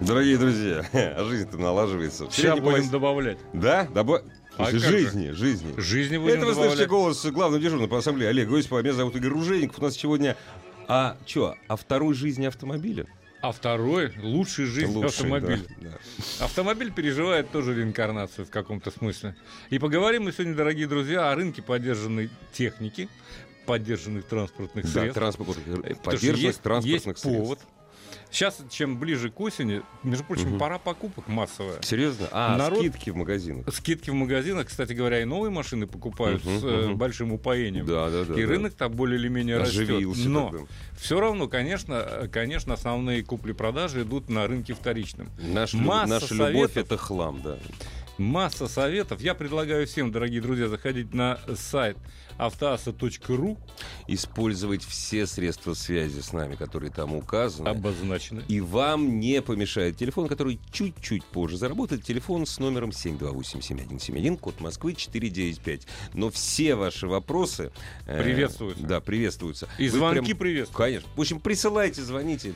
Дорогие 0.00 0.38
друзья, 0.38 0.84
жизнь-то 1.18 1.58
налаживается. 1.58 2.26
Сейчас 2.30 2.58
будем 2.58 2.76
полос- 2.84 2.90
добавлять. 2.90 3.38
Да? 3.52 3.84
Добав... 3.92 4.22
А 4.56 4.64
как 4.66 4.74
же? 4.74 4.80
жизни, 4.80 5.30
жизни. 5.30 5.74
Жизни 5.78 6.16
будем 6.18 6.34
Это 6.36 6.46
вы 6.46 6.54
слышите 6.54 6.84
добавлять. 6.84 6.88
голос 6.88 7.26
главного 7.26 7.62
дежурного 7.62 7.88
по 7.88 7.98
ассамблее 7.98 8.30
Олега 8.30 8.58
Осипова. 8.58 8.80
Меня 8.82 8.92
зовут 8.94 9.16
Игорь 9.16 9.30
Ружейников. 9.30 9.78
У 9.78 9.82
нас 9.82 9.94
сегодня... 9.94 10.36
А 10.88 11.16
что? 11.26 11.54
О 11.68 11.76
второй 11.76 12.14
жизни 12.14 12.46
автомобиля? 12.46 13.06
А 13.42 13.52
второй— 13.52 14.12
лучшая 14.22 14.66
жизнь 14.66 14.92
Лучший, 14.92 15.08
автомобиля. 15.08 15.60
да, 15.80 15.90
да. 16.38 16.44
Автомобиль 16.44 16.92
переживает 16.92 17.50
тоже 17.50 17.74
реинкарнацию 17.74 18.44
в 18.44 18.50
каком-то 18.50 18.90
смысле. 18.90 19.34
И 19.70 19.78
поговорим 19.78 20.24
мы 20.24 20.32
сегодня, 20.32 20.54
дорогие 20.54 20.86
друзья, 20.86 21.30
о 21.30 21.34
рынке 21.34 21.62
поддержанной 21.62 22.28
техники, 22.52 23.08
поддержанных 23.64 24.26
транспортных 24.26 24.84
Да, 24.86 24.90
средств. 24.90 25.14
транспортных, 25.14 25.64
что 25.64 25.94
поддержанных 26.02 26.38
есть, 26.42 26.60
транспортных 26.60 27.06
есть 27.16 27.22
повод. 27.22 27.58
Сейчас, 28.30 28.58
чем 28.70 28.96
ближе 28.98 29.28
к 29.30 29.40
осени, 29.40 29.82
между 30.04 30.24
прочим, 30.24 30.50
Мгм. 30.50 30.58
пора 30.58 30.78
покупок 30.78 31.26
массовая. 31.26 31.82
Серьезно? 31.82 32.28
А, 32.30 32.56
Народ- 32.56 32.78
скидки 32.78 33.10
в 33.10 33.16
магазинах. 33.16 33.66
Скидки 33.74 34.10
в 34.10 34.14
магазинах, 34.14 34.68
кстати 34.68 34.92
говоря, 34.92 35.20
и 35.20 35.24
новые 35.24 35.50
машины 35.50 35.86
покупают 35.88 36.44
Мгм, 36.44 36.58
с 36.58 36.62
мгм. 36.62 36.96
большим 36.96 37.32
упоением. 37.32 37.86
Да, 37.86 38.08
да, 38.08 38.24
да. 38.24 38.34
и 38.40 38.42
да. 38.44 38.48
рынок 38.48 38.74
там 38.74 38.92
более 38.92 39.18
или 39.18 39.26
менее 39.28 39.58
растет. 39.58 39.82
Оживился 39.82 40.28
Но 40.28 40.50
тогда. 40.50 40.66
все 40.96 41.18
равно, 41.20 41.48
конечно, 41.48 41.94
э, 41.94 42.28
конечно, 42.28 42.74
основные 42.74 43.24
купли-продажи 43.24 44.02
идут 44.02 44.28
на 44.30 44.46
рынке 44.46 44.74
вторичном. 44.74 45.28
Наша, 45.38 45.76
люб- 45.76 45.86
масса 45.86 46.14
наша 46.14 46.34
любовь 46.34 46.52
советов. 46.72 46.76
это 46.76 46.96
хлам, 46.96 47.40
да. 47.42 47.58
Масса 48.24 48.68
советов. 48.68 49.20
Я 49.22 49.34
предлагаю 49.34 49.86
всем, 49.86 50.12
дорогие 50.12 50.40
друзья, 50.42 50.68
заходить 50.68 51.14
на 51.14 51.40
сайт 51.56 51.96
автоаса.ру, 52.38 53.58
Использовать 54.08 54.82
все 54.84 55.26
средства 55.26 55.74
связи 55.74 56.20
с 56.20 56.32
нами, 56.32 56.54
которые 56.54 56.90
там 56.90 57.14
указаны. 57.14 57.68
обозначены. 57.68 58.42
И 58.48 58.60
вам 58.60 59.18
не 59.20 59.40
помешает 59.42 59.96
телефон, 59.96 60.28
который 60.28 60.60
чуть-чуть 60.70 61.24
позже 61.24 61.56
заработает. 61.56 62.04
Телефон 62.04 62.44
с 62.46 62.58
номером 62.58 62.90
728-7171, 62.90 64.36
код 64.36 64.60
Москвы 64.60 64.94
495. 64.94 65.86
Но 66.14 66.30
все 66.30 66.74
ваши 66.74 67.06
вопросы... 67.06 67.72
э, 68.06 68.22
Приветствуются. 68.22 68.84
Да, 68.84 69.00
приветствуются. 69.00 69.68
И 69.78 69.84
Вы 69.88 69.96
звонки 69.98 70.26
прям- 70.26 70.38
приветствуют. 70.38 70.76
Конечно. 70.76 71.08
В 71.16 71.20
общем, 71.20 71.40
присылайте, 71.40 72.02
звоните. 72.02 72.54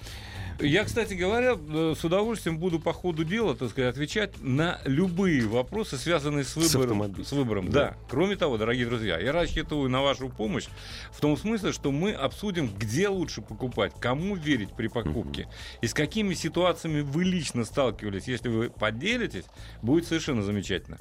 Я, 0.60 0.84
кстати 0.84 1.14
говоря, 1.14 1.56
э, 1.58 1.94
с 1.98 2.04
удовольствием 2.04 2.58
буду 2.58 2.78
по 2.78 2.92
ходу 2.92 3.24
дела, 3.24 3.56
так 3.56 3.70
сказать, 3.70 3.90
отвечать 3.94 4.40
на 4.40 4.80
любые 4.84 5.46
вопросы, 5.46 5.96
связанные 5.96 6.44
с 6.44 6.54
выбором. 6.54 6.82
автомобилем. 7.02 7.24
С 7.24 7.32
выбором, 7.32 7.70
Да. 7.70 7.80
да. 7.90 7.96
Кроме 8.08 8.36
того, 8.36 8.56
дорогие 8.56 8.86
друзья, 8.86 9.18
я 9.18 9.32
рассчитываю 9.32 9.90
на 9.90 10.02
вашу 10.02 10.28
помощь 10.28 10.66
в 11.12 11.20
том 11.20 11.36
смысле, 11.36 11.72
что 11.72 11.90
мы 11.90 12.12
обсудим, 12.12 12.68
где 12.68 13.08
лучше 13.08 13.42
покупать, 13.42 13.92
кому 13.98 14.36
верить 14.36 14.70
при 14.76 14.86
покупке 14.88 15.48
и 15.82 15.86
с 15.86 15.94
какими 15.94 16.34
ситуациями 16.34 17.00
вы 17.00 17.24
лично 17.24 17.64
сталкивались. 17.64 18.28
Если 18.28 18.48
вы 18.48 18.70
поделитесь, 18.70 19.44
будет 19.82 20.06
совершенно 20.06 20.42
замечательно. 20.42 20.98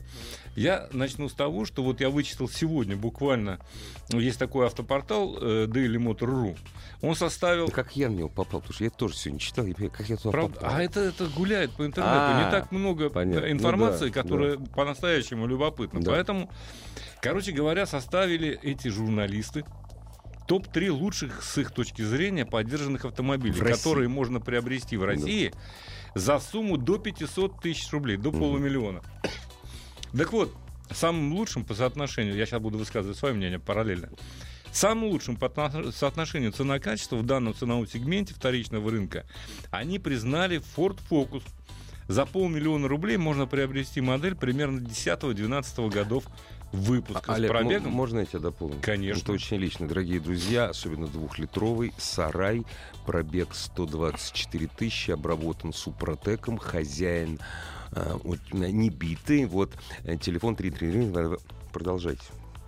Я 0.55 0.87
начну 0.91 1.29
с 1.29 1.33
того, 1.33 1.65
что 1.65 1.83
вот 1.83 1.99
я 2.01 2.09
вычитал 2.09 2.47
сегодня 2.49 2.95
буквально, 2.95 3.59
ну, 4.11 4.19
есть 4.19 4.37
такой 4.39 4.65
автопортал 4.67 5.37
э, 5.39 5.65
Daily 5.67 5.97
Motor.ru. 5.97 6.57
Он 7.01 7.15
составил 7.15 7.67
Да 7.67 7.73
как 7.73 7.95
я 7.95 8.09
на 8.09 8.13
него 8.15 8.29
попал? 8.29 8.61
Потому 8.61 8.73
что 8.73 8.83
я 8.83 8.89
тоже 8.89 9.15
сегодня 9.15 9.39
читал, 9.43 9.65
как 9.91 10.09
я 10.09 10.17
туда 10.17 10.31
Правда? 10.31 10.55
попал. 10.59 10.75
А 10.75 10.81
это, 10.83 10.99
это 11.01 11.27
гуляет 11.27 11.71
по 11.71 11.85
интернету. 11.85 12.17
А, 12.25 12.43
не 12.45 12.51
так 12.51 12.71
много 12.71 13.09
понятно. 13.09 13.45
э, 13.45 13.49
Ну 13.49 13.57
информации, 13.57 14.07
да, 14.09 14.21
которая 14.21 14.57
по-настоящему 14.57 15.45
любопытна. 15.47 16.01
Да. 16.01 16.11
Поэтому, 16.11 16.49
короче 17.21 17.51
говоря, 17.51 17.85
составили 17.85 18.59
эти 18.63 18.87
журналисты 18.87 19.65
топ-3 20.47 20.89
лучших 20.91 21.43
с 21.43 21.57
их 21.57 21.71
точки 21.71 22.01
зрения 22.01 22.45
поддержанных 22.45 23.05
автомобилей, 23.05 23.59
которые 23.59 24.09
можно 24.09 24.39
приобрести 24.39 24.97
в 24.97 25.03
России 25.05 25.53
за 26.15 26.39
сумму 26.39 26.77
до 26.77 26.97
500 26.97 27.61
тысяч 27.61 27.91
рублей, 27.91 28.17
до 28.17 28.29
Мгм. 28.31 28.39
полумиллиона. 28.39 29.01
Так 30.17 30.31
вот, 30.33 30.53
самым 30.91 31.33
лучшим 31.33 31.63
по 31.65 31.73
соотношению, 31.73 32.35
я 32.35 32.45
сейчас 32.45 32.61
буду 32.61 32.77
высказывать 32.77 33.17
свое 33.17 33.33
мнение 33.33 33.57
параллельно, 33.59 34.09
Самым 34.73 35.05
лучшим 35.09 35.35
по 35.37 35.45
отно- 35.45 35.91
соотношению 35.91 36.51
цена-качество 36.51 37.15
в 37.15 37.23
данном 37.25 37.53
ценовом 37.53 37.87
сегменте 37.87 38.33
вторичного 38.33 38.89
рынка 38.91 39.25
они 39.71 39.99
признали 39.99 40.61
Ford 40.75 40.97
Focus. 41.09 41.43
За 42.07 42.25
полмиллиона 42.25 42.87
рублей 42.87 43.17
можно 43.17 43.45
приобрести 43.45 44.01
модель 44.01 44.35
примерно 44.35 44.79
10-12 44.79 45.89
годов 45.89 46.25
выпуска 46.73 47.31
А, 47.31 47.35
с 47.35 47.37
Олег, 47.37 47.51
мо- 47.51 47.59
пробегом. 47.59 47.91
можно 47.93 48.19
я 48.19 48.25
тебя 48.25 48.39
дополню? 48.39 48.75
Конечно. 48.81 49.21
Это 49.21 49.31
очень 49.31 49.57
лично. 49.57 49.87
Дорогие 49.87 50.19
друзья, 50.19 50.65
особенно 50.69 51.07
двухлитровый 51.07 51.93
сарай, 51.97 52.63
пробег 53.05 53.49
124 53.53 54.67
тысячи, 54.75 55.11
обработан 55.11 55.71
супротеком, 55.71 56.57
хозяин 56.57 57.39
вот, 58.23 58.39
не 58.51 58.89
битый. 58.89 59.45
Вот 59.45 59.71
э, 60.03 60.17
телефон 60.17 60.55
333. 60.55 61.37
Продолжайте. 61.71 62.23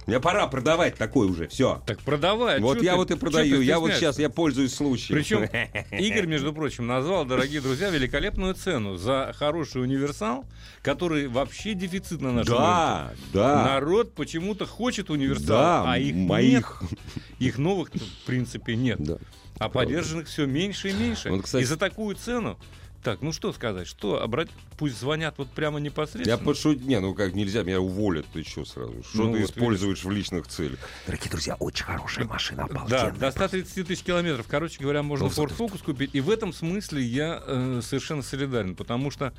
Мне 0.08 0.20
пора 0.20 0.46
продавать 0.48 0.96
такой 0.96 1.28
уже, 1.28 1.48
все. 1.48 1.82
Так 1.86 2.00
продавай. 2.02 2.58
а 2.58 2.62
Вот 2.62 2.82
я 2.82 2.92
ты- 2.92 2.98
вот 2.98 3.12
и 3.12 3.16
продаю. 3.16 3.62
Я 3.62 3.80
вот 3.80 3.92
сейчас, 3.94 4.20
я 4.20 4.30
пользуюсь 4.30 4.74
случаем. 4.74 5.18
Причем 5.18 5.44
Игорь, 5.92 6.28
между 6.28 6.54
прочим, 6.54 6.86
назвал, 6.88 7.26
дорогие 7.26 7.60
друзья, 7.62 7.90
великолепную 7.90 8.54
цену 8.54 8.98
за 8.98 9.34
хороший 9.36 9.82
универсал, 9.82 10.46
который 10.84 11.28
вообще 11.28 11.74
дефицит 11.74 12.22
на 12.22 12.32
нашем 12.32 12.54
рынке. 12.54 12.66
Да, 12.68 13.12
да. 13.34 13.64
Народ 13.66 14.14
почему-то 14.14 14.66
хочет 14.66 15.10
универсал, 15.10 15.48
Да, 15.48 15.92
а 15.94 15.98
их 15.98 16.16
моих. 16.16 16.82
нет. 16.82 17.00
Их 17.40 17.58
новых, 17.58 17.90
в 17.94 18.26
принципе, 18.26 18.76
нет. 18.76 18.98
Да. 19.00 19.18
А 19.58 19.70
подержанных 19.70 20.28
все 20.28 20.46
меньше 20.46 20.90
и 20.90 20.94
меньше. 20.94 21.30
Вот, 21.32 21.44
кстати- 21.44 21.64
И 21.64 21.66
за 21.66 21.78
такую 21.78 22.16
цену. 22.16 22.60
Так, 23.06 23.22
ну 23.22 23.32
что 23.32 23.54
сказать, 23.54 23.86
что 23.88 24.20
обрать, 24.20 24.50
пусть 24.80 25.00
звонят 25.00 25.36
вот 25.38 25.48
прямо 25.52 25.80
непосредственно. 25.80 26.40
Я 26.40 26.44
пошутил. 26.44 26.88
Не, 26.88 27.00
ну 27.00 27.14
как 27.14 27.36
нельзя, 27.36 27.62
меня 27.62 27.80
уволят. 27.80 28.26
Ты 28.34 28.42
что 28.42 28.66
сразу? 28.66 29.04
Что 29.04 29.26
Ну 29.26 29.34
ты 29.34 29.42
вот 29.42 29.50
используешь 29.52 30.04
в 30.04 30.10
личных 30.10 30.48
целях? 30.48 30.80
Дорогие 31.06 31.30
друзья, 31.30 31.56
очень 31.60 31.86
хорошая 31.86 32.26
машина, 32.26 32.68
Да, 32.68 32.76
обалденная. 33.04 33.12
до 33.12 33.30
130 33.30 33.88
тысяч 33.88 34.02
километров. 34.02 34.48
Короче 34.50 34.82
говоря, 34.82 35.04
можно 35.04 35.26
Ford 35.26 35.56
Focus 35.56 35.84
купить. 35.84 36.16
И 36.16 36.20
в 36.20 36.32
этом 36.32 36.52
смысле 36.52 37.04
я 37.04 37.44
э, 37.46 37.82
совершенно 37.84 38.24
солидарен, 38.24 38.76
потому 38.76 39.12
что 39.12 39.34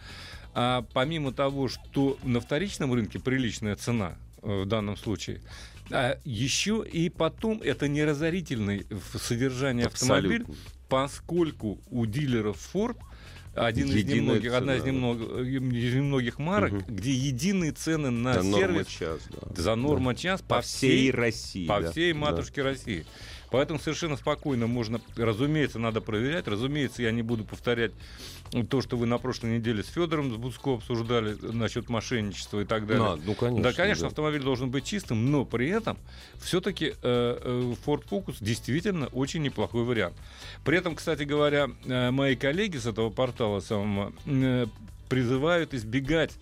а, 0.54 0.86
помимо 0.92 1.32
того, 1.32 1.66
что 1.66 2.18
на 2.22 2.40
вторичном 2.40 2.94
рынке 2.94 3.18
приличная 3.18 3.74
цена 3.74 4.16
э, 4.42 4.62
в 4.62 4.66
данном 4.66 4.96
случае, 4.96 5.40
а, 5.90 6.20
еще 6.24 6.86
и 6.88 7.08
потом 7.08 7.60
это 7.62 7.88
не 7.88 8.04
разорительный 8.04 8.86
в 8.90 9.18
содержании 9.18 9.86
автомобиль, 9.86 10.46
поскольку 10.88 11.80
у 11.90 12.06
дилеров 12.06 12.58
Ford 12.72 12.96
один 13.56 13.88
из 13.88 14.04
немногих, 14.04 14.52
одна 14.52 14.76
из 14.76 14.82
цена, 14.82 14.92
да. 14.92 14.96
немного- 14.96 15.42
из 15.42 15.94
немногих 15.94 16.38
марок, 16.38 16.72
Мгм. 16.72 16.84
где 16.88 17.12
единые 17.12 17.72
цены 17.72 18.10
на 18.10 18.34
За 18.34 18.42
норма 18.42 18.58
сервис 18.66 18.86
час, 18.86 19.20
да. 19.30 19.62
за 19.62 19.74
норма 19.74 20.14
час 20.14 20.42
По 20.42 20.60
всей 20.60 21.10
России. 21.10 21.66
по 21.66 21.80
да. 21.80 21.90
всей 21.90 22.12
Да. 22.12 22.18
матушке 22.18 22.62
России. 22.62 23.06
Поэтому 23.56 23.78
совершенно 23.78 24.18
спокойно 24.18 24.66
можно, 24.66 25.00
разумеется, 25.16 25.78
надо 25.78 26.02
проверять. 26.02 26.46
Разумеется, 26.46 27.02
я 27.02 27.10
не 27.10 27.22
буду 27.22 27.42
повторять 27.42 27.92
то, 28.68 28.82
что 28.82 28.98
вы 28.98 29.06
на 29.06 29.16
прошлой 29.16 29.56
неделе 29.56 29.82
с 29.82 29.86
Федором 29.86 30.28
Буско 30.28 30.74
обсуждали 30.74 31.34
насчет 31.40 31.88
мошенничества 31.88 32.60
и 32.60 32.64
так 32.66 32.86
далее. 32.86 33.14
А, 33.14 33.16
ну, 33.16 33.34
конечно. 33.34 33.62
да, 33.62 33.72
конечно, 33.72 34.02
да. 34.02 34.08
автомобиль 34.08 34.42
должен 34.42 34.70
быть 34.70 34.84
чистым, 34.84 35.30
но 35.30 35.46
при 35.46 35.70
этом 35.70 35.96
все-таки 36.34 36.96
Ford 37.00 38.04
Focus 38.10 38.36
действительно 38.40 39.06
очень 39.06 39.40
неплохой 39.40 39.84
вариант. 39.84 40.16
При 40.62 40.76
этом, 40.76 40.94
кстати 40.94 41.22
говоря, 41.22 41.70
э, 41.86 42.10
мои 42.10 42.36
коллеги 42.36 42.76
с 42.76 42.84
этого 42.84 43.08
портала 43.08 43.60
самого 43.60 44.12
э, 44.26 44.66
призывают 45.08 45.72
избегать 45.72 46.32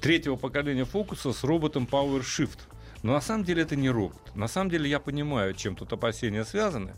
третьего 0.00 0.36
поколения 0.36 0.86
фокуса 0.86 1.34
с 1.34 1.44
роботом 1.44 1.86
PowerShift. 1.90 2.58
Но 3.02 3.12
на 3.12 3.20
самом 3.20 3.44
деле 3.44 3.62
это 3.62 3.76
не 3.76 3.90
робот. 3.90 4.34
На 4.34 4.48
самом 4.48 4.70
деле 4.70 4.88
я 4.90 4.98
понимаю, 5.00 5.54
чем 5.54 5.76
тут 5.76 5.92
опасения 5.92 6.44
связаны. 6.44 6.94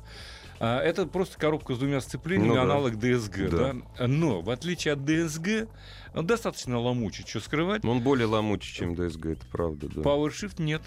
А, 0.58 0.80
Это 0.80 1.06
просто 1.06 1.38
коробка 1.38 1.74
с 1.74 1.78
двумя 1.78 2.00
сцеплениями, 2.00 2.48
Ну 2.48 2.54
да. 2.54 2.62
аналог 2.62 2.92
DSG. 2.94 3.48
Да. 3.48 3.74
Да. 3.98 4.06
Но, 4.06 4.40
в 4.42 4.50
отличие 4.50 4.92
от 4.94 5.00
DSG, 5.00 5.68
он 6.14 6.26
достаточно 6.26 6.78
ломучий, 6.78 7.24
что 7.26 7.40
скрывать. 7.40 7.84
Он 7.84 8.00
более 8.02 8.26
ломучий, 8.26 8.74
чем 8.74 8.92
DSG, 8.92 9.32
это 9.32 9.46
правда, 9.50 9.88
да. 9.88 10.02
PowerShift 10.02 10.60
нет. 10.62 10.82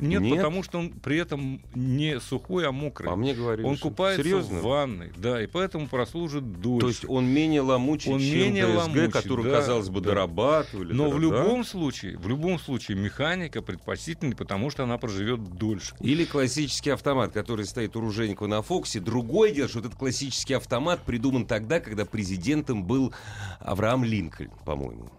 Нет, 0.00 0.22
Нет? 0.22 0.36
потому 0.36 0.62
что 0.62 0.78
он 0.78 0.90
при 0.90 1.18
этом 1.18 1.60
не 1.74 2.20
сухой, 2.20 2.66
а 2.66 2.72
мокрый. 2.72 3.10
А 3.10 3.16
мне 3.16 3.34
говорили, 3.34 3.66
он 3.66 3.76
купается 3.76 4.22
Серьезно? 4.22 4.60
в 4.60 4.62
ванной, 4.62 5.12
да, 5.16 5.42
и 5.42 5.46
поэтому 5.46 5.86
прослужит 5.86 6.60
дольше. 6.60 6.80
То 6.80 6.88
есть 6.88 7.04
он 7.06 7.26
менее 7.26 7.60
ломучий, 7.60 8.12
Он 8.12 8.18
чем 8.18 8.38
менее 8.38 8.66
ДСГ, 8.66 8.76
ломучий, 8.76 9.10
который, 9.10 9.44
да, 9.44 9.50
казалось 9.52 9.88
бы, 9.88 10.00
да. 10.00 10.10
дорабатывали. 10.10 10.92
Но 10.92 11.10
в 11.10 11.14
да? 11.14 11.20
любом 11.20 11.64
случае, 11.64 12.18
в 12.18 12.28
любом 12.28 12.58
случае, 12.58 12.96
механика 12.96 13.62
предпочтительнее, 13.62 14.36
потому 14.36 14.70
что 14.70 14.82
она 14.82 14.98
проживет 14.98 15.42
дольше. 15.42 15.94
Или 16.00 16.24
классический 16.24 16.90
автомат, 16.90 17.32
который 17.32 17.64
стоит 17.64 17.96
у 17.96 18.00
Ружейникова 18.00 18.48
на 18.48 18.62
Фоксе. 18.62 19.00
Другое 19.00 19.52
дело, 19.52 19.68
что 19.68 19.80
этот 19.80 19.94
классический 19.94 20.54
автомат 20.54 21.02
придуман 21.02 21.46
тогда, 21.46 21.80
когда 21.80 22.04
президентом 22.04 22.84
был 22.84 23.12
Авраам 23.60 24.04
Линкольн, 24.04 24.50
по-моему. 24.64 25.10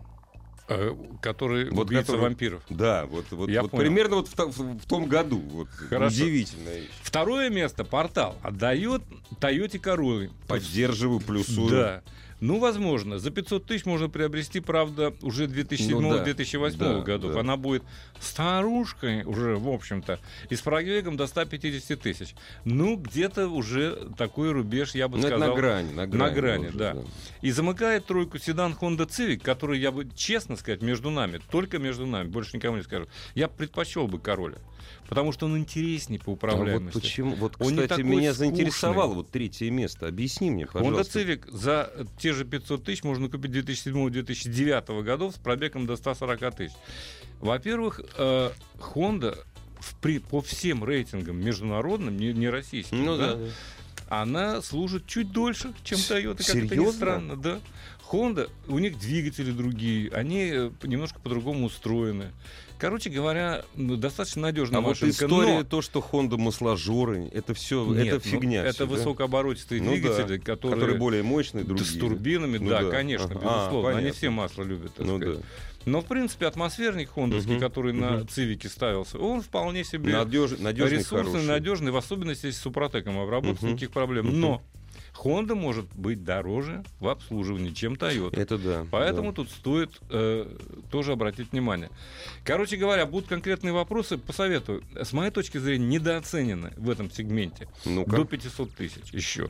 Э, 0.67 0.95
который 1.21 1.69
Вот 1.69 1.85
убийца 1.87 2.07
который- 2.07 2.21
вампиров. 2.21 2.63
Да, 2.69 3.05
вот, 3.05 3.25
вот, 3.31 3.49
Я 3.49 3.61
вот 3.61 3.69
понял. 3.71 3.83
примерно 3.83 4.15
вот 4.15 4.27
в, 4.29 4.35
в- 4.35 4.79
в 4.79 4.85
том 4.87 5.05
году. 5.07 5.37
Вот, 5.39 5.67
Хорошо. 5.69 6.15
Удивительная 6.23 6.79
вещь. 6.79 6.89
Второе 7.03 7.51
место 7.51 7.83
портал 7.85 8.35
отдает 8.41 9.03
Toyota 9.39 9.79
Corolla. 9.79 10.31
Поддерживаю, 10.47 11.19
плюсую. 11.19 11.69
Да. 11.69 12.01
Ну, 12.41 12.59
возможно. 12.59 13.17
За 13.17 13.31
500 13.31 13.65
тысяч 13.65 13.85
можно 13.85 14.09
приобрести, 14.09 14.59
правда, 14.59 15.13
уже 15.21 15.45
2007-2008 15.47 16.75
Ну 16.79 16.97
да, 16.97 17.01
годов. 17.01 17.33
да. 17.33 17.39
Она 17.39 17.55
будет 17.57 17.83
старушкой 18.19 19.23
уже, 19.23 19.55
в 19.55 19.69
общем-то, 19.69 20.19
и 20.49 20.55
с 20.55 20.61
пробегом 20.61 21.15
до 21.17 21.27
150 21.27 21.99
тысяч. 21.99 22.35
Ну, 22.65 22.97
где-то 22.97 23.47
уже 23.47 24.09
такой 24.17 24.51
рубеж, 24.51 24.95
я 24.95 25.07
бы 25.07 25.17
Ну, 25.17 25.27
это 25.27 25.37
сказал. 25.37 25.55
на 25.55 25.55
грани, 25.61 25.93
на 25.93 26.07
грани. 26.07 26.33
грани, 26.35 26.67
уже, 26.67 26.77
да. 26.77 26.97
И 27.41 27.51
замыкает 27.51 28.05
тройку 28.05 28.37
седан 28.37 28.73
Honda 28.79 29.07
Civic, 29.07 29.37
который, 29.39 29.79
я 29.79 29.91
бы, 29.91 30.07
честно 30.15 30.55
сказать, 30.57 30.81
между 30.81 31.09
нами, 31.11 31.39
только 31.51 31.79
между 31.79 32.05
нами, 32.05 32.27
больше 32.27 32.57
никому 32.57 32.77
не 32.77 32.83
скажу, 32.83 33.07
я 33.33 33.47
предпочел 33.47 34.07
бы 34.07 34.19
Короля. 34.19 34.57
Потому 35.07 35.31
что 35.31 35.45
он 35.45 35.57
интереснее 35.57 36.19
по 36.19 36.31
А 36.31 36.31
вот 36.31 36.37
управляемости. 36.37 36.99
почему? 36.99 37.35
Вот, 37.35 37.55
Он 37.59 37.75
кстати, 37.77 38.01
меня 38.01 38.33
скучный. 38.33 38.49
заинтересовало 38.55 39.13
вот 39.13 39.29
третье 39.29 39.69
место. 39.69 40.07
Объясни 40.07 40.49
мне, 40.49 40.63
Honda 40.63 40.71
пожалуйста. 40.73 41.19
Civic 41.19 41.51
за 41.51 41.91
те 42.17 42.33
же 42.33 42.43
500 42.45 42.83
тысяч 42.83 43.03
можно 43.03 43.29
купить 43.29 43.51
2007-2009 43.51 45.03
годов 45.03 45.35
с 45.35 45.39
пробегом 45.39 45.85
до 45.85 45.95
140 45.95 46.55
тысяч. 46.55 46.73
Во-первых, 47.39 48.01
э, 48.17 48.51
Honda 48.79 49.37
в- 49.79 49.95
при, 49.99 50.19
по 50.19 50.41
всем 50.41 50.83
рейтингам 50.83 51.39
международным, 51.43 52.17
не, 52.17 52.33
не 52.33 52.49
российским, 52.49 53.03
Ну 53.03 53.17
да, 53.17 53.35
да. 53.35 53.45
да. 54.07 54.21
она 54.21 54.61
служит 54.61 55.05
чуть 55.07 55.31
дольше, 55.31 55.73
чем 55.83 55.97
Toyota, 55.99 56.37
как 56.37 56.49
это 56.49 56.57
ни 56.57 56.67
Серьезно? 56.69 56.91
странно, 56.93 57.35
да. 57.35 57.59
Honda, 58.11 58.49
у 58.67 58.77
них 58.79 58.99
двигатели 58.99 59.51
другие, 59.51 60.11
они 60.11 60.49
э, 60.53 60.71
немножко 60.83 61.19
по-другому 61.19 61.65
устроены. 61.65 62.31
Короче 62.77 63.09
говоря, 63.09 63.63
ну, 63.75 63.95
достаточно 63.95 64.43
надежная 64.43 64.79
А 64.79 64.81
вот 64.81 64.89
машинка. 64.89 65.25
история, 65.25 65.57
но- 65.59 65.63
то, 65.63 65.81
что 65.81 65.99
Honda 66.11 66.37
масложоры, 66.37 67.29
это 67.31 67.53
все, 67.53 67.85
Нет, 67.85 68.07
это 68.07 68.15
ну, 68.15 68.19
фигня. 68.31 68.63
Это 68.63 68.73
всё, 68.73 68.85
да? 68.85 68.91
высокооборотистые 68.95 69.81
Ну 69.81 69.91
да, 69.91 69.95
двигатели, 69.95 70.37
которые, 70.39 70.73
которые 70.79 70.97
более 70.99 71.23
мощные, 71.23 71.63
другие. 71.63 71.85
С 71.85 71.97
турбинами, 71.97 72.57
Ну 72.57 72.69
да, 72.69 72.83
да. 72.83 72.89
конечно, 72.91 73.27
Ага. 73.27 73.35
безусловно. 73.35 73.87
А, 73.87 73.91
Они 73.91 73.99
понятно. 74.01 74.17
все 74.17 74.29
масло 74.29 74.63
любят, 74.63 74.93
так 74.93 75.05
Ну 75.05 75.17
сказать. 75.17 75.37
да. 75.39 75.43
Но, 75.85 76.01
в 76.01 76.05
принципе, 76.05 76.47
атмосферник 76.47 77.11
хондовский, 77.11 77.53
Мгм, 77.53 77.61
который 77.61 77.93
на 77.93 78.11
мгм. 78.11 78.27
Цивике 78.27 78.67
ставился, 78.67 79.19
он 79.19 79.41
вполне 79.41 79.83
себе 79.83 80.11
Надеж- 80.11 80.59
надежный, 80.61 80.97
ресурсный, 80.97 81.31
хороший. 81.31 81.47
надежный, 81.47 81.91
в 81.91 81.97
особенности 81.97 82.47
если 82.47 82.57
с 82.59 82.61
супротеком 82.61 83.19
обработан, 83.19 83.57
Мгм, 83.61 83.67
никаких 83.69 83.91
проблем. 83.91 84.25
мгм. 84.27 84.41
Но 84.41 84.61
Honda 85.23 85.55
может 85.55 85.85
быть 85.93 86.23
дороже 86.23 86.83
в 86.99 87.07
обслуживании, 87.07 87.71
чем 87.71 87.93
Toyota. 87.93 88.37
Это 88.37 88.57
да. 88.57 88.85
Поэтому 88.91 89.29
да. 89.31 89.35
тут 89.37 89.49
стоит 89.49 89.91
э, 90.09 90.45
тоже 90.91 91.13
обратить 91.13 91.51
внимание. 91.51 91.89
Короче 92.43 92.77
говоря, 92.77 93.05
будут 93.05 93.29
конкретные 93.29 93.73
вопросы, 93.73 94.17
посоветую. 94.17 94.83
С 94.95 95.13
моей 95.13 95.31
точки 95.31 95.57
зрения, 95.57 95.85
недооценены 95.87 96.73
в 96.77 96.89
этом 96.89 97.11
сегменте. 97.11 97.67
Ну-ка. 97.85 98.17
До 98.17 98.25
500 98.25 98.73
тысяч 98.73 99.11
еще. 99.11 99.49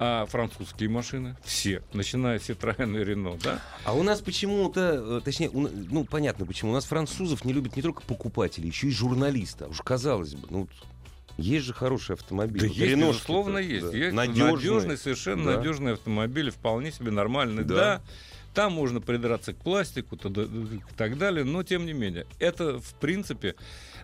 А 0.00 0.26
французские 0.26 0.88
машины 0.88 1.36
все, 1.42 1.82
начиная 1.92 2.38
с 2.38 2.48
Citroёn 2.48 3.00
и 3.00 3.04
Renault, 3.04 3.42
да? 3.42 3.60
А 3.84 3.94
у 3.94 4.04
нас 4.04 4.20
почему-то, 4.20 5.18
э, 5.18 5.20
точнее, 5.24 5.50
у 5.50 5.66
ну 5.68 6.04
понятно 6.04 6.46
почему. 6.46 6.70
У 6.70 6.74
нас 6.74 6.84
французов 6.84 7.44
не 7.44 7.52
любят 7.52 7.74
не 7.74 7.82
только 7.82 8.02
покупатели, 8.02 8.68
еще 8.68 8.86
и 8.86 8.90
журналисты. 8.92 9.66
Уж 9.66 9.80
казалось 9.80 10.34
бы, 10.34 10.46
ну 10.50 10.68
есть 11.38 11.64
же 11.66 11.72
хорошие 11.72 12.14
автомобили. 12.14 12.60
Да 12.62 12.66
Вот 12.68 12.76
есть, 12.76 12.96
безусловно, 12.96 13.58
есть. 13.58 13.90
да, 13.90 13.96
Есть 13.96 14.12
надежные. 14.14 14.52
надежный, 14.54 14.96
совершенно 14.98 15.44
Да. 15.52 15.56
надежный 15.56 15.92
автомобиль, 15.94 16.50
вполне 16.50 16.92
себе 16.92 17.10
нормальный. 17.10 17.64
Да. 17.64 17.74
Да. 17.74 18.02
Там 18.54 18.72
можно 18.72 19.00
придраться 19.00 19.52
к 19.52 19.56
пластику 19.56 20.16
и 20.16 20.80
так 20.96 21.16
далее, 21.16 21.44
но 21.44 21.62
тем 21.62 21.86
не 21.86 21.92
менее. 21.92 22.26
Это, 22.40 22.80
в 22.80 22.94
принципе, 22.94 23.54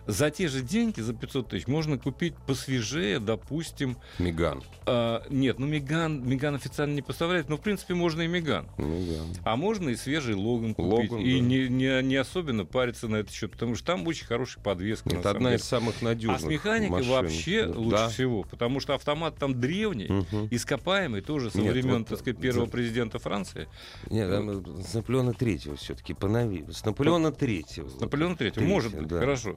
за 0.07 0.29
те 0.31 0.47
же 0.47 0.61
деньги, 0.61 1.01
за 1.01 1.13
500 1.13 1.49
тысяч, 1.49 1.67
можно 1.67 1.97
купить 1.97 2.35
посвежее, 2.47 3.19
допустим... 3.19 3.97
Меган. 4.19 4.61
а, 4.85 5.23
нет, 5.29 5.59
ну 5.59 5.65
Меган, 5.67 6.27
Меган 6.27 6.55
официально 6.55 6.93
не 6.93 7.01
поставляет, 7.01 7.49
но, 7.49 7.57
в 7.57 7.61
принципе, 7.61 7.93
можно 7.93 8.21
и 8.21 8.27
Меган. 8.27 8.67
Меган. 8.77 9.27
А 9.43 9.55
можно 9.55 9.89
и 9.89 9.95
свежий 9.95 10.35
Логан 10.35 10.73
купить. 10.75 11.11
Логан, 11.11 11.19
и 11.25 11.39
да. 11.39 11.45
не, 11.45 11.67
не, 11.69 12.03
не 12.03 12.15
особенно 12.15 12.65
париться 12.65 13.07
на 13.07 13.17
этот 13.17 13.33
счет, 13.33 13.51
потому 13.51 13.75
что 13.75 13.85
там 13.87 14.05
очень 14.07 14.25
хорошая 14.25 14.63
подвеска. 14.63 15.09
Это 15.15 15.31
одна 15.31 15.49
деле. 15.51 15.55
из 15.61 15.63
самых 15.63 16.01
надежных 16.01 16.37
А 16.37 16.45
с 16.45 16.49
механикой 16.49 16.89
машин. 16.97 17.11
вообще 17.11 17.65
Да. 17.65 17.79
лучше 17.79 17.97
Да. 17.97 18.09
всего, 18.09 18.43
потому 18.43 18.79
что 18.79 18.93
автомат 18.95 19.37
там 19.37 19.59
древний, 19.59 20.07
Мгм. 20.07 20.47
ископаемый, 20.51 21.21
тоже 21.21 21.49
со 21.51 21.59
Нет, 21.61 21.73
времен, 21.73 21.99
вот, 21.99 22.07
так 22.09 22.19
сказать, 22.19 22.37
э, 22.39 22.41
первого 22.41 22.65
за- 22.65 22.71
президента 22.71 23.19
Франции. 23.19 23.67
Нет, 24.09 24.29
там, 24.29 24.81
с 24.83 24.93
Наполеона 24.93 25.33
Третьего 25.33 25.75
все-таки 25.75 26.13
поновее. 26.13 26.65
С 26.71 26.85
Наполеона 26.85 27.31
Третьего. 27.31 27.89
С 27.89 27.99
Наполеона 27.99 28.35
Третьего, 28.35 28.55
Третьего, 28.55 28.73
может 28.73 28.95
быть, 28.95 29.07
да. 29.07 29.19
хорошо. 29.19 29.55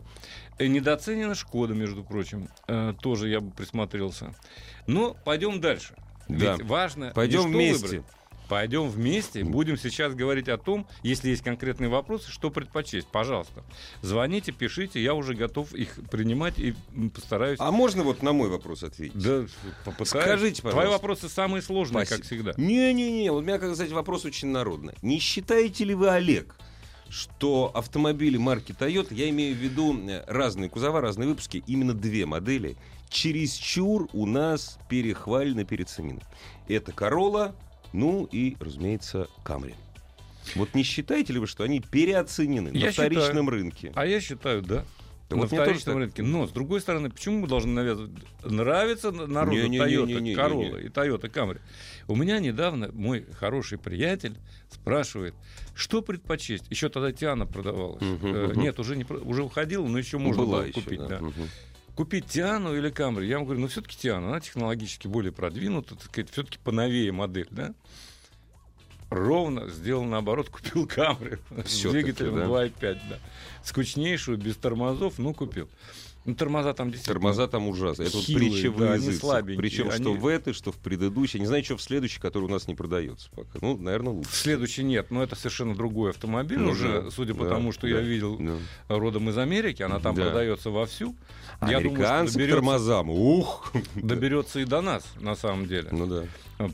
Э, 0.58 0.66
Недооценена 0.66 1.34
Шкода, 1.34 1.74
между 1.74 2.02
прочим, 2.04 2.48
Э, 2.66 2.94
тоже 3.00 3.28
я 3.28 3.40
бы 3.40 3.50
присмотрелся. 3.50 4.34
Но 4.86 5.14
пойдем 5.24 5.60
дальше. 5.60 5.94
Да. 6.28 6.56
Ведь 6.56 6.66
важно 6.66 7.12
Пойдем 7.14 7.40
что 7.40 7.48
вместе. 7.48 7.86
выбрать. 7.86 8.04
Пойдем 8.48 8.88
вместе. 8.88 9.44
Будем 9.44 9.76
сейчас 9.76 10.14
говорить 10.14 10.48
о 10.48 10.56
том, 10.56 10.86
если 11.02 11.28
есть 11.28 11.42
конкретные 11.42 11.90
вопросы, 11.90 12.30
что 12.30 12.50
предпочесть. 12.50 13.06
Пожалуйста, 13.08 13.62
звоните, 14.00 14.52
пишите, 14.52 15.02
я 15.02 15.12
уже 15.12 15.34
готов 15.34 15.74
их 15.74 15.98
принимать 16.10 16.58
и 16.58 16.74
постараюсь. 17.14 17.58
А 17.60 17.70
можно 17.70 18.02
вот 18.04 18.22
на 18.22 18.32
мой 18.32 18.48
вопрос 18.48 18.82
ответить? 18.84 19.18
Да, 19.22 19.44
попытаюсь. 19.84 20.24
Скажите, 20.24 20.62
Твои 20.62 20.72
пожалуйста. 20.72 20.92
вопросы 20.98 21.28
самые 21.28 21.60
сложные, 21.60 22.06
Спасибо. 22.06 22.16
как 22.16 22.26
всегда. 22.26 22.52
Не-не-не, 22.56 23.30
вот 23.32 23.40
у 23.40 23.42
меня, 23.42 23.58
как 23.58 23.74
сказать, 23.74 23.92
вопрос 23.92 24.24
очень 24.24 24.48
народный. 24.48 24.94
Не 25.02 25.18
считаете 25.18 25.84
ли 25.84 25.94
вы, 25.94 26.08
Олег, 26.08 26.54
что 27.10 27.70
автомобили 27.74 28.36
марки 28.36 28.72
Toyota, 28.72 29.14
я 29.14 29.28
имею 29.30 29.54
в 29.54 29.58
виду 29.58 29.98
э, 30.08 30.24
разные 30.26 30.68
кузова, 30.68 31.00
разные 31.00 31.28
выпуски, 31.28 31.62
именно 31.66 31.94
две 31.94 32.26
модели, 32.26 32.76
чересчур 33.08 34.08
у 34.12 34.26
нас 34.26 34.78
перехвалены, 34.88 35.64
переоценены? 35.64 36.20
Это 36.68 36.92
Corolla, 36.92 37.54
ну 37.92 38.28
и, 38.30 38.56
разумеется, 38.60 39.28
Camry. 39.44 39.74
Вот 40.54 40.74
не 40.74 40.82
считаете 40.82 41.32
ли 41.32 41.38
вы, 41.38 41.46
что 41.46 41.64
они 41.64 41.80
переоценены 41.80 42.70
Я 42.74 42.86
на 42.86 42.92
вторичном 42.92 43.26
считаю. 43.28 43.50
рынке? 43.50 43.92
А 43.94 44.06
я 44.06 44.20
считаю, 44.20 44.62
да. 44.62 44.84
Да 45.28 45.36
на 45.36 45.42
вот 45.42 45.50
тоже 45.50 45.62
вторичном 45.62 45.94
так. 45.96 46.02
рынке. 46.04 46.22
Но, 46.22 46.46
с 46.46 46.50
другой 46.52 46.80
стороны, 46.80 47.10
почему 47.10 47.40
мы 47.40 47.48
должны 47.48 47.72
навязывать? 47.72 48.12
Нравится 48.44 49.10
на- 49.12 49.26
народу 49.26 49.56
Не-не-не-не-не-не. 49.56 50.34
Toyota 50.34 50.48
Corolla 50.50 50.82
и 50.82 50.88
Toyota 50.88 51.30
Camry. 51.30 51.60
У 52.06 52.16
меня 52.16 52.38
недавно 52.38 52.90
мой 52.94 53.26
хороший 53.38 53.76
приятель 53.76 54.36
спрашивает, 54.70 55.34
что 55.74 56.00
предпочесть? 56.00 56.64
Еще 56.70 56.88
тогда 56.88 57.12
Тиана 57.12 57.44
продавалась. 57.46 58.00
Мгм, 58.02 58.26
Э, 58.34 58.46
мгм. 58.48 58.60
Нет, 58.62 58.78
уже, 58.80 58.96
не, 58.96 59.04
уже 59.04 59.42
уходила, 59.42 59.86
но 59.86 59.98
еще 59.98 60.16
можно 60.16 60.44
Была 60.44 60.58
было 60.60 60.66
еще, 60.66 60.80
купить. 60.80 60.98
да. 61.00 61.08
да. 61.08 61.18
Мгм. 61.20 61.48
Купить 61.94 62.26
Тиану 62.26 62.74
или 62.76 62.90
Камри? 62.90 63.26
Я 63.26 63.34
ему 63.36 63.44
говорю, 63.44 63.60
ну 63.60 63.66
все-таки 63.68 63.98
Тиана, 63.98 64.28
она 64.28 64.40
технологически 64.40 65.08
более 65.08 65.32
продвинута, 65.32 65.94
так 65.96 66.04
сказать, 66.04 66.30
все-таки 66.30 66.58
поновее 66.62 67.10
модель, 67.12 67.48
да? 67.50 67.74
Ровно 69.10 69.68
сделал 69.68 70.04
наоборот, 70.04 70.48
купил 70.50 70.86
Камри 70.86 71.38
двигателем 71.50 72.36
да? 72.36 72.44
2.5, 72.44 73.00
да. 73.08 73.18
Скучнейшую, 73.62 74.38
без 74.38 74.56
тормозов, 74.56 75.18
ну 75.18 75.34
купил. 75.34 75.68
Ну, 76.28 76.34
тормоза 76.34 76.74
там 76.74 76.90
действительно... 76.90 77.14
Тормоза 77.20 77.46
там 77.48 77.68
ужасно. 77.68 78.02
Это 78.02 78.16
вот 78.18 78.26
Хилые, 78.26 78.50
притча 78.50 78.70
в 78.70 78.78
да, 78.78 78.92
они 78.92 79.12
слабенькие, 79.12 79.58
Причем 79.58 79.90
что 79.90 80.10
они- 80.10 80.18
в 80.18 80.26
этой, 80.26 80.52
что 80.52 80.72
в 80.72 80.76
предыдущей. 80.76 81.40
Не 81.40 81.46
знаю, 81.46 81.64
что 81.64 81.78
в 81.78 81.82
следующей, 81.82 82.20
который 82.20 82.44
у 82.44 82.48
нас 82.48 82.68
не 82.68 82.74
продается 82.74 83.30
пока. 83.34 83.58
Ну, 83.62 83.78
наверное, 83.78 84.12
лучше. 84.12 84.30
Следующий 84.30 84.82
нет, 84.84 85.10
но 85.10 85.22
это 85.22 85.36
совершенно 85.36 85.74
другой 85.74 86.10
автомобиль 86.10 86.58
Ну 86.58 86.72
уже, 86.72 87.02
да, 87.04 87.10
судя 87.10 87.34
по 87.34 87.44
да, 87.44 87.50
тому, 87.50 87.72
что 87.72 87.82
да, 87.82 87.94
я 87.94 88.00
видел 88.02 88.36
да. 88.38 88.56
родом 88.88 89.30
из 89.30 89.38
Америки, 89.38 89.82
она 89.82 90.00
там 90.00 90.14
Да. 90.14 90.24
продается 90.24 90.68
вовсю. 90.70 91.16
Я 91.62 91.80
думаю, 91.80 91.80
что 91.80 91.88
Американцы 91.88 92.32
к 92.32 92.34
доберется, 92.34 92.56
тормозам. 92.56 93.10
Ух! 93.10 93.72
доберется 93.94 94.60
и 94.60 94.64
до 94.66 94.82
нас, 94.82 95.04
на 95.20 95.34
самом 95.34 95.66
деле. 95.66 95.88
Ну 95.92 96.06
да. 96.06 96.24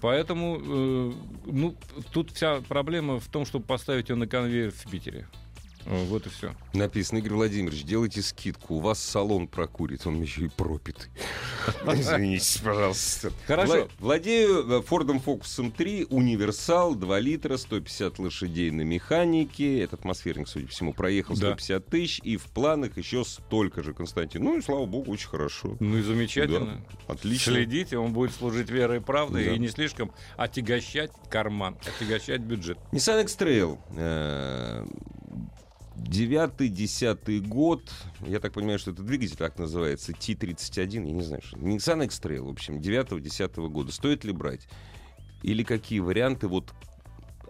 Поэтому, 0.00 0.60
э, 0.60 1.12
ну, 1.46 1.76
тут 2.12 2.32
вся 2.32 2.60
проблема 2.68 3.20
в 3.20 3.28
том, 3.28 3.46
чтобы 3.46 3.66
поставить 3.66 4.08
ее 4.08 4.16
на 4.16 4.26
конвейер 4.26 4.72
в 4.72 4.90
Питере. 4.90 5.28
Вот 5.86 6.26
и 6.26 6.30
все. 6.30 6.54
Написано, 6.72 7.18
Игорь 7.18 7.34
Владимирович, 7.34 7.84
делайте 7.84 8.22
скидку, 8.22 8.76
у 8.76 8.80
вас 8.80 8.98
салон 9.00 9.46
прокурит, 9.48 10.06
он 10.06 10.20
еще 10.22 10.46
и 10.46 10.48
пропит. 10.48 11.08
Извините, 11.86 12.60
пожалуйста. 12.62 13.32
Хорошо. 13.46 13.74
Вла- 13.76 13.90
Владею 13.98 14.78
э, 14.78 14.82
Фордом 14.82 15.20
Фокусом 15.20 15.70
3, 15.70 16.06
универсал, 16.10 16.94
2 16.94 17.18
литра, 17.20 17.56
150 17.56 18.18
лошадей 18.18 18.70
на 18.70 18.82
механике. 18.82 19.80
Этот 19.80 20.00
атмосферник, 20.00 20.48
судя 20.48 20.66
по 20.66 20.72
всему, 20.72 20.92
проехал 20.92 21.34
Да. 21.34 21.48
150 21.56 21.86
тысяч, 21.86 22.20
и 22.24 22.36
в 22.36 22.44
планах 22.44 22.96
еще 22.96 23.24
столько 23.24 23.82
же, 23.82 23.92
Константин. 23.94 24.42
Ну 24.44 24.58
и 24.58 24.62
слава 24.62 24.86
богу, 24.86 25.12
очень 25.12 25.28
хорошо. 25.28 25.76
Ну 25.80 25.98
и 25.98 26.02
замечательно. 26.02 26.80
Отлично. 27.06 27.52
Следите, 27.52 27.98
он 27.98 28.12
будет 28.12 28.32
служить 28.32 28.70
верой 28.70 28.98
и 28.98 29.00
правдой 29.00 29.54
и 29.54 29.58
не 29.58 29.68
слишком 29.68 30.12
отягощать 30.36 31.10
карман, 31.30 31.76
отягощать 31.86 32.40
бюджет. 32.40 32.78
Nissan 32.92 33.22
X-Trail. 33.22 33.78
Э, 35.96 36.00
Девятый, 36.00 36.68
десятый 36.68 37.40
год. 37.40 37.90
Я 38.20 38.40
так 38.40 38.52
понимаю, 38.52 38.78
что 38.78 38.90
это 38.90 39.02
двигатель 39.02 39.36
так 39.36 39.58
называется. 39.58 40.12
T31. 40.12 41.06
Я 41.06 41.12
не 41.12 41.22
знаю, 41.22 41.42
что. 41.42 41.56
Nissan 41.56 42.04
X-Trail, 42.04 42.42
в 42.42 42.48
общем, 42.48 42.80
девятого, 42.80 43.20
десятого 43.20 43.68
года. 43.68 43.92
Стоит 43.92 44.24
ли 44.24 44.32
брать? 44.32 44.68
Или 45.42 45.62
какие 45.62 46.00
варианты 46.00 46.48
вот 46.48 46.72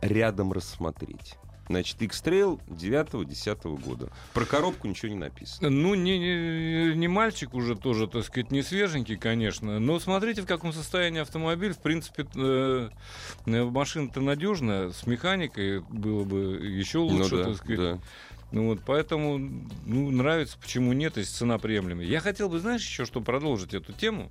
рядом 0.02 0.52
рассмотреть? 0.52 1.36
Значит, 1.68 2.02
X-Trail 2.02 2.60
9-10 2.68 3.78
года. 3.80 4.10
Про 4.32 4.44
коробку 4.44 4.86
ничего 4.86 5.12
не 5.12 5.18
написано. 5.18 5.70
Ну, 5.70 5.94
не, 5.94 6.18
не, 6.18 6.94
не 6.94 7.08
мальчик 7.08 7.54
уже 7.54 7.74
тоже, 7.74 8.06
так 8.06 8.24
сказать, 8.24 8.50
не 8.50 8.62
свеженький, 8.62 9.16
конечно. 9.16 9.78
Но 9.80 9.98
смотрите, 9.98 10.42
в 10.42 10.46
каком 10.46 10.72
состоянии 10.72 11.20
автомобиль. 11.20 11.72
В 11.72 11.78
принципе, 11.78 12.26
э, 12.36 12.90
э, 13.46 13.64
машина-то 13.64 14.20
надежная, 14.20 14.90
с 14.90 15.06
механикой 15.06 15.80
было 15.80 16.24
бы 16.24 16.60
еще 16.62 16.98
лучше, 16.98 17.36
ну 17.36 17.38
да, 17.38 17.44
так 17.44 17.56
сказать. 17.56 17.78
да. 17.78 17.98
Ну 18.52 18.66
вот, 18.66 18.80
поэтому 18.86 19.38
ну, 19.38 20.10
нравится, 20.10 20.56
почему 20.60 20.92
нет, 20.92 21.16
если 21.16 21.32
цена 21.32 21.58
приемлемая. 21.58 22.06
Я 22.06 22.20
хотел 22.20 22.48
бы, 22.48 22.60
знаешь, 22.60 22.82
еще 22.82 23.04
что 23.04 23.20
продолжить 23.20 23.74
эту 23.74 23.92
тему. 23.92 24.30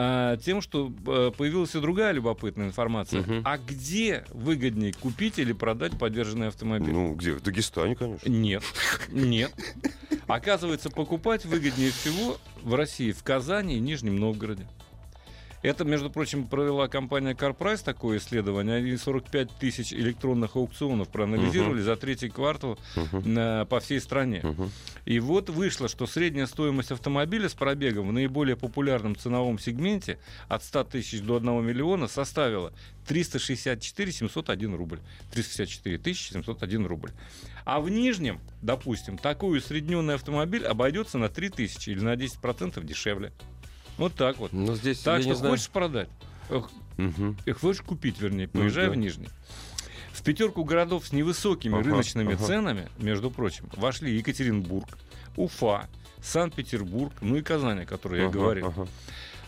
А, 0.00 0.36
тем, 0.36 0.60
что 0.60 0.92
э, 1.08 1.32
появилась 1.36 1.74
и 1.74 1.80
другая 1.80 2.12
любопытная 2.12 2.68
информация. 2.68 3.22
Мгм. 3.22 3.42
А 3.44 3.58
где 3.58 4.24
выгоднее 4.30 4.92
купить 4.92 5.40
или 5.40 5.52
продать 5.52 5.98
поддержанный 5.98 6.46
автомобиль? 6.46 6.92
Ну, 6.92 7.14
где? 7.14 7.32
В 7.32 7.42
Дагестане, 7.42 7.96
конечно. 7.96 8.28
Нет, 8.28 8.62
нет. 9.08 9.52
Оказывается, 10.28 10.88
покупать 10.88 11.44
выгоднее 11.46 11.90
всего 11.90 12.36
в 12.62 12.76
России, 12.76 13.10
в 13.10 13.24
Казани 13.24 13.74
и 13.74 13.80
Нижнем 13.80 14.14
Новгороде. 14.14 14.68
Это, 15.60 15.84
между 15.84 16.08
прочим, 16.08 16.46
провела 16.46 16.86
компания 16.86 17.32
CarPrice 17.34 17.82
такое 17.84 18.18
исследование. 18.18 18.76
Они 18.76 18.96
45 18.96 19.50
тысяч 19.58 19.92
электронных 19.92 20.54
аукционов 20.54 21.08
проанализировали 21.08 21.80
за 21.80 21.96
третий 21.96 22.28
квартал 22.28 22.78
на- 23.24 23.64
по 23.64 23.80
всей 23.80 24.00
стране. 24.00 24.40
Мгм. 24.44 24.70
И 25.04 25.18
вот 25.18 25.50
вышло, 25.50 25.88
что 25.88 26.06
средняя 26.06 26.46
стоимость 26.46 26.92
автомобиля 26.92 27.48
с 27.48 27.54
пробегом 27.54 28.08
в 28.08 28.12
наиболее 28.12 28.56
популярном 28.56 29.16
ценовом 29.16 29.58
сегменте 29.58 30.18
от 30.48 30.62
100 30.62 30.84
тысяч 30.84 31.20
до 31.22 31.36
1 31.36 31.60
миллиона 31.60 32.06
составила 32.06 32.72
364 33.08 34.12
701 34.12 34.74
рубль. 34.76 35.00
364 35.32 35.98
тысячи 35.98 36.32
701 36.32 36.86
рубль. 36.86 37.10
А 37.64 37.80
в 37.80 37.90
нижнем, 37.90 38.40
допустим, 38.62 39.18
такой 39.18 39.58
усредненный 39.58 40.14
автомобиль 40.14 40.64
обойдется 40.64 41.18
на 41.18 41.28
3 41.28 41.48
тысячи 41.50 41.90
или 41.90 42.00
на 42.00 42.14
10% 42.14 42.84
дешевле. 42.84 43.32
Вот 43.98 44.14
так 44.14 44.38
вот. 44.38 44.52
Ну, 44.52 44.74
здесь 44.74 45.00
Так 45.00 45.18
я 45.18 45.24
что 45.24 45.34
знаю. 45.34 45.52
хочешь 45.54 45.68
продать? 45.68 46.08
Их 47.46 47.60
хочешь 47.60 47.82
купить, 47.82 48.20
вернее, 48.20 48.48
Ну, 48.52 48.60
поезжай 48.62 48.86
да. 48.86 48.92
в 48.92 48.96
Нижний. 48.96 49.28
В 50.12 50.22
пятерку 50.22 50.64
городов 50.64 51.06
с 51.06 51.12
невысокими 51.12 51.74
Ага, 51.78 51.84
рыночными 51.90 52.34
ага. 52.34 52.44
ценами, 52.44 52.88
между 52.98 53.30
прочим, 53.30 53.68
вошли 53.76 54.14
Екатеринбург, 54.16 54.98
Уфа, 55.36 55.88
Санкт-Петербург, 56.22 57.12
ну 57.20 57.36
и 57.36 57.42
Казань, 57.42 57.82
о 57.82 57.86
которой 57.86 58.20
я 58.22 58.26
Ага, 58.26 58.38
говорил. 58.38 58.66
ага. 58.68 58.88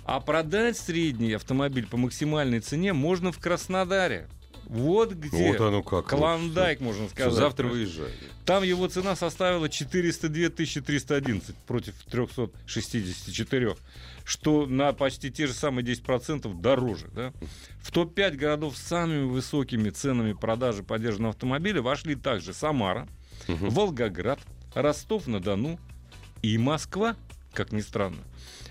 А 0.05 0.21
продать 0.21 0.77
средний 0.77 1.33
автомобиль 1.33 1.87
по 1.87 1.97
максимальной 1.97 2.61
цене 2.61 2.93
можно 2.93 3.33
в 3.33 3.39
Краснодаре. 3.39 4.29
Вот 4.71 5.13
где 5.15 5.49
Вот 5.53 5.61
оно 5.61 5.83
как. 5.83 6.07
клондайк, 6.07 6.81
можно 6.81 7.07
Всё, 7.07 7.15
сказать. 7.15 7.35
завтра 7.35 7.67
выезжаю. 7.67 8.11
Там 8.47 8.63
его 8.63 8.87
цена 8.87 9.17
составила 9.17 9.69
402 9.69 10.49
311 10.49 11.57
против 11.67 11.95
364, 12.09 13.75
что 14.25 14.67
на 14.67 14.93
почти 14.93 15.31
те 15.33 15.49
же 15.49 15.55
самые 15.55 15.85
10% 15.85 16.61
дороже. 16.61 17.09
Да? 17.13 17.33
В 17.83 17.91
топ-5 17.91 18.37
городов 18.37 18.77
с 18.77 18.83
самыми 18.83 19.25
высокими 19.25 19.91
ценами 19.91 20.35
продажи 20.35 20.85
поддержанного 20.85 21.31
автомобиля 21.35 21.83
вошли 21.83 22.15
также 22.15 22.55
Самара, 22.55 23.09
Мгм. 23.49 23.71
Волгоград, 23.71 24.39
Ростов-на-Дону 24.75 25.81
и 26.43 26.59
Москва, 26.59 27.17
как 27.55 27.73
ни 27.73 27.81
странно. 27.81 28.19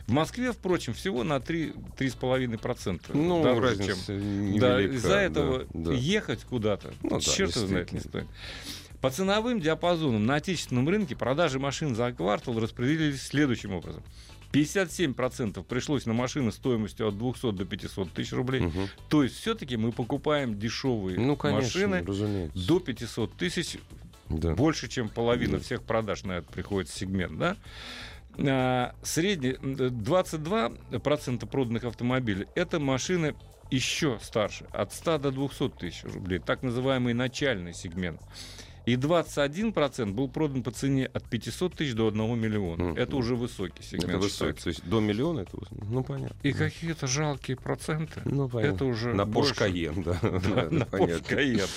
В 0.09 0.11
Москве, 0.11 0.51
впрочем, 0.51 0.93
всего 0.95 1.23
на 1.23 1.39
3, 1.39 1.73
3,5% 1.95 3.11
Ну, 3.13 3.43
дороже, 3.43 3.77
чем 3.77 3.87
разница 3.89 4.07
да, 4.07 4.15
невелика, 4.81 4.95
из-за 4.95 5.15
этого 5.17 5.59
да, 5.71 5.91
да. 5.91 5.93
ехать 5.93 6.43
куда-то, 6.45 6.91
Ну 7.03 7.09
да, 7.11 7.19
черт 7.19 7.53
знает, 7.53 7.91
не 7.91 7.99
стоит. 7.99 8.25
По 9.01 9.11
ценовым 9.11 9.61
диапазонам 9.61 10.25
на 10.25 10.35
отечественном 10.35 10.89
рынке 10.89 11.15
продажи 11.15 11.59
машин 11.59 11.93
за 11.95 12.11
квартал 12.11 12.59
распределились 12.59 13.21
следующим 13.21 13.71
образом. 13.75 14.01
57% 14.51 15.63
пришлось 15.63 16.07
на 16.07 16.13
машины 16.13 16.51
стоимостью 16.51 17.07
от 17.09 17.15
200 17.19 17.51
до 17.51 17.65
500 17.65 18.11
тысяч 18.11 18.33
рублей. 18.33 18.61
Мгм. 18.61 18.87
То 19.09 19.21
есть 19.21 19.35
все-таки 19.35 19.77
мы 19.77 19.91
покупаем 19.91 20.57
дешевые 20.57 21.19
Ну, 21.19 21.35
конечно, 21.35 21.65
машины 21.67 22.03
разумеется. 22.03 22.67
до 22.67 22.79
500 22.79 23.31
тысяч, 23.35 23.77
Да. 24.27 24.55
больше, 24.55 24.87
чем 24.87 25.07
половина 25.07 25.59
Да. 25.59 25.63
всех 25.63 25.83
продаж 25.83 26.23
на 26.23 26.39
это 26.39 26.51
приходится 26.51 26.97
сегмент, 26.97 27.37
да? 27.37 27.57
А, 28.47 28.93
средний 29.01 29.55
м, 29.61 29.75
22% 29.75 31.47
проданных 31.47 31.83
автомобилей 31.83 32.47
это 32.55 32.79
машины 32.79 33.35
еще 33.71 34.17
старше, 34.21 34.65
от 34.71 34.93
100 34.93 35.17
до 35.19 35.31
200 35.31 35.69
тысяч 35.69 36.03
рублей, 36.03 36.39
так 36.39 36.63
называемый 36.63 37.13
начальный 37.13 37.73
сегмент. 37.73 38.21
И 38.89 38.95
21% 38.95 40.13
был 40.13 40.27
продан 40.27 40.63
по 40.63 40.71
цене 40.71 41.05
от 41.05 41.23
500 41.25 41.75
тысяч 41.75 41.93
до 41.93 42.07
1 42.07 42.39
миллиона. 42.39 42.83
Мгм. 42.83 42.97
Это 42.97 43.15
уже 43.17 43.35
высокий 43.35 43.83
сегмент. 43.83 44.09
Это 44.09 44.17
высокий. 44.17 44.63
То 44.63 44.69
есть 44.69 44.83
до 44.83 44.99
миллиона 44.99 45.41
это 45.41 45.57
Ну, 45.69 46.03
понятно. 46.03 46.35
И 46.41 46.53
какие-то 46.53 47.05
жалкие 47.05 47.55
проценты. 47.55 48.21
Ну, 48.25 48.49
понятно. 48.49 48.75
Это 48.75 48.85
уже 48.85 49.13
На. 49.13 49.21
Porsche 49.21 49.55
Cayenne, 49.55 50.03
да. 50.03 50.17
Да, 50.21 50.39
Да, 50.39 50.69
на. 50.71 50.83
Porsche 50.85 51.23
Cayenne, 51.23 51.69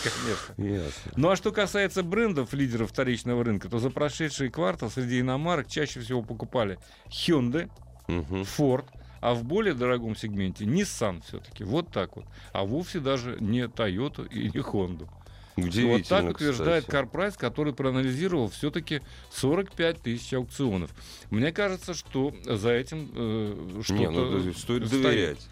конечно. 0.56 0.84
Ясно. 0.84 1.12
Ну 1.16 1.28
а 1.28 1.36
что 1.36 1.52
касается 1.52 2.02
брендов 2.02 2.54
лидеров 2.54 2.90
вторичного 2.90 3.44
рынка, 3.44 3.68
то 3.68 3.78
за 3.78 3.90
прошедший 3.90 4.48
квартал 4.48 4.90
среди 4.90 5.20
иномарок 5.20 5.68
чаще 5.68 6.00
всего 6.00 6.22
покупали 6.22 6.78
Hyundai. 7.10 7.70
Ford, 8.08 8.86
а 9.20 9.34
в 9.34 9.44
более 9.44 9.74
дорогом 9.74 10.16
сегменте 10.16 10.64
Nissan 10.64 11.22
все-таки. 11.28 11.62
Вот 11.64 11.90
так 11.92 12.16
вот. 12.16 12.24
А 12.52 12.64
вовсе 12.64 13.00
даже 13.00 13.36
не 13.38 13.66
Toyota 13.66 14.26
и 14.28 14.44
не 14.44 14.62
Honda. 14.62 15.08
Вот 15.56 16.08
так 16.08 16.30
утверждает 16.30 16.86
кстати. 16.86 17.04
CarPrice, 17.04 17.38
который 17.38 17.72
проанализировал 17.72 18.48
все-таки 18.48 19.00
45 19.32 20.00
тысяч 20.00 20.32
аукционов. 20.32 20.90
Мне 21.30 21.52
кажется, 21.52 21.94
что 21.94 22.34
за 22.44 22.70
этим 22.70 23.10
э, 23.14 23.80
что-то 23.82 24.00
Не, 24.00 24.10
ну, 24.10 24.38
да, 24.40 24.58
стоит 24.58 24.88
доверять. 24.88 25.46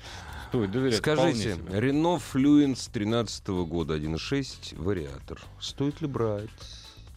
Стоит 0.48 0.70
доверять. 0.72 0.98
Скажите. 0.98 1.50
Renault 1.68 2.22
Fluence 2.32 2.90
13 2.92 3.46
года 3.48 3.96
1.6 3.96 4.76
вариатор. 4.82 5.40
Стоит 5.60 6.00
ли 6.00 6.08
брать? 6.08 6.48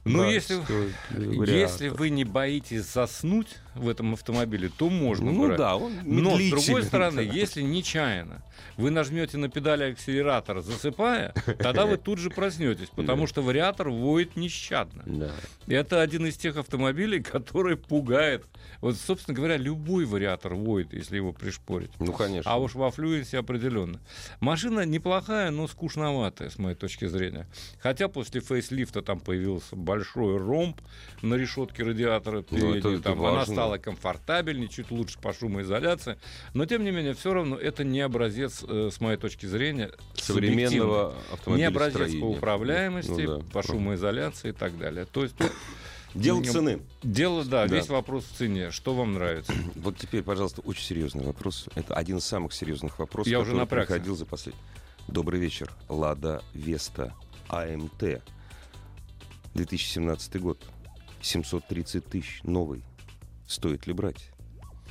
Ну, 0.05 0.19
Брать 0.19 0.33
если- 0.33 0.61
стоит 0.63 0.93
ли 1.11 1.59
Если 1.59 1.87
вы 1.87 2.09
не 2.09 2.25
боитесь 2.25 2.91
заснуть 2.91 3.47
в 3.75 3.89
этом 3.89 4.13
автомобиле, 4.13 4.69
то 4.69 4.89
можно 4.89 5.31
Ну 5.31 5.47
брать. 5.47 5.57
да, 5.57 5.75
он 5.75 5.93
Но, 6.03 6.37
с 6.39 6.49
другой 6.49 6.83
стороны, 6.83 7.19
если 7.21 7.61
нечаянно 7.61 8.43
вы 8.77 8.89
нажмете 8.91 9.37
на 9.37 9.49
педали 9.49 9.91
акселератора, 9.91 10.61
засыпая, 10.61 11.33
тогда 11.59 11.85
вы 11.85 11.97
тут 11.97 12.17
же 12.19 12.29
проснетесь, 12.29 12.89
потому 12.95 13.27
что 13.27 13.41
вариатор 13.41 13.89
воет 13.89 14.35
нещадно. 14.35 15.03
Да. 15.05 15.31
Это 15.67 16.01
один 16.01 16.25
из 16.27 16.37
тех 16.37 16.57
автомобилей, 16.57 17.21
который 17.21 17.77
пугает. 17.77 18.45
Вот, 18.81 18.95
собственно 18.97 19.35
говоря, 19.35 19.57
любой 19.57 20.05
вариатор 20.05 20.53
воет, 20.55 20.93
если 20.93 21.15
его 21.17 21.33
пришпорить. 21.33 21.91
Ну, 21.99 22.13
конечно. 22.13 22.49
А 22.51 22.57
уж 22.57 22.75
во 22.75 22.89
флюенсе 22.91 23.37
определенно. 23.39 23.99
Машина 24.39 24.85
неплохая, 24.85 25.51
но 25.51 25.67
скучноватая, 25.67 26.49
с 26.49 26.57
моей 26.57 26.75
точки 26.75 27.05
зрения. 27.05 27.47
Хотя 27.79 28.07
после 28.07 28.41
фейслифта 28.41 29.01
там 29.01 29.19
появился 29.19 29.75
большой 29.75 30.37
ромб 30.37 30.81
на 31.21 31.35
решетке 31.35 31.83
радиатора 31.83 32.37
Ну, 32.37 32.43
передней. 32.43 32.79
это- 32.79 32.89
это 32.89 33.01
там 33.03 33.19
она 33.21 33.31
важно. 33.31 33.53
стала 33.53 33.62
комфортабельнее, 33.79 34.67
чуть 34.67 34.91
лучше 34.91 35.20
по 35.20 35.34
шумоизоляции. 35.34 36.17
Но, 36.53 36.65
тем 36.65 36.84
не 36.84 36.91
менее, 36.91 37.13
все 37.13 37.34
равно 37.34 37.55
это 37.58 37.84
не 37.84 38.01
образец, 38.01 38.63
э, 38.67 38.89
с 38.91 39.00
моей 39.01 39.17
точки 39.17 39.46
зрения, 39.46 39.91
современного 40.15 41.15
Не 41.48 41.63
образец 41.65 42.13
по 42.20 42.25
управляемости, 42.25 43.10
Ну 43.12 43.38
да. 43.39 43.46
по 43.51 43.63
шумоизоляции 43.63 44.50
и 44.50 44.53
так 44.53 44.77
далее. 44.77 45.05
То 45.05 45.24
есть 45.24 45.36
тут 45.38 45.51
Дело 46.15 46.43
цены. 46.43 46.79
дело, 47.01 47.43
да, 47.43 47.67
Да. 47.67 47.75
весь 47.75 47.89
вопрос 47.89 48.25
в 48.25 48.38
цене. 48.38 48.70
Что 48.72 48.93
вам 48.93 49.13
нравится? 49.13 49.51
Вот 49.75 49.98
теперь, 49.98 50.22
пожалуйста, 50.24 50.62
очень 50.62 50.84
серьезный 50.84 51.25
вопрос. 51.25 51.67
Это 51.75 51.96
один 51.96 52.17
из 52.17 52.25
самых 52.25 52.53
серьезных 52.53 53.00
вопросов, 53.00 53.32
Я 53.32 53.39
уже 53.39 53.51
который 53.51 53.60
напрягся. 53.62 53.93
приходил 53.93 54.15
за 54.15 54.25
последний. 54.25 54.62
Добрый 55.08 55.39
вечер. 55.39 55.72
Лада 55.89 56.43
Веста 56.53 57.13
АМТ. 57.50 58.22
2017 59.55 60.39
год. 60.39 60.60
730 61.22 62.05
тысяч. 62.05 62.41
Новый. 62.43 62.84
Стоит 63.47 63.88
ли 63.88 63.93
брать? 63.93 64.29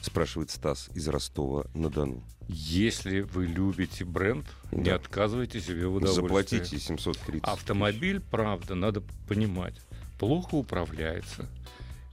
Спрашивает 0.00 0.50
Стас 0.50 0.90
из 0.94 1.06
Ростова-на-Дону. 1.09 2.23
Если 2.49 3.21
вы 3.21 3.47
любите 3.47 4.04
бренд, 4.04 4.47
не 4.73 4.85
Да. 4.85 4.97
отказывайте 4.97 5.61
себе 5.61 5.87
в 5.87 5.94
удовольствии. 5.94 6.23
Заплатите 6.23 6.78
730 6.78 7.44
Автомобиль, 7.44 8.21
правда, 8.21 8.75
надо 8.75 9.02
понимать, 9.28 9.80
плохо 10.18 10.56
управляется. 10.56 11.49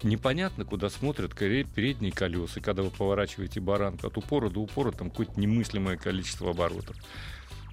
Непонятно, 0.01 0.63
куда 0.63 0.89
смотрят 0.89 1.36
передние 1.36 2.12
колеса, 2.13 2.62
когда 2.62 2.84
вы 2.84 2.89
поворачиваете 2.89 3.60
баранку. 3.60 4.08
От 4.08 4.17
упора 4.17 4.50
до 4.50 4.62
упора 4.62 4.91
там 4.91 5.10
какое-то 5.10 5.38
немыслимое 5.39 5.98
количество 5.98 6.51
оборотов. 6.51 6.96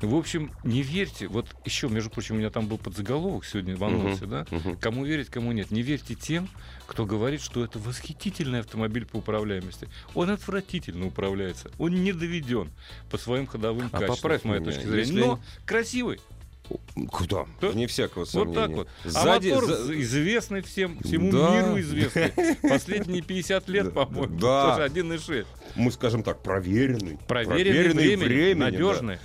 В 0.02 0.14
общем, 0.14 0.52
не 0.62 0.82
верьте. 0.82 1.26
Вот 1.26 1.46
еще, 1.64 1.88
между 1.88 2.10
прочим, 2.10 2.34
у 2.34 2.38
меня 2.38 2.50
там 2.50 2.66
был 2.66 2.76
подзаголовок 2.76 3.44
сегодня 3.46 3.76
в 3.76 3.82
анонсе, 3.84 4.26
да? 4.26 4.46
Мгм. 4.50 4.76
Кому 4.76 5.04
верить, 5.06 5.28
кому 5.30 5.52
нет. 5.52 5.70
Не 5.70 5.80
верьте 5.82 6.14
тем, 6.14 6.48
кто 6.86 7.06
говорит, 7.06 7.40
что 7.40 7.64
это 7.64 7.78
восхитительный 7.78 8.60
автомобиль 8.60 9.06
по 9.06 9.16
управляемости. 9.16 9.88
Он 10.14 10.30
отвратительно 10.30 11.06
управляется. 11.06 11.70
Он 11.78 11.94
не 12.04 12.12
доведен 12.12 12.70
по 13.10 13.16
своим 13.16 13.46
ходовым 13.46 13.86
А 13.86 13.98
качествам, 13.98 14.16
поправь 14.16 14.42
с 14.42 14.44
моей 14.44 14.60
меня, 14.60 14.70
точки 14.72 14.86
зрения. 14.86 15.00
если- 15.00 15.20
Но 15.20 15.40
красивый. 15.64 16.20
Куда? 17.12 17.46
Да. 17.60 17.68
Вне 17.68 17.86
всякого 17.86 18.22
Вот 18.24 18.28
сомнения. 18.28 18.54
так 18.54 18.70
вот. 18.70 18.88
А 19.04 19.08
Сзади, 19.08 19.50
мотор 19.50 19.66
за- 19.72 20.00
известный 20.02 20.62
всем, 20.62 20.98
всему 21.00 21.30
Да. 21.30 21.56
миру 21.62 21.80
известный. 21.80 22.32
Последние 22.68 23.22
50 23.22 23.68
лет, 23.68 23.84
Да. 23.84 23.90
по-моему. 23.92 24.36
Да. 24.38 24.72
Тоже 24.72 24.82
1.6. 24.84 25.46
мы 25.76 25.92
скажем 25.92 26.22
так, 26.24 26.42
проверенный. 26.42 27.18
Проверенный, 27.28 27.92
временем, 27.94 28.18
временем, 28.18 28.58
да. 28.58 28.64
надежный. 28.64 29.18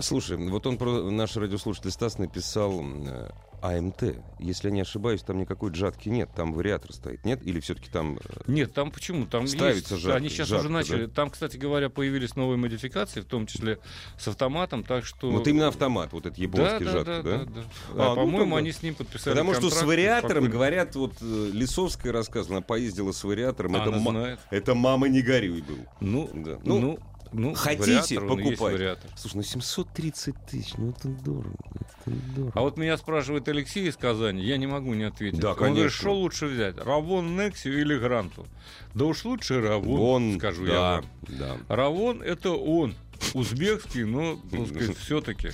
Слушай, 0.00 0.36
вот 0.36 0.66
он 0.66 0.78
про 0.78 1.10
наш 1.10 1.36
радиослушатель 1.36 1.90
Стас 1.90 2.18
написал 2.18 2.80
э, 2.82 3.30
АМТ. 3.62 4.02
Если 4.38 4.68
я 4.68 4.74
не 4.74 4.80
ошибаюсь, 4.82 5.22
там 5.22 5.38
никакой 5.38 5.70
джатки 5.70 6.08
нет, 6.08 6.28
там 6.36 6.52
вариатор 6.52 6.92
стоит, 6.92 7.24
нет? 7.24 7.40
Или 7.46 7.60
все-таки 7.60 7.90
там... 7.90 8.16
э, 8.18 8.18
Нет, 8.46 8.74
там 8.74 8.90
почему? 8.90 9.26
Там 9.26 9.46
Ставится 9.46 9.94
есть. 9.94 10.06
жатка- 10.06 10.16
Они 10.16 10.28
сейчас 10.28 10.48
жатка, 10.48 10.60
уже 10.66 10.72
начали. 10.72 11.06
Там, 11.06 11.30
кстати 11.30 11.56
говоря, 11.56 11.88
появились 11.88 12.36
новые 12.36 12.58
модификации, 12.58 13.20
в 13.20 13.24
том 13.24 13.46
числе 13.46 13.78
с 14.18 14.28
автоматом, 14.28 14.84
так 14.84 15.04
что... 15.04 15.30
Вот 15.30 15.48
именно 15.48 15.68
автомат, 15.68 16.12
вот 16.12 16.26
этот 16.26 16.36
да, 16.38 16.42
японский 16.42 16.84
да, 16.84 16.90
жатка, 16.92 17.22
да, 17.22 17.22
да? 17.22 17.38
да, 17.38 17.44
да. 17.46 17.60
А, 17.94 18.06
А, 18.06 18.08
ну, 18.10 18.14
по-моему, 18.16 18.38
тогда- 18.44 18.56
они 18.58 18.72
с 18.72 18.82
ним 18.82 18.94
подписали 18.94 19.34
Потому 19.34 19.54
что 19.54 19.70
с 19.70 19.82
вариатором, 19.82 20.30
спокойно. 20.44 20.52
говорят, 20.52 20.94
вот 20.96 21.14
э, 21.20 21.50
Лисовская 21.52 22.12
рассказывала, 22.12 22.58
она 22.58 22.66
поездила 22.66 23.12
с 23.12 23.24
вариатором, 23.24 23.76
это, 23.76 23.84
Она 23.84 23.98
ма- 23.98 24.10
знает. 24.10 24.40
это 24.50 24.74
мама 24.74 25.08
не 25.08 25.22
горюй 25.22 25.62
был. 25.62 25.78
Ну, 26.00 26.30
Да. 26.34 26.58
ну, 26.64 26.78
Ну, 26.80 26.98
ну, 27.32 27.54
хотите, 27.54 28.20
покупайте. 28.20 28.62
вариатор. 28.62 29.10
Слушай, 29.16 29.36
ну 29.36 29.42
730 29.42 30.34
тысяч, 30.46 30.74
ну 30.78 30.90
это 30.90 31.08
дорого, 31.08 31.56
это 31.74 32.16
дорого. 32.34 32.52
А 32.54 32.60
вот 32.60 32.76
меня 32.76 32.96
спрашивает 32.96 33.48
Алексей 33.48 33.88
из 33.88 33.96
Казани, 33.96 34.42
я 34.42 34.56
не 34.56 34.66
могу 34.66 34.94
не 34.94 35.04
ответить. 35.04 35.40
Да, 35.40 35.50
Он 35.50 35.56
говорит, 35.56 35.76
конечно. 35.76 35.98
что 35.98 36.14
лучше 36.14 36.46
взять, 36.46 36.78
Равон 36.78 37.36
Нексию 37.36 37.80
или 37.80 37.98
Гранту? 37.98 38.46
Да 38.94 39.04
уж 39.04 39.24
лучше 39.24 39.60
Равон, 39.60 39.98
Вон, 39.98 40.38
скажу 40.38 40.66
я 40.66 40.72
да, 40.72 40.94
вам. 40.96 41.04
да. 41.28 41.56
Равон 41.74 42.22
это 42.22 42.50
он, 42.52 42.94
узбекский, 43.34 44.04
но, 44.04 44.40
так 44.50 44.68
сказать, 44.68 44.96
все-таки. 44.98 45.50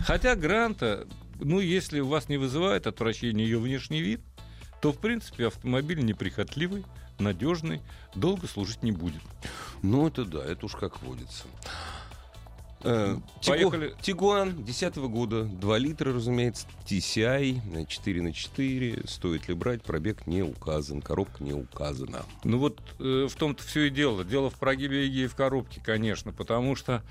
Хотя 0.00 0.34
Гранта, 0.36 1.06
ну, 1.40 1.60
если 1.60 2.00
у 2.00 2.08
вас 2.08 2.28
не 2.28 2.36
вызывает 2.36 2.86
отвращения 2.86 3.44
ее 3.44 3.58
внешний 3.58 4.00
вид, 4.00 4.20
то, 4.80 4.92
в 4.92 4.98
принципе, 4.98 5.46
автомобиль 5.46 6.04
неприхотливый, 6.04 6.84
надежный, 7.18 7.80
долго 8.14 8.46
служить 8.46 8.82
не 8.82 8.92
будет. 8.92 9.22
Ну, 9.82 10.06
это 10.06 10.24
да, 10.24 10.44
это 10.44 10.66
уж 10.66 10.72
как 10.72 11.02
водится. 11.02 11.44
Э, 12.84 13.16
Поехали. 13.44 13.94
Тигуан 14.02 14.62
10 14.62 14.96
года, 14.96 15.44
2 15.44 15.78
литра, 15.78 16.12
разумеется, 16.12 16.66
TCI, 16.86 17.86
4 17.86 18.22
на 18.22 18.32
4 18.32 19.02
стоит 19.06 19.48
ли 19.48 19.54
брать, 19.54 19.82
пробег 19.82 20.26
не 20.26 20.42
указан, 20.42 21.00
коробка 21.00 21.42
не 21.42 21.54
указана. 21.54 22.24
Ну 22.44 22.58
вот 22.58 22.80
э, 22.98 23.26
в 23.28 23.34
том-то 23.36 23.64
все 23.64 23.84
и 23.84 23.90
дело. 23.90 24.22
Дело 24.22 24.50
в 24.50 24.54
прогибе 24.54 25.06
эгеи 25.08 25.26
в 25.26 25.34
коробке, 25.34 25.80
конечно, 25.82 26.32
потому 26.32 26.76
что, 26.76 27.02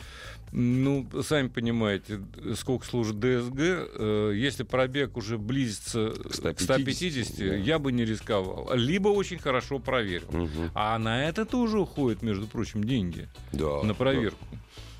ну, 0.55 1.07
сами 1.23 1.47
понимаете, 1.47 2.19
сколько 2.55 2.85
служит 2.85 3.19
ДСГ, 3.19 3.57
э, 3.59 4.33
если 4.35 4.61
пробег 4.63 5.17
уже 5.17 5.39
близится 5.39 6.11
к 6.11 6.33
150, 6.33 6.63
150, 6.63 7.37
да. 7.37 7.55
я 7.55 7.79
бы 7.79 7.91
не 7.91 8.05
рисковал. 8.05 8.69
Либо 8.75 9.07
очень 9.09 9.39
хорошо 9.39 9.79
проверил. 9.79 10.27
Мгм. 10.31 10.71
А 10.75 10.97
на 10.99 11.27
это 11.27 11.45
тоже 11.45 11.79
уходят, 11.79 12.21
между 12.21 12.45
прочим, 12.45 12.83
деньги 12.83 13.27
Да, 13.51 13.81
на 13.81 13.95
проверку. 13.95 14.45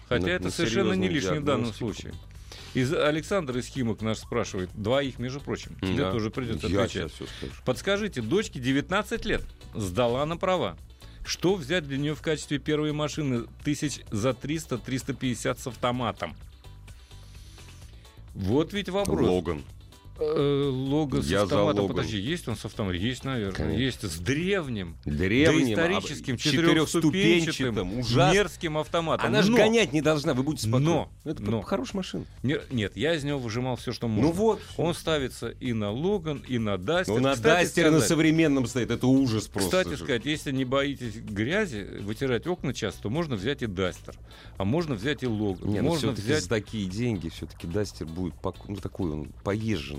Хотя 0.09 0.25
На- 0.25 0.29
это 0.31 0.43
на 0.45 0.51
совершенно 0.51 0.93
не 0.93 1.07
лишнее 1.07 1.39
в 1.39 1.45
данном 1.45 1.71
случае. 1.73 2.13
Из 2.73 2.91
Александр 2.91 3.57
из 3.59 3.67
Химок 3.67 4.01
наш 4.01 4.17
спрашивает, 4.17 4.71
двоих, 4.73 5.19
между 5.19 5.39
прочим, 5.39 5.75
тебе 5.79 5.97
Да. 5.97 6.11
тоже 6.11 6.31
придется 6.31 6.65
отвечать. 6.65 6.91
сейчас 6.91 7.11
все 7.11 7.25
скажу. 7.27 7.53
Подскажите, 7.63 8.21
дочке 8.23 8.59
19 8.59 9.23
лет, 9.25 9.43
сдала 9.75 10.25
на 10.25 10.35
права. 10.37 10.75
Что 11.25 11.55
взять 11.55 11.87
для 11.87 11.97
нее 11.97 12.15
в 12.15 12.21
качестве 12.21 12.59
первой 12.59 12.91
машины 12.91 13.45
тысяч 13.63 14.01
за 14.11 14.31
300-350 14.31 15.59
с 15.59 15.67
автоматом? 15.67 16.35
Вот 18.33 18.73
ведь 18.73 18.89
вопрос. 18.89 19.29
Логан. 19.29 19.63
Э, 20.19 20.69
Лого 20.71 21.21
с 21.21 21.27
Я 21.27 21.41
автоматом. 21.43 21.87
Подожди, 21.87 22.17
есть 22.19 22.47
он 22.47 22.55
с 22.55 22.65
автоматом? 22.65 22.99
Есть, 22.99 23.23
наверное. 23.23 23.55
Конечно. 23.55 23.81
Есть 23.81 24.03
с 24.03 24.19
древним, 24.19 24.95
Древним, 25.05 25.75
доисторическим, 25.75 26.35
об- 26.35 26.39
четырехступенчатым, 26.39 27.99
ужасно. 27.99 28.33
мерзким 28.35 28.77
автоматом. 28.77 29.27
Она 29.27 29.41
же 29.41 29.51
Но- 29.51 29.57
гонять 29.57 29.91
не 29.91 30.01
должна, 30.01 30.33
вы 30.33 30.43
будете 30.43 30.63
спокойны. 30.67 30.85
Но, 30.85 31.09
Это 31.23 31.41
но. 31.41 31.61
хорошая 31.61 31.97
машина. 31.97 32.25
Не- 32.43 32.59
Нет, 32.69 32.95
я 32.95 33.15
из 33.15 33.23
него 33.23 33.39
выжимал 33.39 33.75
все, 33.75 33.91
что 33.91 34.07
можно. 34.07 34.29
Ну 34.29 34.31
вот. 34.31 34.61
Он 34.77 34.93
ставится 34.93 35.49
и 35.49 35.73
на 35.73 35.91
Логан, 35.91 36.43
и 36.47 36.57
на 36.59 36.77
Дастер. 36.77 37.15
Ну, 37.15 37.19
на 37.21 37.33
Кстати 37.33 37.63
Дастере 37.63 37.89
на 37.91 37.99
современном 37.99 38.67
стоит, 38.67 38.91
это 38.91 39.07
ужас 39.07 39.47
просто. 39.47 39.69
Кстати 39.69 39.95
же. 39.97 40.03
сказать, 40.03 40.25
если 40.25 40.51
не 40.51 40.65
боитесь 40.65 41.15
грязи, 41.15 41.87
вытирать 42.01 42.45
окна 42.47 42.73
часто, 42.73 43.03
то 43.03 43.09
можно 43.09 43.35
взять 43.35 43.63
и 43.63 43.67
Дастер, 43.67 44.15
а 44.57 44.63
можно 44.63 44.95
взять 44.95 45.23
и 45.23 45.27
Логан. 45.27 45.69
Не, 45.69 45.81
ну 45.81 45.89
можно 45.89 46.11
взять... 46.11 46.43
за 46.43 46.49
такие 46.49 46.87
деньги 46.87 47.29
все-таки 47.29 47.67
Дастер 47.67 48.05
будет 48.05 48.33
ну, 48.67 48.75
такой 48.75 49.11
он 49.11 49.27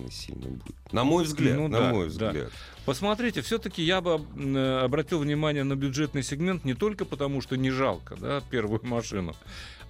поезженный 0.05 0.11
сильно 0.12 0.49
будет. 0.49 0.93
На 0.93 1.05
мой 1.05 1.25
взгляд, 1.25 1.57
Ну 1.57 1.69
на 1.69 1.79
да, 1.81 1.90
мой 1.93 2.05
да. 2.05 2.31
взгляд. 2.31 2.53
Посмотрите, 2.85 3.43
все-таки 3.43 3.83
я 3.83 4.01
бы 4.01 4.21
э, 4.37 4.79
обратил 4.85 5.19
внимание 5.21 5.64
на 5.64 5.75
бюджетный 5.75 6.23
сегмент 6.23 6.64
не 6.64 6.75
только 6.75 7.05
потому, 7.05 7.40
что 7.40 7.57
не 7.57 7.71
жалко 7.71 8.17
да, 8.17 8.43
первую 8.51 8.81
машину, 8.85 9.35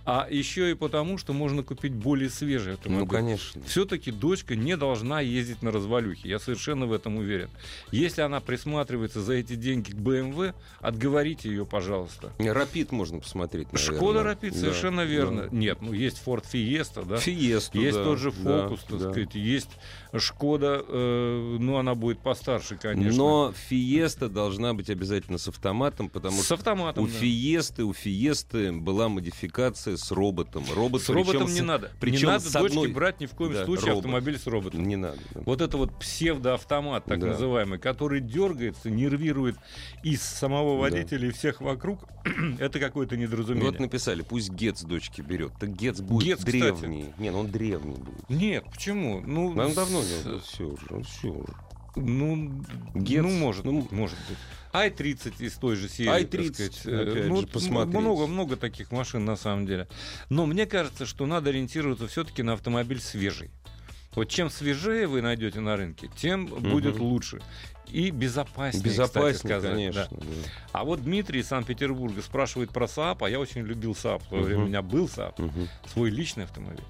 а 0.07 0.29
еще 0.31 0.71
и 0.71 0.75
потому, 0.75 1.17
что 1.19 1.33
можно 1.33 1.63
купить 1.63 1.93
более 1.93 2.29
свежий 2.29 2.75
автомобиль. 2.75 3.05
Ну, 3.05 3.11
конечно. 3.11 3.63
Все-таки 3.65 4.13
дочка 4.13 4.55
не 4.55 4.77
должна 4.77 5.21
ездить 5.21 5.63
на 5.63 5.73
развалюхе. 5.73 6.29
Я 6.29 6.39
совершенно 6.39 6.85
в 6.87 6.93
этом 6.93 7.17
уверен. 7.17 7.49
Если 7.91 8.21
она 8.21 8.41
присматривается 8.41 9.23
за 9.23 9.33
эти 9.33 9.55
деньги 9.55 9.93
к 9.93 9.95
BMW, 9.95 10.55
отговорите 10.81 11.49
ее, 11.49 11.65
пожалуйста. 11.65 12.31
Рапид 12.39 12.93
можно 12.93 13.19
посмотреть, 13.21 13.73
наверное. 13.73 13.97
Шкода 13.97 14.23
Рапид, 14.23 14.53
Да, 14.53 14.59
совершенно 14.61 15.01
верно. 15.01 15.45
да. 15.45 15.57
Нет, 15.57 15.79
ну 15.81 15.93
есть 15.95 16.23
Ford 16.25 16.45
Fiesta, 16.53 17.05
да. 17.07 17.17
Фиесту, 17.17 17.81
Есть 17.81 17.97
да, 17.97 18.05
тот 18.05 18.19
же 18.19 18.31
да, 18.31 18.69
Фокус, 18.69 18.81
так 18.85 18.99
да. 18.99 19.11
сказать, 19.11 19.35
есть 19.35 19.71
Шкода, 20.19 20.85
э, 20.87 21.57
ну 21.61 21.77
она 21.77 21.95
будет 21.95 22.21
постарше, 22.21 22.77
конечно. 22.77 23.17
Но 23.17 23.53
Фиеста 23.69 24.29
должна 24.29 24.73
быть 24.75 24.89
обязательно 24.91 25.39
с 25.39 25.49
автоматом, 25.49 26.09
потому 26.09 26.41
с 26.41 26.45
что 26.47 26.55
автоматом. 26.55 27.05
у 27.05 27.07
да. 27.07 27.13
Фиесты, 27.13 27.85
у 27.85 27.93
Фиесты 27.93 28.73
была 28.73 29.09
модификация 29.09 29.97
с 29.97 30.11
роботом. 30.13 30.65
Робот, 30.75 31.03
С 31.03 31.09
роботом 31.09 31.47
не 31.53 31.61
с- 31.61 31.63
надо. 31.63 31.91
причем 32.01 32.19
не 32.19 32.33
надо 32.33 32.41
с 32.49 32.53
дочке 32.53 32.67
одной- 32.79 32.93
брать 32.93 33.21
ни 33.21 33.27
в 33.27 33.31
коем 33.33 33.53
Да, 33.53 33.65
случае 33.65 33.89
робот. 33.89 34.05
автомобиль 34.05 34.39
с 34.39 34.47
роботом. 34.47 34.87
Не 34.87 34.97
надо. 34.97 35.19
да. 35.35 35.41
Вот 35.45 35.61
это 35.61 35.77
вот 35.77 35.99
псевдоавтомат, 35.99 37.05
так 37.07 37.19
Да. 37.21 37.27
называемый, 37.29 37.79
который 37.79 38.21
дергается, 38.21 38.91
нервирует 38.91 39.57
и 40.03 40.17
самого 40.17 40.77
Да. 40.77 40.97
водителя, 40.97 41.29
и 41.29 41.31
всех 41.33 41.61
вокруг, 41.61 42.05
это 42.59 42.79
какое-то 42.79 43.17
недоразумение. 43.17 43.71
Вот 43.71 43.81
написали, 43.81 44.23
пусть 44.23 44.51
Гец 44.51 44.83
дочки 44.83 45.21
берет. 45.21 45.53
Так 45.59 45.71
Гец 45.75 46.01
будет 46.01 46.39
кстати. 46.39 46.53
древний. 46.53 47.07
Не, 47.19 47.31
ну 47.31 47.41
он 47.41 47.51
древний 47.51 47.97
будет. 47.97 48.29
Нет, 48.31 48.65
почему? 48.73 49.21
Ну, 49.25 49.49
он 49.57 49.75
давно 49.75 50.03
не 50.05 50.41
все 50.41 50.65
уже, 50.65 51.03
все 51.05 51.29
уже. 51.29 51.55
Ну, 51.97 52.65
Гетц, 52.95 53.23
ну, 53.23 53.31
может, 53.31 53.65
ну, 53.65 53.87
может 53.91 54.19
быть. 54.29 54.39
Ай-30 54.73 55.35
из 55.39 55.53
той 55.55 55.77
же 55.77 55.89
серии. 55.89 56.09
Ай-30, 56.09 56.29
так 56.49 56.73
сказать. 56.73 56.81
Э, 56.87 57.27
ну, 57.29 57.47
посмотреть. 57.47 58.01
Много-много 58.01 58.57
таких 58.57 58.91
машин 58.91 59.25
на 59.25 59.37
самом 59.37 59.67
деле. 59.67 59.87
Но 60.29 60.47
мне 60.47 60.67
кажется, 60.67 61.07
что 61.07 61.27
надо 61.27 61.51
ориентироваться 61.51 62.09
все-таки 62.09 62.43
на 62.43 62.55
автомобиль 62.55 63.01
свежий. 63.01 63.51
Вот 64.17 64.29
чем 64.29 64.51
свежее 64.51 65.07
вы 65.07 65.23
найдете 65.23 65.61
на 65.61 65.77
рынке, 65.77 66.11
тем 66.17 66.47
будет 66.47 66.99
лучше. 66.99 67.41
И 67.89 68.11
безопаснее, 68.11 68.83
кстати 68.83 68.95
Безопаснее, 68.95 69.35
сказать, 69.35 69.71
конечно. 69.73 70.09
да. 70.11 70.17
да. 70.17 70.27
А 70.73 70.85
вот 70.85 71.05
Дмитрий 71.05 71.41
из 71.41 71.49
Санкт-Петербурга 71.49 72.23
спрашивает 72.23 72.71
про 72.71 72.89
Saab, 72.89 73.25
а 73.25 73.31
я 73.31 73.39
очень 73.39 73.61
любил 73.61 73.95
Saab. 73.95 74.23
В 74.25 74.29
свое 74.29 74.43
время 74.45 74.65
у 74.65 74.67
меня 74.67 74.83
был 74.83 75.09
Saab, 75.09 75.39
Мгм. 75.39 75.69
свой 75.93 76.11
личный 76.11 76.45
автомобиль. 76.45 76.85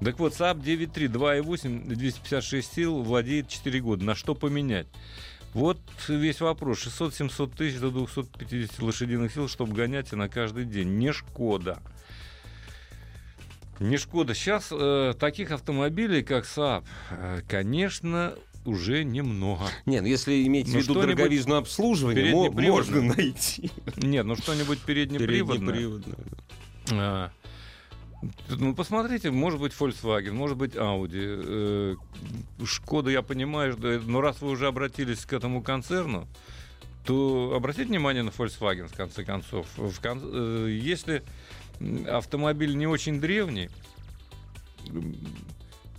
Так 0.00 0.18
вот, 0.20 0.34
Saab 0.34 0.58
9.3, 0.58 1.08
2.8, 1.08 1.86
256 1.94 2.72
сил, 2.72 3.02
владеет 3.02 3.48
4 3.48 3.80
года. 3.80 4.04
На 4.04 4.14
что 4.14 4.34
поменять? 4.34 4.86
Вот 5.54 5.78
весь 6.08 6.40
вопрос. 6.40 6.86
600-700 6.86 7.56
тысяч 7.56 7.78
до 7.80 7.90
250 7.90 8.80
лошадиных 8.80 9.32
сил, 9.32 9.48
чтобы 9.48 9.74
гонять 9.74 10.12
и 10.12 10.16
на 10.16 10.28
каждый 10.28 10.66
день. 10.66 10.98
Не 10.98 11.12
Шкода. 11.12 11.80
Не 13.80 13.96
Шкода. 13.96 14.34
Сейчас 14.34 14.68
э, 14.70 15.14
таких 15.18 15.50
автомобилей, 15.50 16.22
как 16.22 16.44
Saab, 16.46 16.84
э, 17.10 17.40
конечно, 17.48 18.34
уже 18.64 19.02
немного. 19.04 19.64
Нет, 19.86 20.02
ну 20.02 20.08
если 20.08 20.44
иметь 20.46 20.66
в 20.68 20.72
Ну, 20.74 20.80
виду 20.80 20.92
что-нибудь 20.94 21.16
дороговизну 21.16 21.56
обслуживания, 21.56 22.30
мо- 22.32 22.50
можно 22.50 23.02
найти. 23.02 23.70
Нет, 23.96 24.26
ну 24.26 24.36
что-нибудь 24.36 24.80
переднеприводное. 24.80 25.74
Переднеприводное. 25.74 26.16
А, 26.92 27.30
Ну, 28.48 28.74
посмотрите, 28.74 29.30
может 29.30 29.60
быть, 29.60 29.72
Volkswagen, 29.78 30.32
может 30.32 30.56
быть, 30.56 30.74
Audi. 30.74 31.10
Э, 31.14 31.94
Шкода, 32.64 33.10
я 33.10 33.22
понимаю, 33.22 33.74
что- 33.74 34.00
но 34.04 34.20
раз 34.20 34.40
вы 34.40 34.50
уже 34.50 34.66
обратились 34.66 35.24
к 35.24 35.32
этому 35.32 35.62
концерну, 35.62 36.26
то 37.04 37.52
обратите 37.54 37.84
внимание 37.86 38.22
на 38.24 38.30
Volkswagen, 38.30 38.88
в 38.88 38.96
конце 38.96 39.24
концов. 39.24 39.66
В 39.76 40.00
кон- 40.00 40.20
э, 40.24 40.68
Если 40.82 41.22
автомобиль 42.08 42.76
не 42.76 42.88
очень 42.88 43.20
древний, 43.20 43.70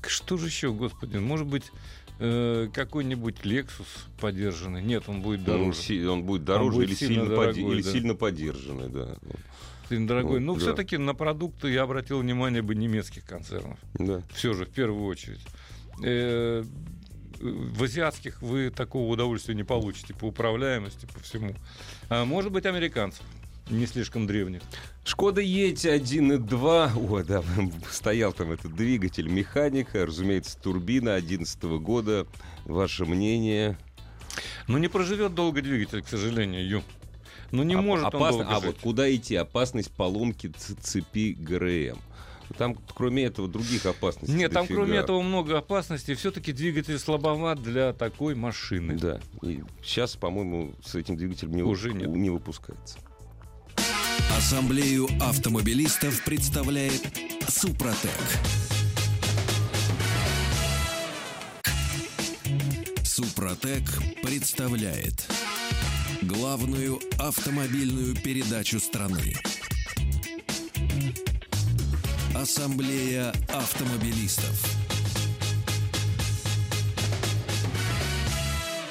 что 0.05 0.38
же 0.38 0.47
еще, 0.47 0.71
господи, 0.73 1.17
может 1.17 1.47
быть, 1.47 1.71
э, 2.19 2.67
какой-нибудь 2.73 3.38
Lexus 3.45 3.88
подержанный? 4.19 4.82
Нет, 4.82 5.03
он 5.08 5.21
будет 5.21 5.39
Он, 5.41 5.45
дороже. 5.45 5.77
си- 5.79 6.05
он 6.05 6.23
будет 6.23 6.43
дороже 6.43 6.71
будет 6.75 6.89
или, 6.89 6.95
сильно 6.95 7.13
сильно, 7.23 7.29
дорогой, 7.36 7.73
или 7.75 7.82
да. 7.82 7.91
сильно 7.91 8.15
поддержанный, 8.15 8.89
да. 8.89 9.15
Дорогой. 9.97 10.39
Ну, 10.39 10.54
Ну, 10.54 10.54
да. 10.56 10.60
все-таки 10.62 10.97
на 10.97 11.13
продукты 11.13 11.69
я 11.71 11.84
обратил 11.84 12.19
внимание 12.19 12.62
бы 12.62 12.75
немецких 12.75 13.25
концернов. 13.25 13.80
да. 13.95 14.21
Все 14.34 14.54
же, 14.54 14.65
в 14.65 14.69
первую 14.69 15.06
очередь. 15.06 15.41
Э, 16.04 16.63
В 17.41 17.84
азиатских 17.84 18.41
вы 18.41 18.69
такого 18.69 19.10
удовольствия 19.13 19.56
не 19.56 19.63
получите 19.63 20.13
по 20.13 20.25
управляемости, 20.25 21.06
по 21.06 21.19
всему. 21.21 21.56
А 22.10 22.25
может 22.25 22.52
быть, 22.52 22.65
американцев, 22.65 23.23
не 23.69 23.86
слишком 23.88 24.28
древних. 24.28 24.62
Шкода 25.06 25.39
Ети 25.39 25.88
1.2. 25.88 26.91
О, 26.97 27.23
да, 27.23 27.41
стоял 27.91 28.34
там 28.34 28.52
этот 28.52 28.75
двигатель 28.75 29.30
механика, 29.30 30.06
разумеется, 30.06 30.58
турбина 30.60 31.15
11 31.15 31.63
года. 31.63 32.28
Ваше 32.65 33.06
мнение? 33.06 33.78
Но 34.67 34.78
не 34.78 34.88
проживет 34.89 35.34
долго 35.34 35.62
двигатель, 35.62 36.02
к 36.02 36.08
сожалению, 36.10 36.67
Ю. 36.67 36.84
Ну, 37.51 37.63
не 37.63 37.75
Оп- 37.75 37.83
может 37.83 38.05
он 38.13 38.21
опасно- 38.21 38.38
долго 38.43 38.55
А 38.55 38.55
жить. 38.62 38.65
вот 38.65 38.77
куда 38.79 39.13
идти? 39.15 39.35
Опасность 39.35 39.91
поломки 39.91 40.51
цепи 40.81 41.33
ГРМ. 41.39 41.97
Там, 42.57 42.75
кроме 42.95 43.25
этого, 43.25 43.47
других 43.47 43.85
опасностей 43.85 44.35
Нет, 44.35 44.51
там 44.51 44.63
дофига. 44.63 44.79
кроме 44.81 44.97
этого 44.97 45.21
много 45.21 45.57
опасностей. 45.59 46.15
Все-таки 46.15 46.51
двигатель 46.51 46.97
слабоват 46.97 47.62
для 47.62 47.93
такой 47.93 48.33
машины. 48.33 48.97
Да. 48.97 49.19
И 49.43 49.62
сейчас, 49.83 50.15
по-моему, 50.15 50.73
с 50.83 50.95
этим 50.95 51.15
двигателем 51.15 51.55
не, 51.55 51.62
Уже 51.62 51.93
нет. 51.93 52.09
не 52.09 52.31
выпускается. 52.31 52.97
Ассамблею 54.35 55.07
автомобилистов 55.21 56.23
представляет 56.25 57.01
Супротек. 57.47 58.09
Супротек 63.03 63.83
представляет 64.23 65.27
главную 66.22 67.00
автомобильную 67.17 68.15
передачу 68.15 68.80
страны. 68.80 69.36
Ассамблея 72.36 73.34
автомобилистов. 73.50 74.80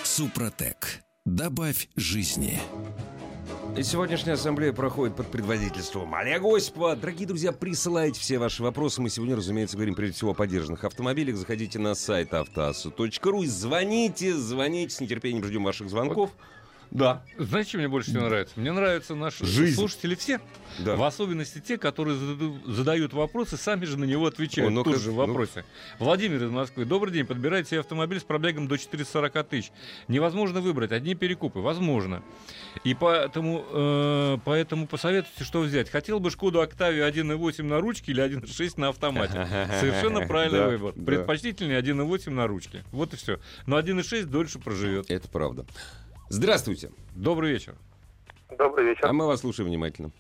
Супротек. 0.05 1.03
Добавь 1.25 1.89
жизни. 1.97 2.61
И 3.77 3.83
Сегодняшняя 3.85 4.33
ассамблея 4.33 4.73
проходит 4.73 5.15
под 5.15 5.31
предводительством 5.31 6.13
Олега 6.15 6.57
Осипова. 6.57 6.97
Дорогие 6.97 7.29
друзья, 7.29 7.53
присылайте 7.53 8.19
все 8.19 8.39
ваши 8.39 8.63
вопросы. 8.63 9.01
Мы 9.01 9.09
сегодня, 9.09 9.37
разумеется, 9.37 9.77
говорим 9.77 9.95
прежде 9.95 10.17
всего 10.17 10.33
о 10.33 10.35
поддержанных 10.35 10.83
автомобилях. 10.83 11.37
Заходите 11.37 11.79
на 11.79 11.95
сайт 11.95 12.35
автоасу.ру 12.35 13.43
и 13.43 13.47
звоните, 13.47 14.35
звоните. 14.35 14.97
С 14.97 15.01
нетерпением 15.01 15.45
ждем 15.45 15.63
ваших 15.63 15.91
звонков. 15.91 16.31
Да. 16.91 17.23
Знаете, 17.37 17.71
что 17.71 17.79
мне 17.79 17.89
больше 17.89 18.11
всего 18.11 18.25
нравится? 18.25 18.55
Мне 18.59 18.73
нравятся 18.73 19.15
наши 19.15 19.45
Жизнь. 19.45 19.75
слушатели 19.77 20.15
все. 20.15 20.41
Да. 20.79 20.97
В 20.97 21.03
особенности 21.03 21.61
те, 21.61 21.77
которые 21.77 22.17
задают 22.67 23.13
вопросы, 23.13 23.57
сами 23.57 23.85
же 23.85 23.99
на 23.99 24.05
него 24.05 24.27
отвечают. 24.27 24.71
О, 24.71 24.75
ну-ка, 24.75 24.91
тут 24.93 25.01
же 25.01 25.11
в 25.11 25.15
ну. 25.15 25.27
вопросе. 25.27 25.65
Владимир 25.99 26.45
из 26.45 26.51
Москвы. 26.51 26.85
Добрый 26.85 27.13
день. 27.13 27.27
Подбирайте 27.27 27.71
себе 27.71 27.81
автомобиль 27.81 28.21
с 28.21 28.25
пробегом 28.25 28.69
до 28.69 28.79
440 28.79 29.49
тысяч. 29.49 29.73
Невозможно 30.09 30.61
выбрать. 30.61 30.93
Одни 30.93 31.15
перекупы. 31.15 31.59
Возможно. 31.61 32.23
И 32.85 32.95
поэтому, 32.95 33.65
э, 33.71 34.39
поэтому 34.45 34.87
посоветуйте, 34.87 35.45
что 35.45 35.61
взять. 35.61 35.91
Хотел 35.91 36.21
бы 36.21 36.31
Шкоду 36.31 36.61
Октавию 36.61 37.07
1.8 37.09 37.63
на 37.65 37.81
ручке 37.81 38.13
или 38.13 38.23
1.6 38.23 38.75
на 38.81 38.89
автомате. 38.89 39.47
Совершенно 39.81 40.21
правильный 40.27 40.59
Да, 40.61 40.69
выбор. 40.69 40.93
да. 40.95 41.05
Предпочтительнее 41.05 41.81
1.8 41.81 42.31
на 42.31 42.47
ручке. 42.47 42.85
Вот 42.93 43.13
и 43.15 43.17
все. 43.17 43.41
Но 43.67 43.79
1.6 43.79 44.25
дольше 44.25 44.59
проживет. 44.59 45.11
Это 45.11 45.29
правда. 45.29 45.67
Здравствуйте. 46.29 46.91
Добрый 47.15 47.53
вечер. 47.53 47.75
Добрый 48.51 48.87
вечер. 48.87 49.07
А 49.07 49.13
мы 49.13 49.27
вас 49.27 49.41
слушаем 49.41 49.69
внимательно. 49.71 50.11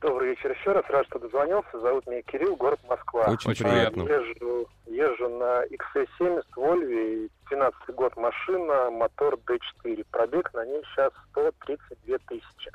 Добрый 0.00 0.30
вечер 0.30 0.52
еще 0.52 0.72
раз. 0.72 0.84
Рад, 0.88 1.06
что 1.06 1.18
дозвонился. 1.18 1.78
Зовут 1.80 2.06
меня 2.06 2.22
Кирилл, 2.22 2.56
город 2.56 2.80
Москва. 2.88 3.26
Очень, 3.28 3.50
очень 3.50 3.64
приятно. 3.64 4.02
Езжу, 4.02 4.68
езжу 4.86 5.28
на 5.28 5.64
XC70 5.66 6.44
Volvo, 6.56 7.30
12 7.50 7.94
год 7.94 8.16
машина, 8.16 8.90
мотор 8.90 9.38
D4. 9.46 10.06
Пробег 10.10 10.52
на 10.54 10.64
ней 10.64 10.82
сейчас 10.92 11.12
132 11.30 12.18
тысячи. 12.28 12.72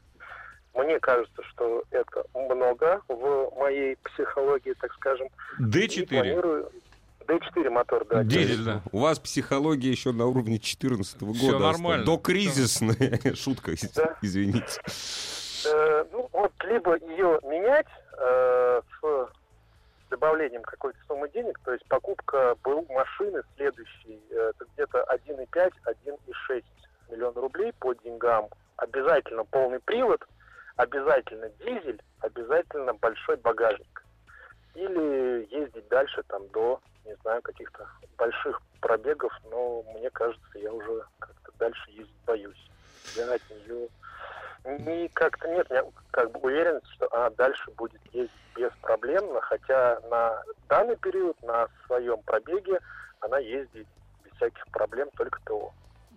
Мне 0.75 0.99
кажется, 0.99 1.41
что 1.49 1.83
это 1.89 2.23
много 2.35 3.01
в 3.07 3.51
моей 3.57 3.97
психологии, 4.03 4.73
так 4.73 4.93
скажем. 4.93 5.27
И 5.59 5.63
D4. 5.63 6.07
планирую... 6.07 6.71
D4 7.27 7.69
мотор, 7.69 8.05
да. 8.05 8.23
Дизель, 8.23 8.63
да. 8.63 8.81
У 8.91 8.99
вас 8.99 9.19
психология 9.19 9.89
еще 9.91 10.11
на 10.11 10.25
уровне 10.25 10.57
2014 10.57 11.21
года. 11.21 11.37
Всё 11.37 11.55
осталась. 11.55 11.77
нормально. 11.77 12.05
До 12.05 12.17
кризисная. 12.17 13.19
Шутка, 13.35 13.73
Да. 13.95 14.15
извините. 14.21 14.81
Э, 15.65 16.05
ну, 16.11 16.29
вот 16.31 16.53
либо 16.63 16.97
ее 16.97 17.39
менять 17.43 17.87
э, 18.17 18.81
с 19.01 19.29
добавлением 20.09 20.61
какой-то 20.63 20.97
суммы 21.07 21.29
денег, 21.29 21.59
то 21.65 21.73
есть 21.73 21.85
покупка 21.87 22.55
БУ 22.63 22.85
машины 22.89 23.41
следующей, 23.55 24.21
э, 24.31 24.51
это 24.55 24.65
где-то 24.73 25.05
1,5, 25.09 25.71
1,6 25.85 26.63
миллиона 27.11 27.41
рублей 27.41 27.73
по 27.79 27.93
деньгам. 27.93 28.47
Обязательно 28.77 29.43
полный 29.45 29.79
привод, 29.79 30.21
обязательно 30.77 31.49
дизель, 31.59 32.01
обязательно 32.21 32.93
большой 32.93 33.35
багажник. 33.37 34.03
Или 34.75 35.47
ездить 35.53 35.87
дальше 35.89 36.21
там 36.27 36.47
до, 36.49 36.79
не 37.07 37.15
знаю, 37.21 37.41
каких-то 37.41 37.87
больших 38.17 38.61
пробегов, 38.81 39.33
но 39.49 39.83
мне 39.95 40.09
кажется, 40.11 40.59
я 40.59 40.71
уже 40.71 41.03
как-то 41.19 41.51
дальше 41.57 41.89
ездить 41.91 42.25
боюсь. 42.25 42.69
Я 43.15 43.33
от 43.33 43.41
нее 43.49 43.89
не 44.79 45.07
как-то 45.09 45.47
нет, 45.47 45.67
я 45.69 45.85
как 46.11 46.31
бы 46.31 46.39
уверен, 46.41 46.81
что 46.93 47.13
она 47.13 47.29
дальше 47.31 47.71
будет 47.71 48.01
ездить 48.13 48.31
беспроблемно, 48.55 49.39
хотя 49.41 49.99
на 50.09 50.43
данный 50.67 50.97
период, 50.97 51.41
на 51.41 51.67
своем 51.85 52.21
пробеге, 52.23 52.79
она 53.21 53.37
ездит 53.39 53.87
без 54.23 54.31
всяких 54.33 54.67
проблем, 54.67 55.09
только 55.15 55.39
ТО. 55.45 55.71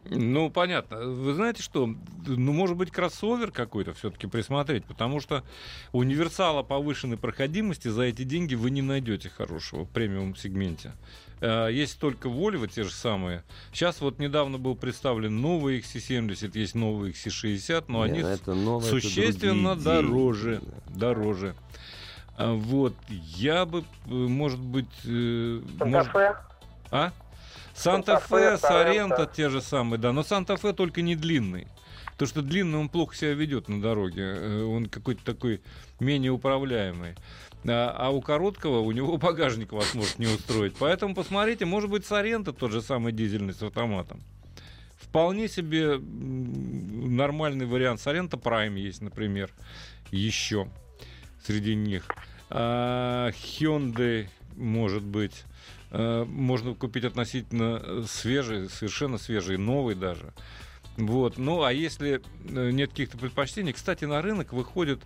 Ну, 0.08 0.50
понятно. 0.50 0.98
Вы 0.98 1.34
знаете 1.34 1.62
что? 1.62 1.86
Ну, 2.26 2.52
может 2.52 2.76
быть, 2.76 2.90
кроссовер 2.90 3.50
какой-то 3.50 3.92
все-таки 3.94 4.26
присмотреть, 4.26 4.84
потому 4.84 5.20
что 5.20 5.44
универсала 5.92 6.62
повышенной 6.62 7.16
проходимости 7.18 7.88
за 7.88 8.02
эти 8.04 8.22
деньги 8.22 8.54
вы 8.54 8.70
не 8.70 8.82
найдете 8.82 9.28
хорошего 9.28 9.84
в 9.84 9.90
премиум-сегменте. 9.90 10.92
Э, 11.40 11.68
Есть 11.70 12.00
только 12.00 12.28
Volvo, 12.28 12.66
те 12.66 12.82
же 12.82 12.90
самые. 12.92 13.44
Сейчас 13.72 14.00
вот 14.00 14.18
недавно 14.18 14.58
был 14.58 14.74
представлен 14.74 15.40
новый 15.40 15.80
XC70, 15.80 16.50
есть 16.58 16.74
новый 16.74 17.10
XC60, 17.12 17.84
но 17.88 18.06
Не, 18.06 18.12
они 18.12 18.22
ну 18.22 18.28
это 18.28 18.54
новое, 18.54 18.86
это 18.88 19.00
существенно 19.00 19.74
другие 19.74 19.94
дороже. 20.02 20.56
деньги. 20.60 20.98
Дороже. 20.98 21.54
А 22.38 22.54
Вот, 22.54 22.94
я 23.08 23.66
бы, 23.66 23.80
э, 24.06 24.10
может 24.10 24.60
быть... 24.60 24.86
э, 25.04 25.60
может- 25.78 26.10
а? 26.90 27.12
Санта-Фе, 27.80 28.58
Соренто. 28.58 29.26
те 29.26 29.48
же 29.48 29.60
самые, 29.60 29.98
да. 29.98 30.12
Но 30.12 30.22
Санта-Фе 30.22 30.72
только 30.72 31.02
не 31.02 31.16
длинный. 31.16 31.66
То, 32.16 32.26
что 32.26 32.42
длинный, 32.42 32.78
он 32.78 32.88
плохо 32.90 33.16
себя 33.16 33.32
ведет 33.32 33.68
на 33.68 33.80
дороге. 33.80 34.22
Э, 34.22 34.62
Он 34.62 34.86
какой-то 34.86 35.24
такой 35.24 35.62
менее 36.00 36.30
управляемый. 36.32 37.14
А, 37.66 37.94
а 37.96 38.10
у 38.10 38.20
короткого 38.20 38.80
у 38.80 38.92
него 38.92 39.16
багажник 39.18 39.72
вас 39.72 39.94
может 39.94 40.18
не 40.18 40.26
устроить. 40.26 40.74
Поэтому 40.78 41.14
посмотрите, 41.14 41.64
может 41.64 41.90
быть, 41.90 42.04
Соренто 42.04 42.52
тот 42.52 42.72
же 42.72 42.82
самый 42.82 43.12
дизельный 43.12 43.54
с 43.54 43.62
автоматом. 43.62 44.20
Вполне 44.98 45.48
себе 45.48 45.98
нормальный 45.98 47.66
вариант. 47.66 48.00
Соренто 48.00 48.36
Prime 48.36 48.78
есть, 48.78 49.00
например, 49.00 49.50
еще 50.10 50.68
среди 51.44 51.74
них. 51.74 52.06
А, 52.50 53.30
Hyundai, 53.30 54.28
может 54.56 55.02
быть. 55.02 55.44
Э, 55.90 56.24
Можно 56.24 56.74
купить 56.74 57.04
относительно 57.04 57.80
э, 57.82 58.04
свежий, 58.08 58.68
совершенно 58.68 59.18
свежий, 59.18 59.56
новый 59.58 59.94
даже. 59.94 60.32
Вот. 60.96 61.38
Ну, 61.38 61.62
а 61.62 61.72
если 61.72 62.20
э, 62.48 62.70
нет 62.70 62.90
каких-то 62.90 63.18
предпочтений, 63.18 63.72
кстати, 63.72 64.04
на 64.04 64.22
рынок 64.22 64.52
выходит 64.52 65.00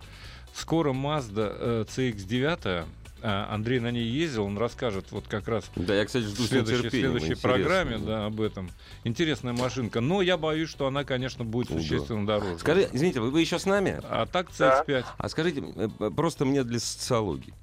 скоро 0.53 0.93
Mazda 0.93 1.55
э, 1.59 1.85
CX-9, 1.87 2.85
А 3.21 3.47
Андрей 3.53 3.79
на 3.79 3.89
ней 3.91 4.05
ездил, 4.05 4.43
он 4.45 4.57
расскажет 4.57 5.11
вот 5.11 5.25
как 5.27 5.47
раз 5.47 5.71
Да, 5.75 5.95
я, 5.95 6.05
кстати, 6.05 6.25
жду 6.25 6.43
в 6.43 6.45
следующей, 6.47 6.89
следующей 6.89 7.25
Интересно, 7.33 7.49
программе 7.49 7.97
да, 7.97 8.25
об 8.27 8.39
этом. 8.39 8.69
Интересная 9.03 9.53
машинка. 9.53 10.01
Но 10.01 10.21
я 10.21 10.37
боюсь, 10.37 10.69
что 10.69 10.85
она, 10.85 11.03
конечно, 11.03 11.43
будет 11.43 11.69
да. 11.69 11.79
существенно 11.79 12.27
дороже. 12.27 12.59
Скажи, 12.59 12.87
извините, 12.93 13.21
вы, 13.21 13.31
вы 13.31 13.41
еще 13.41 13.57
с 13.57 13.65
нами? 13.65 13.99
А 14.03 14.27
так 14.27 14.49
Да. 14.59 14.83
CS5. 14.87 15.05
А 15.17 15.29
скажите, 15.29 15.63
просто 16.15 16.45
мне 16.45 16.63
для 16.63 16.79
социологии. 16.79 17.53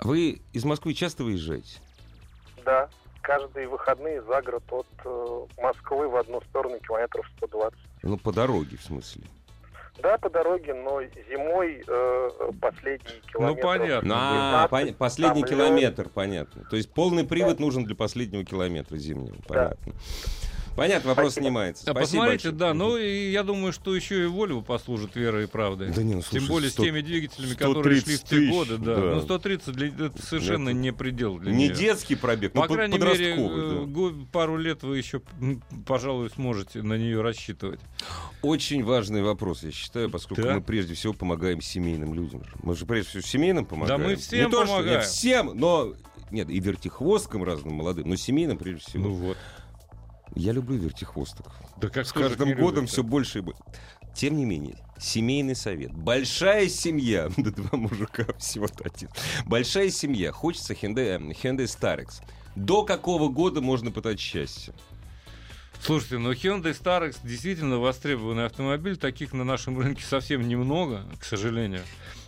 Вы 0.00 0.40
из 0.52 0.64
Москвы 0.64 0.94
часто 0.94 1.22
выезжаете? 1.22 1.78
Да, 2.66 2.88
каждые 3.22 3.68
выходные 3.68 4.20
за 4.22 4.42
город 4.42 4.64
от 4.70 4.86
э, 5.04 5.46
Москвы 5.62 6.08
в 6.08 6.16
одну 6.16 6.40
сторону 6.50 6.78
километров 6.80 7.24
120. 7.38 7.78
Ну, 8.02 8.18
по 8.18 8.32
дороге, 8.32 8.76
в 8.76 8.82
смысле. 8.82 9.22
Да, 10.02 10.18
по 10.18 10.28
дороге, 10.28 10.74
но 10.74 11.00
зимой 11.30 11.82
э, 11.86 12.30
последние 12.60 13.20
километры. 13.32 13.62
понятно. 13.62 14.08
На 14.08 14.68
15, 14.68 14.70
пон- 14.70 14.96
последний 14.98 15.42
километр, 15.44 16.08
понятно. 16.10 16.64
То 16.68 16.76
есть 16.76 16.92
полный 16.92 17.24
привод 17.24 17.60
нужен 17.60 17.84
для 17.84 17.94
последнего 17.96 18.44
километра 18.44 18.96
зимнего. 18.98 19.36
Понятно. 19.48 19.92
Понятно, 20.76 21.08
вопрос 21.10 21.32
Спасибо. 21.32 21.44
снимается. 21.46 21.82
Спасибо 21.82 22.00
посмотрите, 22.00 22.50
большое. 22.50 22.54
да, 22.54 22.74
ну 22.74 22.96
и 22.98 23.30
я 23.30 23.42
думаю, 23.42 23.72
что 23.72 23.96
еще 23.96 24.24
и 24.24 24.26
Volvo 24.26 24.62
послужит 24.62 25.16
верой 25.16 25.44
и 25.44 25.46
правдой. 25.46 25.90
Да 25.90 26.02
не, 26.02 26.14
ну, 26.14 26.20
Тем 26.22 26.42
слушай, 26.42 26.48
более 26.48 26.70
100 26.70 26.82
с 26.82 26.84
теми 26.86 27.00
двигателями, 27.00 27.54
которые 27.54 28.00
шли 28.00 28.14
в 28.14 28.18
130 28.18 28.24
те 28.28 28.36
тысяч, 28.36 28.50
годы, 28.50 28.76
да. 28.78 28.94
да. 28.96 29.00
Ну, 29.14 29.20
130 29.22 29.74
для, 29.74 29.86
это 29.88 30.22
совершенно 30.22 30.68
Это 30.68 30.78
не 30.78 30.92
предел 30.92 31.38
для 31.38 31.52
Не 31.52 31.68
нее. 31.68 31.74
детский 31.74 32.14
пробег, 32.14 32.52
По 32.52 32.60
но 32.62 32.66
под- 32.68 32.76
крайней 32.76 32.98
мере, 32.98 33.10
подростковый. 33.10 33.64
э, 33.66 33.70
да. 33.80 33.84
го- 33.86 34.26
пару 34.30 34.56
лет 34.58 34.82
вы 34.82 34.98
еще, 34.98 35.22
пожалуй, 35.86 36.28
сможете 36.30 36.82
на 36.82 36.98
нее 36.98 37.22
рассчитывать. 37.22 37.80
Очень 38.42 38.84
важный 38.84 39.22
вопрос, 39.22 39.62
я 39.62 39.70
считаю, 39.72 40.10
поскольку 40.10 40.42
Да. 40.42 40.54
мы 40.54 40.60
прежде 40.60 40.94
всего 40.94 41.12
помогаем 41.14 41.60
семейным 41.62 42.12
людям. 42.14 42.42
Мы 42.62 42.76
же 42.76 42.84
прежде 42.86 43.10
всего 43.10 43.22
семейным 43.22 43.64
помогаем. 43.64 44.02
мы 44.02 44.16
всем 44.16 44.38
не 44.44 44.50
то, 44.50 44.64
что- 44.64 44.74
помогаем. 44.74 44.98
нет, 44.98 45.06
всем, 45.08 45.52
но... 45.54 45.94
Нет, 46.32 46.50
и 46.50 46.58
вертихвосткам 46.58 47.44
разным 47.44 47.74
молодым, 47.74 48.08
но 48.08 48.16
семейным 48.16 48.58
прежде 48.58 48.80
всего. 48.84 49.04
Ну 49.04 49.14
вот. 49.14 49.36
Я 50.34 50.52
люблю 50.52 50.76
вертихвосток. 50.76 51.46
Да 51.78 51.88
как 51.88 52.06
С 52.06 52.12
каждым 52.12 52.50
годом 52.54 52.84
любит-то? 52.84 52.92
все 52.92 53.02
больше 53.02 53.38
и 53.38 53.42
больше. 53.42 53.60
Тем 54.14 54.36
не 54.36 54.44
менее, 54.46 54.76
семейный 54.98 55.54
совет. 55.54 55.92
Большая 55.92 56.68
семья, 56.68 57.28
да 57.36 57.50
два 57.50 57.78
мужика 57.78 58.26
всего-то 58.38 58.84
один. 58.84 59.08
Большая 59.46 59.90
семья. 59.90 60.32
Хочется 60.32 60.72
Hyundai, 60.74 61.18
Hyundai 61.42 61.64
Starex. 61.66 62.22
До 62.54 62.82
какого 62.84 63.28
года 63.28 63.60
можно 63.60 63.90
пытать 63.90 64.18
счастье? 64.18 64.72
Слушайте, 65.80 66.16
но 66.18 66.32
Hyundai 66.32 66.72
Starex 66.72 67.18
действительно 67.22 67.78
востребованный 67.78 68.46
автомобиль. 68.46 68.96
Таких 68.96 69.34
на 69.34 69.44
нашем 69.44 69.78
рынке 69.78 70.02
совсем 70.02 70.48
немного, 70.48 71.04
к 71.20 71.24
сожалению. 71.24 71.82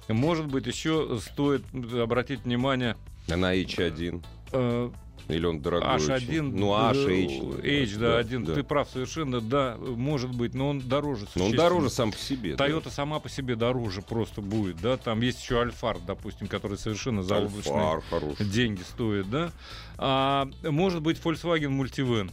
Может 0.08 0.46
быть, 0.46 0.66
еще 0.66 1.18
стоит 1.20 1.62
обратить 1.94 2.40
внимание 2.44 2.96
На 3.26 3.54
H1. 3.54 4.22
э, 4.52 4.90
Или 5.28 5.44
он 5.44 5.60
дорогой 5.60 5.88
H1, 5.88 6.16
очень? 6.16 6.42
Ну, 6.56 6.72
H, 6.72 6.96
э, 6.96 7.26
H. 7.26 7.92
H, 7.92 7.96
да, 7.98 8.16
один. 8.18 8.46
Ты 8.46 8.62
прав 8.62 8.88
совершенно, 8.90 9.40
да, 9.40 9.76
может 9.78 10.30
быть, 10.34 10.54
но 10.54 10.70
он 10.70 10.80
дороже. 10.80 11.26
Но 11.34 11.46
он 11.46 11.52
дороже 11.52 11.90
сам 11.90 12.12
по 12.12 12.18
себе. 12.18 12.56
да. 12.56 12.66
Toyota 12.66 12.90
сама 12.90 13.20
по 13.20 13.28
себе 13.28 13.54
дороже 13.54 14.00
просто 14.00 14.40
будет, 14.40 14.80
да, 14.80 14.96
там 14.96 15.20
есть 15.20 15.42
еще 15.42 15.60
Альфар, 15.60 15.98
допустим, 16.06 16.48
который 16.48 16.78
совершенно 16.78 17.22
заоблачные 17.22 17.76
Альфар 17.76 18.02
хороший. 18.08 18.46
деньги 18.46 18.80
стоит, 18.82 19.28
да, 19.30 19.50
а, 19.98 20.48
может 20.62 21.02
быть 21.02 21.18
Volkswagen 21.22 21.78
Multivan. 21.78 22.30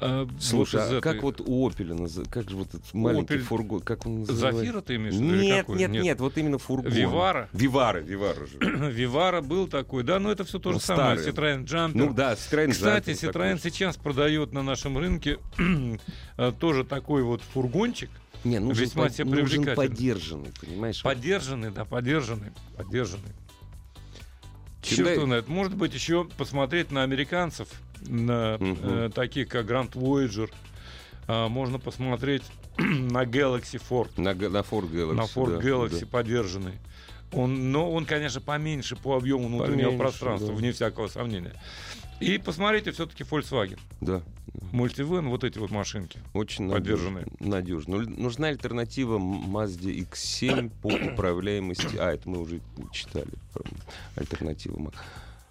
А, 0.00 0.28
Слушай, 0.38 0.80
а 0.80 0.86
этой- 0.86 1.00
как 1.00 1.22
вот 1.24 1.40
у 1.40 1.68
назы- 1.68 2.24
как 2.30 2.48
же 2.48 2.56
вот 2.56 2.68
этот 2.68 2.94
маленький 2.94 3.34
Opel 3.34 3.38
фургон, 3.38 3.80
как 3.80 4.06
он 4.06 4.20
называется? 4.20 4.58
Зафира 4.60 4.80
ты 4.80 4.94
имеешь 4.94 5.14
в 5.14 5.20
виду 5.20 5.34
Нет, 5.34 5.58
какой? 5.66 5.78
нет, 5.78 5.90
нет, 5.90 6.20
вот 6.20 6.38
именно 6.38 6.58
фургон. 6.58 6.92
Вивара? 6.92 7.48
Вивара, 7.52 7.98
Вивара 7.98 8.46
же. 8.46 8.58
Вивара 8.92 9.40
был 9.40 9.66
такой, 9.66 10.04
да, 10.04 10.20
но 10.20 10.30
это 10.30 10.44
все 10.44 10.60
то 10.60 10.70
же 10.70 10.76
Ну, 10.76 10.80
самое. 10.80 11.18
старый. 11.18 11.56
Citroёn 11.58 11.64
Jumper. 11.64 11.90
Ну 11.94 12.12
да, 12.14 12.34
Citroёn 12.34 12.70
Кстати, 12.70 13.10
Jumping 13.10 13.32
Citroёn 13.32 13.60
сейчас 13.60 13.96
продает 13.96 14.52
на 14.52 14.62
нашем 14.62 14.96
рынке 14.98 15.38
э, 16.38 16.52
тоже 16.60 16.84
такой 16.84 17.24
вот 17.24 17.42
фургончик, 17.42 18.10
Не, 18.44 18.60
нужен, 18.60 18.84
весьма 18.84 19.04
под- 19.04 19.14
себе 19.14 19.24
нужен 19.24 19.46
привлекательный. 19.64 19.88
поддержанный, 19.88 20.50
понимаешь? 20.60 21.02
поддержанный, 21.02 21.70
да, 21.72 21.84
поддержанный, 21.84 22.52
поддержанный. 22.76 23.32
Черт 24.80 25.20
знает. 25.22 25.48
Может 25.48 25.74
быть, 25.74 25.92
еще 25.92 26.24
посмотреть 26.36 26.92
на 26.92 27.02
американцев, 27.02 27.68
на 28.06 28.56
Мгм. 28.58 28.78
э, 28.82 29.10
таких 29.14 29.48
как 29.48 29.66
Grand 29.66 29.90
Voyager. 29.92 30.50
А, 31.26 31.48
можно 31.48 31.78
посмотреть 31.78 32.42
на 32.78 33.24
Galaxy 33.24 33.80
Ford, 33.88 34.10
На, 34.16 34.34
на 34.34 34.58
Ford 34.60 34.90
Galaxy. 34.90 35.14
на 35.14 35.22
Ford 35.22 35.60
да, 35.60 35.68
Galaxy 35.68 36.00
да. 36.00 36.06
поддержанный. 36.06 36.74
Он, 37.32 37.72
но 37.72 37.92
он, 37.92 38.06
конечно, 38.06 38.40
поменьше 38.40 38.96
по 38.96 39.14
объему 39.16 39.48
внутреннего 39.48 39.88
Поменьше, 39.90 39.98
пространства, 39.98 40.48
да. 40.48 40.54
вне 40.54 40.72
всякого 40.72 41.08
сомнения. 41.08 41.52
И 42.20 42.38
посмотрите 42.38 42.90
все-таки 42.92 43.22
Volkswagen. 43.24 43.78
Да, 44.00 44.22
Мультивен, 44.72 45.28
вот 45.28 45.44
эти 45.44 45.58
вот 45.58 45.70
машинки. 45.70 46.18
очень 46.32 46.70
Поддержанный. 46.70 47.24
надежно. 47.38 47.98
Ну, 47.98 48.08
нужна 48.10 48.48
альтернатива 48.48 49.18
Mazda 49.18 49.94
X7 50.10 50.70
по 50.82 50.88
управляемости. 51.12 51.96
А, 51.98 52.12
это 52.12 52.28
мы 52.28 52.40
уже 52.40 52.60
читали. 52.92 53.28
Ма- 54.78 54.90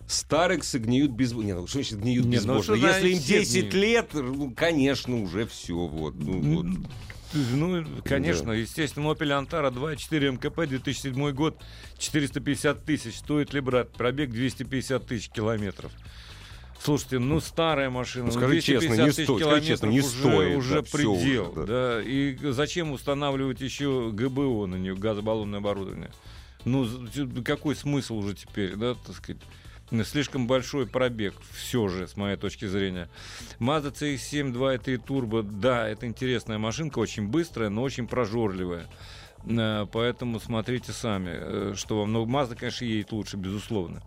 Старексы 0.07 0.79
гниют 0.79 1.11
без... 1.11 1.33
Не, 1.33 1.53
ну 1.53 1.67
что 1.67 1.79
значит 1.79 1.99
гниют 1.99 2.25
Не, 2.25 2.37
ну 2.37 2.57
безбожно? 2.59 2.77
за 2.77 2.87
Если 2.87 3.09
им 3.09 3.19
все 3.19 3.39
10 3.39 3.53
гниют? 3.53 3.73
лет, 3.73 4.09
ну, 4.13 4.51
конечно, 4.55 5.21
уже 5.21 5.45
все. 5.45 5.75
Вот, 5.75 6.15
ну, 6.15 6.39
вот. 6.61 6.65
Ну, 7.33 7.85
конечно, 8.05 8.53
естественно, 8.53 9.07
Opel 9.07 9.37
Antara 9.37 9.69
2.4 9.69 10.31
МКП, 10.31 10.65
2007 10.65 11.31
год, 11.31 11.61
450 11.97 12.85
тысяч. 12.85 13.17
Стоит 13.17 13.53
ли 13.53 13.59
брать? 13.59 13.89
Пробег 13.89 14.31
250 14.31 15.05
тысяч 15.05 15.29
километров. 15.29 15.91
Слушайте, 16.81 17.19
ну 17.19 17.41
старая 17.41 17.89
машина, 17.89 18.27
Ну, 18.27 18.31
ну, 18.31 18.39
скажи 18.39 18.61
250 18.61 18.81
честно, 18.81 19.03
не 19.03 19.11
стоит, 19.11 19.41
скажи 19.41 19.65
честно, 19.65 19.85
не 19.87 19.99
уже, 19.99 20.09
стоит, 20.09 20.57
уже 20.57 20.75
да, 20.75 20.81
предел. 20.83 21.13
уже, 21.13 21.51
да. 21.55 21.65
да. 21.65 22.01
И 22.01 22.37
зачем 22.51 22.91
устанавливать 22.91 23.59
еще 23.61 24.11
ГБО 24.13 24.67
на 24.67 24.75
нее, 24.75 24.95
газобаллонное 24.95 25.59
оборудование? 25.59 26.11
Ну, 26.65 26.87
какой 27.43 27.75
смысл 27.75 28.17
уже 28.17 28.35
теперь, 28.35 28.75
да, 28.75 28.93
так 28.93 29.15
сказать? 29.15 29.41
Слишком 30.03 30.47
большой 30.47 30.85
пробег, 30.85 31.33
все 31.53 31.87
же, 31.87 32.07
с 32.07 32.17
моей 32.17 32.35
точки 32.35 32.65
зрения. 32.65 33.09
Mazda 33.59 33.93
CX-7 33.93 34.51
2.3 34.51 34.97
турбо, 34.97 35.43
да, 35.43 35.87
это 35.87 36.05
интересная 36.07 36.57
машинка, 36.57 36.99
очень 36.99 37.27
быстрая, 37.27 37.69
но 37.69 37.83
очень 37.83 38.05
прожорливая. 38.05 38.87
Э, 39.45 39.85
Поэтому 39.91 40.39
смотрите 40.41 40.91
сами, 40.91 41.31
э, 41.31 41.73
что 41.75 41.99
вам. 41.99 42.11
Но 42.11 42.25
Mazda, 42.25 42.55
конечно, 42.55 42.83
едет 42.83 43.13
лучше, 43.13 43.37
безусловно. 43.37 44.01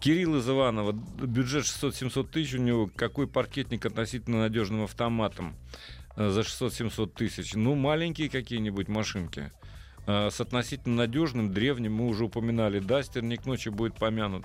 Кирилл 0.00 0.36
из 0.38 0.48
Иванова, 0.48 0.92
бюджет 0.92 1.64
600-700 1.64 2.28
тысяч 2.28 2.54
у 2.54 2.58
него, 2.58 2.90
какой 2.96 3.28
паркетник 3.28 3.86
относительно 3.86 4.40
надежным 4.40 4.84
автоматом 4.84 5.54
э, 6.16 6.30
за 6.30 6.40
600-700 6.40 7.12
тысяч? 7.14 7.54
Ну, 7.54 7.74
маленькие 7.74 8.30
какие-нибудь 8.30 8.88
машинки. 8.88 9.52
Э, 10.06 10.30
С 10.30 10.40
относительно 10.40 10.96
надежным, 10.96 11.52
древним, 11.52 11.94
мы 11.94 12.08
уже 12.08 12.24
упоминали, 12.24 12.80
Дастер 12.80 13.22
не 13.22 13.36
к 13.36 13.46
ночи 13.46 13.68
будет 13.68 13.94
помянут. 13.94 14.44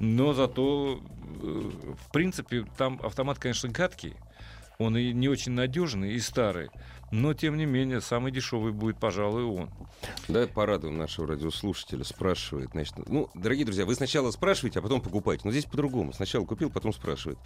Но 0.00 0.32
зато, 0.32 1.00
э, 1.42 1.70
в 2.06 2.12
принципе, 2.12 2.66
там 2.76 3.00
автомат, 3.02 3.38
конечно, 3.38 3.68
гадкий. 3.68 4.14
Он 4.78 4.96
и 4.96 5.12
не 5.12 5.28
очень 5.28 5.52
надежный, 5.52 6.12
и 6.12 6.20
старый. 6.20 6.68
Но, 7.12 7.34
тем 7.34 7.56
не 7.56 7.66
менее, 7.66 8.00
самый 8.00 8.32
дешевый 8.32 8.72
будет, 8.72 8.98
пожалуй, 8.98 9.44
он. 9.44 9.70
Давай 10.26 10.48
порадуем 10.48 10.98
нашего 10.98 11.28
радиослушателя. 11.28 12.04
Спрашивает. 12.04 12.70
Значит, 12.72 12.94
ну, 13.08 13.30
дорогие 13.34 13.64
друзья, 13.64 13.86
вы 13.86 13.94
сначала 13.94 14.30
спрашиваете, 14.32 14.80
а 14.80 14.82
потом 14.82 15.00
покупаете. 15.00 15.42
Но 15.44 15.52
здесь 15.52 15.64
по-другому. 15.64 16.12
Сначала 16.12 16.44
купил, 16.44 16.68
потом 16.68 16.92
спрашивает. 16.92 17.38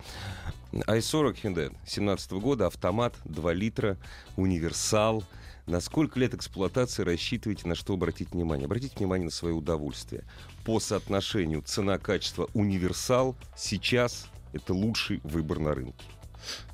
i40 0.73 1.35
Hyundai 1.43 1.77
17 1.87 2.33
года, 2.33 2.67
автомат, 2.67 3.15
2 3.27 3.53
литра, 3.53 3.99
универсал. 4.37 5.23
На 5.67 5.81
сколько 5.81 6.19
лет 6.19 6.35
эксплуатации 6.35 7.03
рассчитываете, 7.03 7.69
на 7.69 7.75
что 7.75 7.95
обратить 7.95 8.33
внимание? 8.33 8.67
Обратите 8.67 8.97
внимание 8.97 9.27
на 9.27 9.31
свое 9.31 9.55
удовольствие. 9.55 10.25
По 10.65 10.81
соотношению 10.81 11.63
цена-качество 11.63 12.49
универсал 12.55 13.37
сейчас 13.57 14.27
это 14.53 14.75
лучший 14.75 15.21
выбор 15.23 15.59
на 15.61 15.75
рынке. 15.75 16.05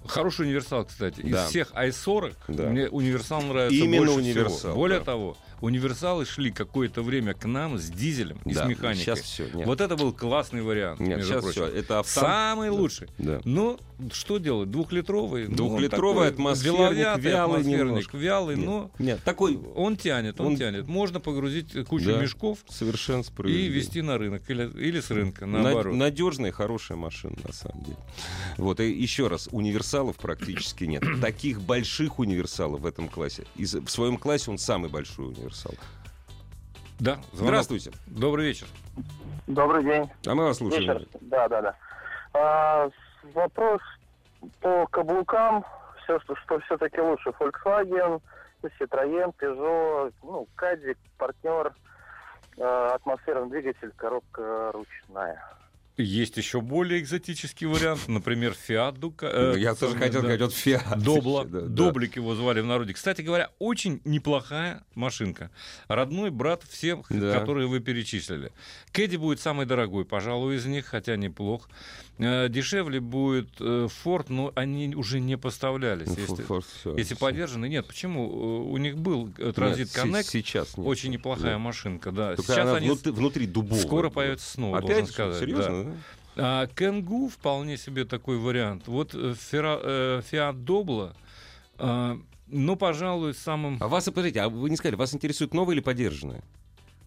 Хороший 0.07 0.47
универсал, 0.47 0.85
кстати. 0.85 1.21
Из 1.21 1.33
Да. 1.33 1.47
всех 1.49 1.73
i40 1.75 2.35
Да. 2.49 2.69
мне 2.69 2.89
универсал 2.89 3.43
нравится 3.43 3.77
Именно 3.85 4.07
больше 4.13 4.19
универсал, 4.21 4.57
всего. 4.59 4.75
Более 4.75 5.01
да. 5.01 5.05
того, 5.07 5.37
универсалы 5.61 6.25
шли 6.25 6.53
какое-то 6.53 7.03
время 7.03 7.35
к 7.35 7.45
нам 7.47 7.77
с 7.77 7.91
дизелем 7.91 8.39
и 8.45 8.53
с 8.53 8.57
Да, 8.57 8.67
механикой. 8.67 9.03
Сейчас 9.03 9.21
все. 9.21 9.49
Нет, 9.53 9.67
Вот 9.67 9.81
это 9.81 9.97
был 9.97 10.13
классный 10.13 10.63
вариант, 10.63 11.01
нет 11.01 11.19
между 11.19 11.33
сейчас 11.33 11.43
прочим. 11.43 11.63
все. 11.67 11.79
Это 11.79 11.99
автом... 11.99 12.23
Самый 12.23 12.71
лучший. 12.71 13.09
Да. 13.19 13.41
Ну, 13.45 13.81
что 14.13 14.39
делать? 14.39 14.71
Двухлитровый. 14.71 15.49
ну, 15.49 15.57
Двухлитровый 15.57 16.15
такой 16.15 16.29
атмосферник, 16.29 16.79
деловятый, 16.79 17.23
вялый 17.23 17.61
атмосферник, 17.61 18.15
вялый, 18.15 18.57
Нет, 18.57 18.67
но 18.67 18.91
нет, 18.99 19.21
такой 19.25 19.57
он 19.75 19.97
тянет, 19.97 20.41
он, 20.41 20.49
Он- 20.49 20.57
тянет. 20.57 20.87
Можно 20.87 21.21
погрузить 21.21 21.73
кучу 21.87 22.13
Да. 22.13 22.21
мешков 22.21 22.59
совершенно 22.69 23.23
и 23.47 23.69
везти 23.69 24.03
на 24.03 24.19
рынок. 24.19 24.43
Или, 24.49 24.69
или 24.79 25.01
с 25.01 25.11
рынка, 25.11 25.47
Над- 25.47 25.63
наоборот. 25.65 25.95
Надежная, 25.95 26.53
хорошая 26.53 26.99
машина, 26.99 27.37
на 27.47 27.53
самом 27.53 27.83
деле. 27.85 27.97
Вот, 28.59 28.81
и 28.81 28.91
еще 28.91 29.29
раз, 29.29 29.49
универсалов 29.51 30.17
практически 30.17 30.85
нет. 30.85 31.03
Таких 31.23 31.63
больших 31.63 32.19
универсалов 32.19 32.81
в 32.81 32.87
этом 32.87 33.09
классе. 33.09 33.45
Из- 33.57 33.75
в 33.75 33.89
своем 33.89 34.19
классе 34.19 34.51
он 34.51 34.59
самый 34.59 34.91
большой 34.91 35.29
универсал. 35.29 35.73
Да, 36.99 37.15
звонок. 37.33 37.49
Здравствуйте. 37.49 37.93
Добрый 38.07 38.47
вечер. 38.47 38.67
Добрый 39.47 39.85
день. 39.85 40.05
А 40.27 40.35
мы 40.35 40.45
вас 40.45 40.57
слушаем. 40.59 40.83
Вечер. 40.83 41.07
Да, 41.21 41.49
да, 41.49 41.63
да. 41.63 41.75
А, 42.33 42.89
вопрос 43.35 43.81
по 44.61 44.87
каблукам. 44.87 45.65
Все, 46.03 46.21
что, 46.21 46.37
что 46.37 46.61
все-таки 46.61 47.01
лучше. 47.01 47.31
Volkswagen, 47.31 48.21
Citroën, 48.63 49.33
Peugeot, 49.39 50.13
ну, 50.23 50.47
Кадик, 50.55 50.99
партнер, 51.19 51.75
э, 52.57 52.91
атмосферный 52.95 53.51
двигатель, 53.51 53.93
коробка 53.97 54.71
ручная. 54.73 55.43
Есть 55.99 56.37
еще 56.37 56.61
более 56.61 57.01
экзотический 57.01 57.67
вариант, 57.67 58.07
например, 58.07 58.55
Fiat 58.69 58.99
Duca. 58.99 59.27
э, 59.33 59.53
Ну, 59.53 59.57
Я 59.57 59.75
тоже 59.75 59.97
э, 59.97 59.99
хотел 59.99 60.21
да. 60.21 60.29
сказать, 60.29 60.41
вот 60.43 60.53
Фиат. 60.53 61.03
Добла, 61.03 61.45
Да, 61.45 61.61
да. 61.63 61.67
Доблик 61.69 62.17
его 62.17 62.35
звали 62.35 62.61
в 62.61 62.67
народе. 62.67 62.93
Кстати 62.93 63.23
говоря, 63.23 63.51
очень 63.59 64.03
неплохая 64.05 64.85
машинка. 64.95 65.51
Родной 65.89 66.29
брат 66.31 66.65
всех, 66.69 67.07
Да. 67.09 67.39
которые 67.39 67.67
вы 67.67 67.81
перечислили. 67.81 68.53
Кэдди 68.93 69.17
будет 69.17 69.41
самый 69.41 69.65
дорогой, 69.65 70.05
пожалуй, 70.05 70.57
из 70.57 70.67
них, 70.67 70.85
хотя 70.85 71.17
неплох. 71.17 71.67
Э, 72.19 72.49
Дешевле 72.51 73.01
будет 73.01 73.49
э, 73.61 73.89
Форд, 74.03 74.29
но 74.29 74.53
они 74.55 74.95
уже 74.95 75.21
не 75.21 75.37
поставлялись. 75.39 76.09
Ну, 76.09 76.15
Если, 76.19 76.43
фор- 76.45 76.63
всё. 76.81 76.95
если 76.97 77.15
поддержаны, 77.15 77.69
нет. 77.71 77.87
Почему? 77.87 78.27
Э, 78.29 78.71
У 78.71 78.77
них 78.77 78.99
был 78.99 79.31
э, 79.39 79.53
се- 79.75 79.83
Connect, 79.85 80.23
Сейчас 80.25 80.77
нет. 80.77 80.87
очень 80.87 81.11
неплохая 81.11 81.53
Да. 81.55 81.59
машинка, 81.59 82.13
да. 82.13 82.37
Только 82.37 82.53
Сейчас 82.53 82.59
она 82.69 82.77
они 82.77 82.89
внутри, 82.89 83.13
внутри 83.13 83.47
дубовая. 83.47 83.83
скоро 83.83 84.03
будет. 84.09 84.15
появятся 84.15 84.51
снова, 84.53 84.79
Опять? 84.79 84.89
должен 84.91 85.07
сказать. 85.07 85.35
да. 85.35 85.41
Серьезно? 85.41 85.85
да? 85.85 85.86
А 86.37 86.67
Кенгу 86.67 87.29
вполне 87.29 87.77
себе 87.77 88.05
такой 88.05 88.37
вариант. 88.39 88.89
Вот 88.89 89.15
э, 89.15 89.35
Фера- 89.35 89.81
э, 89.83 90.21
Фиат 90.23 90.65
Добла, 90.65 91.15
а, 91.79 92.17
ну, 92.49 92.77
пожалуй, 92.77 93.35
самым... 93.35 93.79
А 93.81 93.89
вас, 93.89 94.05
подождите, 94.05 94.41
а 94.43 94.49
вы 94.49 94.69
не 94.71 94.77
сказали, 94.77 94.97
вас 94.97 95.15
интересует 95.15 95.55
новое 95.55 95.75
или 95.75 95.83
подержанное? 95.83 96.43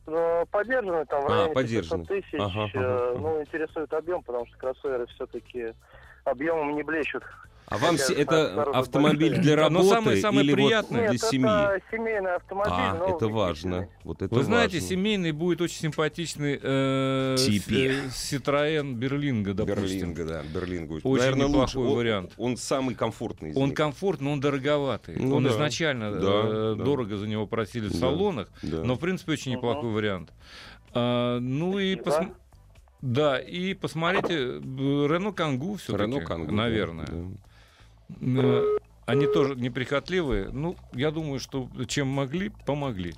Но 0.07 0.45
поддержанный 0.49 1.05
там 1.05 1.21
в 1.21 1.29
А. 1.29 1.53
500 1.53 2.07
тысяч. 2.07 2.33
Ага, 2.33 2.63
ага, 2.63 2.71
э, 2.73 3.11
ага. 3.13 3.19
Ну, 3.19 3.41
интересует 3.41 3.93
объем, 3.93 4.23
потому 4.23 4.47
что 4.47 4.57
кроссоверы 4.57 5.05
все-таки 5.07 5.73
объемом 6.25 6.75
не 6.75 6.81
блещут. 6.83 7.23
А 7.69 7.77
вам 7.77 7.97
се- 7.99 8.13
это 8.15 8.51
снаружи 8.53 8.77
автомобиль 8.79 9.37
для 9.37 9.55
Но 9.55 9.61
работы 9.61 9.89
самое- 9.89 10.21
самое 10.21 10.43
или 10.43 10.51
вот 10.51 10.57
приятное- 10.57 11.01
для 11.01 11.11
Нет, 11.11 11.21
семьи? 11.21 11.75
это 11.75 11.81
семейный 11.91 12.35
автомобиль. 12.35 12.73
А, 12.75 13.09
это 13.15 13.27
важно. 13.27 13.87
Вот 14.03 14.21
это 14.23 14.33
Вы 14.33 14.43
знаете, 14.43 14.77
важно. 14.77 14.89
семейный 14.89 15.31
будет 15.31 15.61
очень 15.61 15.77
симпатичный 15.79 16.59
э, 16.61 17.35
Типи. 17.37 17.91
э, 17.91 18.83
Берлинга, 18.95 19.53
допустим. 19.53 20.13
Берлинга, 20.13 20.25
да, 20.25 20.43
Берлинга. 20.53 20.93
Очень 21.03 21.17
Наверное, 21.19 21.47
неплохой 21.47 21.59
лучше. 21.61 21.77
Он- 21.79 21.97
вариант. 21.97 22.33
Он, 22.37 22.57
самый 22.57 22.95
комфортный 22.95 23.51
из 23.51 23.57
Он 23.57 23.69
них. 23.69 23.77
комфортный, 23.77 24.31
он 24.31 24.39
дороговатый. 24.39 25.15
Ну 25.17 25.35
он 25.35 25.43
да. 25.43 25.51
изначально 25.51 26.11
Да, 26.11 26.17
э, 26.19 26.75
да. 26.77 26.83
дорого 26.83 27.17
за 27.17 27.27
него 27.27 27.45
просили 27.45 27.87
в 27.87 27.91
Да. 27.93 27.97
салонах, 27.99 28.47
Да. 28.63 28.83
но 28.83 28.95
в 28.95 28.99
принципе 28.99 29.33
очень 29.33 29.51
неплохой 29.51 29.91
вариант. 29.91 30.31
А, 30.93 31.39
ну 31.39 31.77
и 31.77 31.95
Спасибо. 32.01 32.23
посм- 32.25 32.35
да, 33.03 33.37
и 33.39 33.75
посмотрите, 33.75 34.35
Рено 34.59 35.31
Кангу 35.33 35.75
все-таки, 35.75 36.03
Рено 36.11 36.25
Кангу, 36.25 36.47
да, 36.47 36.51
наверное. 36.53 37.05
да. 37.05 37.15
Э, 38.21 38.77
Они 39.05 39.25
тоже 39.27 39.55
неприхотливые. 39.55 40.49
Ну, 40.49 40.75
я 40.93 41.11
думаю, 41.11 41.39
что 41.39 41.69
чем 41.87 42.07
могли, 42.07 42.49
помогли. 42.65 43.13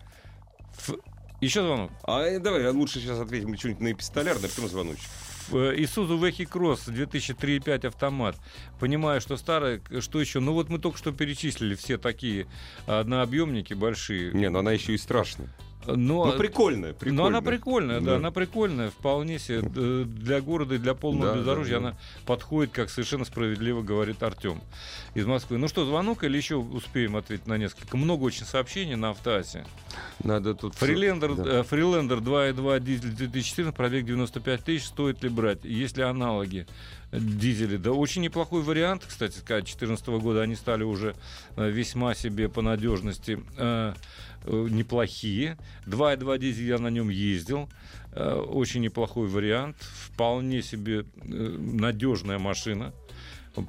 Ф- 0.77 0.99
Еще 1.41 1.61
звонок. 1.63 1.91
А 2.03 2.21
э, 2.23 2.39
давай 2.39 2.67
лучше 2.71 2.99
сейчас 2.99 3.19
ответим 3.19 3.57
что-нибудь 3.57 3.81
на 3.81 3.91
эпистолярное, 3.91 4.49
потом 4.49 4.67
звоночек. 4.69 5.03
Э, 5.51 5.73
Isuzu 5.75 6.19
Vecchi 6.19 6.47
Cross 6.49 6.87
2003.5 6.93 7.87
автомат. 7.87 8.37
Понимаю, 8.79 9.19
что 9.21 9.37
старая, 9.37 9.81
что 9.99 10.21
еще? 10.21 10.39
Ну 10.39 10.53
вот 10.53 10.69
мы 10.69 10.79
только 10.79 10.97
что 10.97 11.11
перечислили 11.11 11.75
все 11.75 11.97
такие 11.97 12.47
однообъемники 12.85 13.73
большие. 13.73 14.31
Не, 14.33 14.49
ну 14.49 14.59
она 14.59 14.71
еще 14.71 14.93
и 14.93 14.97
страшная. 14.97 15.49
Но, 15.87 16.25
Ну, 16.25 16.37
прикольная, 16.37 16.93
прикольная. 16.93 17.17
но 17.21 17.25
она 17.27 17.41
прикольная, 17.41 17.99
да. 17.99 18.05
Да. 18.11 18.15
она 18.17 18.31
прикольная, 18.31 18.89
вполне 18.91 19.39
себе 19.39 19.61
э, 19.75 20.03
для 20.05 20.41
города 20.41 20.75
и 20.75 20.77
для 20.77 20.93
полного 20.93 21.31
Да, 21.31 21.37
бездорожья 21.37 21.73
да, 21.75 21.79
да. 21.79 21.87
она 21.89 21.97
подходит, 22.25 22.71
как 22.73 22.89
совершенно 22.89 23.25
справедливо 23.25 23.81
говорит 23.81 24.21
Артем 24.21 24.61
из 25.15 25.25
Москвы. 25.25 25.57
Ну 25.57 25.67
что, 25.67 25.85
звонок 25.85 26.23
или 26.23 26.37
еще 26.37 26.55
успеем 26.57 27.15
ответить 27.15 27.47
на 27.47 27.57
несколько? 27.57 27.97
Много 27.97 28.23
очень 28.23 28.45
сообщений 28.45 28.95
на 28.95 29.09
автоасе. 29.11 29.65
Надо 30.23 30.53
тут... 30.55 30.75
Фрилендер, 30.75 31.35
Да. 31.35 31.59
э, 31.59 31.63
Фрилендер 31.63 32.19
2.2 32.19 32.79
дизель 32.79 33.11
2014, 33.11 33.75
пробег 33.75 34.05
95 34.05 34.63
тысяч, 34.63 34.85
стоит 34.85 35.23
ли 35.23 35.29
брать? 35.29 35.63
Есть 35.65 35.97
ли 35.97 36.03
аналоги 36.03 36.67
дизеля? 37.11 37.77
Да 37.77 37.91
очень 37.91 38.21
неплохой 38.21 38.61
вариант, 38.61 39.03
кстати 39.07 39.37
сказать, 39.37 39.65
2014 39.65 40.07
года 40.21 40.41
они 40.43 40.55
стали 40.55 40.83
уже 40.83 41.15
э, 41.57 41.69
весьма 41.69 42.13
себе 42.13 42.47
по 42.49 42.61
надежности 42.61 43.39
неплохие. 44.45 45.57
2.2 45.87 46.37
дизель 46.39 46.67
я 46.67 46.77
на 46.79 46.87
нем 46.89 47.09
ездил. 47.09 47.69
Э, 48.13 48.35
Очень 48.35 48.81
неплохой 48.81 49.27
вариант. 49.27 49.77
Вполне 49.81 50.61
себе 50.61 51.05
э, 51.15 51.23
надежная 51.23 52.39
машина. 52.39 52.93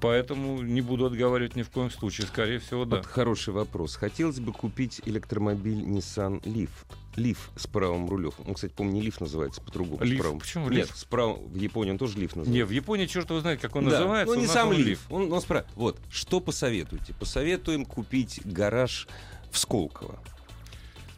Поэтому 0.01 0.63
не 0.63 0.81
буду 0.81 1.07
отговаривать 1.07 1.57
ни 1.57 1.63
в 1.63 1.71
коем 1.71 1.91
случае. 1.91 2.29
Скорее 2.29 2.61
всего, 2.61 2.85
да. 2.85 2.99
Вот 2.99 3.07
хороший 3.07 3.53
вопрос. 3.53 3.97
Хотелось 3.97 4.39
бы 4.39 4.53
купить 4.53 5.01
электромобиль 5.07 5.83
Nissan 5.83 6.41
Leaf. 6.43 6.71
Leaf 7.17 7.37
с 7.57 7.67
правым 7.67 8.09
рулем. 8.09 8.31
Он, 8.47 8.55
кстати, 8.55 8.73
помню, 8.75 8.93
не 9.03 9.09
Leaf 9.09 9.17
называется, 9.19 9.61
по-другому. 9.61 10.01
Leaf? 10.03 10.19
правым. 10.19 10.39
Почему 10.39 10.69
Нет, 10.71 10.89
Leaf? 10.89 10.97
с 10.97 11.05
правым. 11.05 11.49
В 11.49 11.57
Японии 11.57 11.91
он 11.91 11.99
тоже 11.99 12.15
Leaf 12.17 12.29
называется. 12.29 12.53
Не, 12.53 12.65
в 12.65 12.71
Японии 12.71 13.07
черт 13.07 13.29
его 13.29 13.41
знает, 13.41 13.61
как 13.61 13.75
он 13.75 13.85
Да, 13.85 13.91
называется. 13.91 14.35
Ну, 14.35 14.41
не 14.41 14.47
сам 14.47 14.69
он 14.69 14.77
Лив. 14.77 15.01
Он, 15.11 15.33
он 15.33 15.41
спра- 15.41 15.67
Вот, 15.75 15.99
что 16.11 16.39
посоветуете? 16.41 17.13
Посоветуем 17.15 17.85
купить 17.85 18.41
гараж 18.45 19.09
в 19.51 19.59
Сколково. 19.59 20.19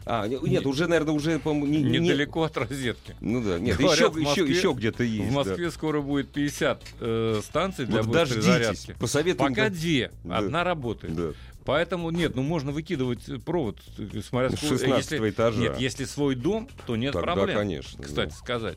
А, 0.06 0.26
не- 0.28 0.34
нет, 0.36 0.64
Не- 0.64 0.70
уже, 0.70 0.86
наверное, 0.86 1.14
уже, 1.14 1.38
по-моему, 1.38 1.66
не, 1.66 1.82
не- 1.82 1.98
Недалеко 1.98 2.42
от 2.42 2.56
розетки. 2.56 3.16
Ну 3.20 3.42
да, 3.42 3.58
нет, 3.58 3.78
Говорят, 3.78 3.96
еще, 3.98 4.10
Москве- 4.10 4.42
еще, 4.44 4.52
еще 4.52 4.72
где-то 4.72 5.02
есть. 5.02 5.30
в 5.30 5.32
Москве 5.32 5.70
скоро 5.70 6.00
будет 6.02 6.28
50 6.30 6.82
э, 7.00 7.40
станций 7.42 7.86
да. 7.86 7.92
для 7.92 8.02
Вот 8.02 8.16
быстрой 8.20 8.42
зарядки. 8.42 8.94
Пока 9.38 9.70
да. 9.70 9.70
две. 9.70 10.10
Да. 10.24 10.38
Одна 10.38 10.64
работает. 10.64 11.14
Да. 11.14 11.32
Поэтому 11.64 12.10
нет, 12.10 12.34
ну 12.36 12.42
можно 12.42 12.72
выкидывать 12.72 13.26
э, 13.28 13.38
провод, 13.38 13.78
э, 13.98 14.20
смотря 14.20 14.50
С 14.50 14.56
сколько- 14.56 14.78
16 14.78 15.12
если, 15.12 15.30
этажа. 15.30 15.60
Нет, 15.60 15.78
если 15.78 16.04
свой 16.04 16.34
дом, 16.34 16.68
то 16.86 16.94
нет 16.96 17.12
Тогда, 17.14 17.32
проблем. 17.34 17.56
конечно, 17.56 18.02
Кстати 18.02 18.30
да. 18.30 18.34
сказать. 18.36 18.76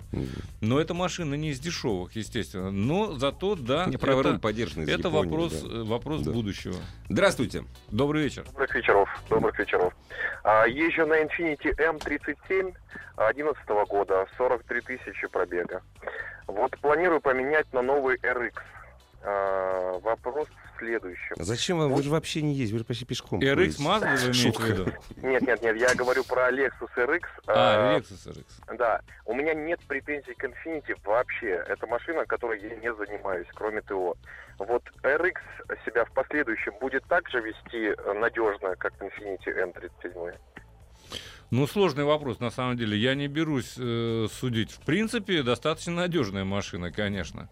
Но 0.62 0.80
эта 0.80 0.93
машина 0.93 1.36
не 1.36 1.50
из 1.50 1.60
дешевых, 1.60 2.15
естественно. 2.15 2.71
Но 2.71 3.13
зато, 3.17 3.56
да, 3.56 3.86
Не 3.88 3.95
это, 3.95 4.39
поддержанный 4.39 4.86
это 4.86 5.10
Японии, 5.10 5.30
вопрос, 5.30 5.54
да. 5.62 5.67
э, 5.76 5.84
вопрос 5.84 6.21
Да. 6.21 6.32
будущего. 6.32 6.76
Здравствуйте. 7.10 7.65
Добрый 7.89 8.23
вечер. 8.23 8.45
Добрых 8.45 8.73
вечеров. 8.76 9.10
Добрых 9.30 9.60
вечеров. 9.60 9.93
А, 10.43 10.65
езжу 10.65 11.06
на 11.06 11.21
Infiniti 11.21 11.76
M37 11.78 12.73
11 13.17 13.86
года, 13.89 14.26
43 14.38 14.82
тысячи 14.82 15.28
пробега. 15.28 15.82
Вот 16.47 16.78
планирую 16.80 17.19
поменять 17.19 17.71
на 17.73 17.82
новый 17.82 18.17
RX. 18.17 18.54
А, 19.23 20.00
вопрос 20.00 20.47
следующем. 20.78 21.36
Зачем 21.38 21.78
вам? 21.78 21.94
Вы 21.94 22.04
же 22.04 22.10
вообще 22.10 22.42
не 22.42 22.54
ездите, 22.54 22.74
вы 22.74 22.80
же 22.80 22.86
почти 22.86 23.06
пешком. 23.06 23.40
RX. 23.40 23.78
Mazda 23.80 24.02
вы 24.02 24.08
имеете 24.08 24.32
в 24.32 24.36
Шутка. 24.36 24.63
виду? 24.63 24.86
Нет, 25.22 25.42
нет, 25.42 25.62
нет, 25.62 25.78
я 25.78 25.96
говорю 25.96 26.24
про 26.24 26.52
Lexus 26.52 26.90
RX. 26.96 27.22
А, 27.48 27.98
Lexus 27.98 28.32
RX. 28.32 28.78
Да, 28.78 29.02
у 29.26 29.34
меня 29.34 29.54
нет 29.54 29.80
претензий 29.88 30.34
к 30.34 30.44
Infiniti 30.44 30.96
вообще. 31.04 31.63
Это 31.68 31.88
машина, 31.88 32.26
которой 32.26 32.62
я 32.62 32.76
не 32.76 32.94
занимаюсь, 32.94 33.48
кроме 33.54 33.82
ТО. 33.82 34.16
Вот 34.60 34.84
RX 35.04 35.36
себя 35.86 36.06
в 36.06 36.12
последующем 36.12 36.74
будет 36.80 37.04
так 37.06 37.30
же 37.30 37.40
вести 37.42 37.94
э, 37.96 38.13
надежно, 38.13 38.76
как 38.76 38.94
Infiniti 39.02 39.48
M37? 39.48 40.36
Ну, 41.50 41.66
сложный 41.66 42.04
вопрос, 42.04 42.40
на 42.42 42.50
самом 42.50 42.76
деле. 42.76 42.98
Я 42.98 43.16
не 43.16 43.28
берусь 43.28 43.76
э, 43.78 44.28
судить. 44.30 44.72
В 44.72 44.82
принципе, 44.82 45.44
достаточно 45.44 45.94
надежная 45.94 46.44
машина, 46.44 46.92
конечно. 46.92 47.50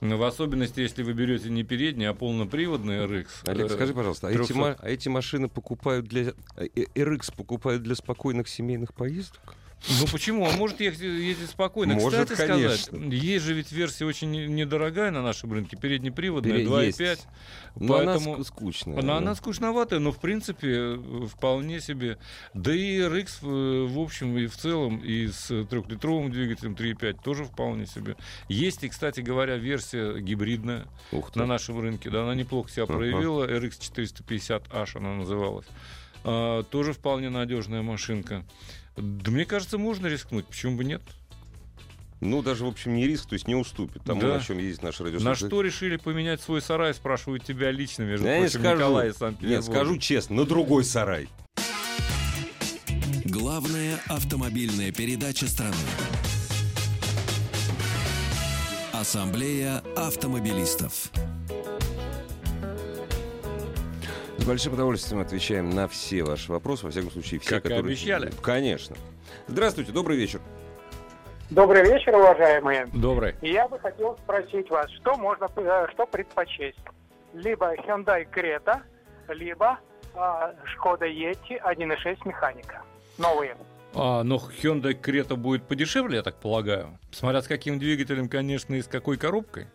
Но 0.00 0.18
В 0.18 0.24
особенности, 0.24 0.80
если 0.80 1.02
вы 1.02 1.14
берете 1.14 1.48
не 1.48 1.62
передний, 1.64 2.06
а 2.08 2.12
полноприводный 2.14 3.04
RX. 3.06 3.26
Олег, 3.46 3.66
э, 3.70 3.74
скажи, 3.74 3.94
пожалуйста, 3.94 4.28
а 4.28 4.30
эти, 4.30 4.36
300. 4.38 4.54
ма- 4.54 4.76
а 4.78 4.88
эти 4.90 5.08
машины 5.08 5.48
покупают 5.48 6.06
для... 6.06 6.34
э, 6.56 6.66
RX 6.94 7.34
покупают 7.34 7.82
для 7.82 7.94
спокойных 7.94 8.46
семейных 8.48 8.92
поездок? 8.94 9.54
Ну 9.88 10.06
почему? 10.10 10.44
Он 10.44 10.54
может 10.56 10.80
ехать, 10.80 11.00
ездить 11.00 11.50
спокойно. 11.50 11.94
Может, 11.94 12.28
Кстати 12.28 12.36
конечно. 12.38 12.76
сказать, 12.76 13.12
есть 13.12 13.44
же 13.44 13.54
ведь 13.54 13.70
версия 13.72 14.04
очень 14.04 14.30
не- 14.30 14.46
недорогая 14.46 15.10
на 15.10 15.22
нашем 15.22 15.52
рынке, 15.52 15.76
переднеприводная, 15.76 16.52
Пере- 16.52 16.64
2,5. 16.66 17.02
есть. 17.08 17.26
Но 17.76 17.94
Поэтому... 17.94 18.34
она 18.34 18.42
ск- 18.42 18.44
скучная. 18.44 18.94
Она, 18.98 19.02
да. 19.14 19.16
она 19.18 19.34
скучноватая, 19.34 19.98
но 20.00 20.10
в 20.12 20.18
принципе 20.20 20.98
вполне 21.28 21.80
себе. 21.80 22.18
Да 22.54 22.74
и 22.74 22.98
RX 22.98 23.28
э, 23.42 23.86
в 23.86 23.98
общем 23.98 24.36
и 24.36 24.46
в 24.46 24.56
целом 24.56 24.98
и 24.98 25.28
с 25.28 25.46
трехлитровым 25.66 26.30
двигателем 26.30 26.72
3.5 26.74 27.18
тоже 27.22 27.44
вполне 27.44 27.86
себе. 27.86 28.16
Есть 28.48 28.82
и, 28.84 28.88
кстати 28.88 29.20
говоря, 29.20 29.56
версия 29.56 30.18
гибридная 30.18 30.86
на 31.34 31.46
нашем 31.46 31.80
рынке. 31.80 32.10
Да, 32.10 32.22
она 32.22 32.34
неплохо 32.34 32.70
себя 32.70 32.86
проявила. 32.86 33.44
RX 33.46 33.78
450H 33.80 34.96
она 34.96 35.14
называлась. 35.14 35.66
А, 36.28 36.64
тоже 36.64 36.92
вполне 36.92 37.30
надежная 37.30 37.82
машинка. 37.82 38.44
Да 38.96 39.30
мне 39.30 39.44
кажется, 39.44 39.78
можно 39.78 40.06
рискнуть. 40.08 40.46
Почему 40.46 40.76
бы 40.76 40.84
нет? 40.84 41.02
Ну, 42.20 42.42
даже, 42.42 42.64
в 42.64 42.68
общем, 42.68 42.96
не 42.96 43.06
риск, 43.06 43.28
то 43.28 43.34
есть 43.34 43.46
не 43.46 43.54
уступит 43.54 44.02
тому, 44.02 44.22
Да. 44.22 44.38
на 44.38 44.40
чем 44.40 44.58
ездит 44.58 44.82
наш 44.82 44.98
На 44.98 45.04
радиослушатель. 45.06 45.46
что 45.48 45.60
решили 45.62 45.96
поменять 45.96 46.40
свой 46.40 46.60
сарай, 46.62 46.94
спрашивают 46.94 47.44
тебя 47.44 47.70
лично, 47.70 48.02
между 48.04 48.26
Я 48.26 48.38
прочим, 48.40 48.60
скажу. 48.60 48.76
Николай 48.76 49.08
из 49.10 49.20
Нет, 49.42 49.64
скажу 49.64 49.98
честно, 49.98 50.36
на 50.36 50.44
другой 50.46 50.82
сарай. 50.84 51.28
Главная 53.26 54.00
автомобильная 54.08 54.92
передача 54.92 55.46
страны. 55.46 55.74
Ассамблея 58.92 59.82
автомобилистов. 59.94 61.10
С 64.46 64.48
большим 64.48 64.74
удовольствием 64.74 65.20
отвечаем 65.20 65.70
на 65.70 65.88
все 65.88 66.22
ваши 66.22 66.52
вопросы, 66.52 66.84
во 66.84 66.92
всяком 66.92 67.10
случае, 67.10 67.40
все, 67.40 67.50
Как 67.50 67.64
которые... 67.64 67.80
обещали. 67.80 68.30
Конечно. 68.44 68.94
Здравствуйте, 69.48 69.90
добрый 69.90 70.16
вечер. 70.16 70.40
Добрый 71.50 71.82
вечер, 71.82 72.14
уважаемые. 72.14 72.86
Добрый. 72.94 73.34
И 73.42 73.50
Я 73.50 73.66
бы 73.66 73.76
хотел 73.80 74.16
спросить 74.18 74.70
вас, 74.70 74.88
что 74.92 75.16
можно, 75.16 75.48
э, 75.56 75.86
что 75.92 76.06
предпочесть? 76.06 76.78
Либо 77.34 77.74
Hyundai 77.74 78.24
Creta, 78.32 78.82
либо 79.30 79.80
а, 80.14 80.54
Шкода 80.64 81.08
Yeti 81.08 81.60
1.6 81.60 82.18
механика. 82.24 82.82
Новые. 83.18 83.56
А, 83.94 84.22
но 84.22 84.36
Hyundai 84.36 84.92
Creta 84.92 85.34
будет 85.34 85.64
подешевле, 85.64 86.18
я 86.18 86.22
так 86.22 86.36
полагаю. 86.36 86.96
Смотря 87.10 87.42
с 87.42 87.48
каким 87.48 87.80
двигателем, 87.80 88.28
конечно, 88.28 88.76
и 88.76 88.82
с 88.82 88.86
какой 88.86 89.16
коробкой. 89.16 89.66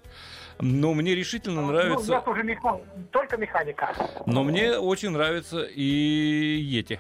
Но 0.61 0.93
мне 0.93 1.15
решительно 1.15 1.61
Ну, 1.61 1.67
у 1.67 1.71
нравится... 1.71 2.11
нас 2.11 2.27
уже 2.27 2.43
меха- 2.43 2.81
только 3.11 3.37
механика. 3.37 3.93
Но 4.25 4.43
мне 4.43 4.77
очень 4.77 5.09
нравится 5.09 5.63
и 5.63 6.61
Yeti. 6.71 6.99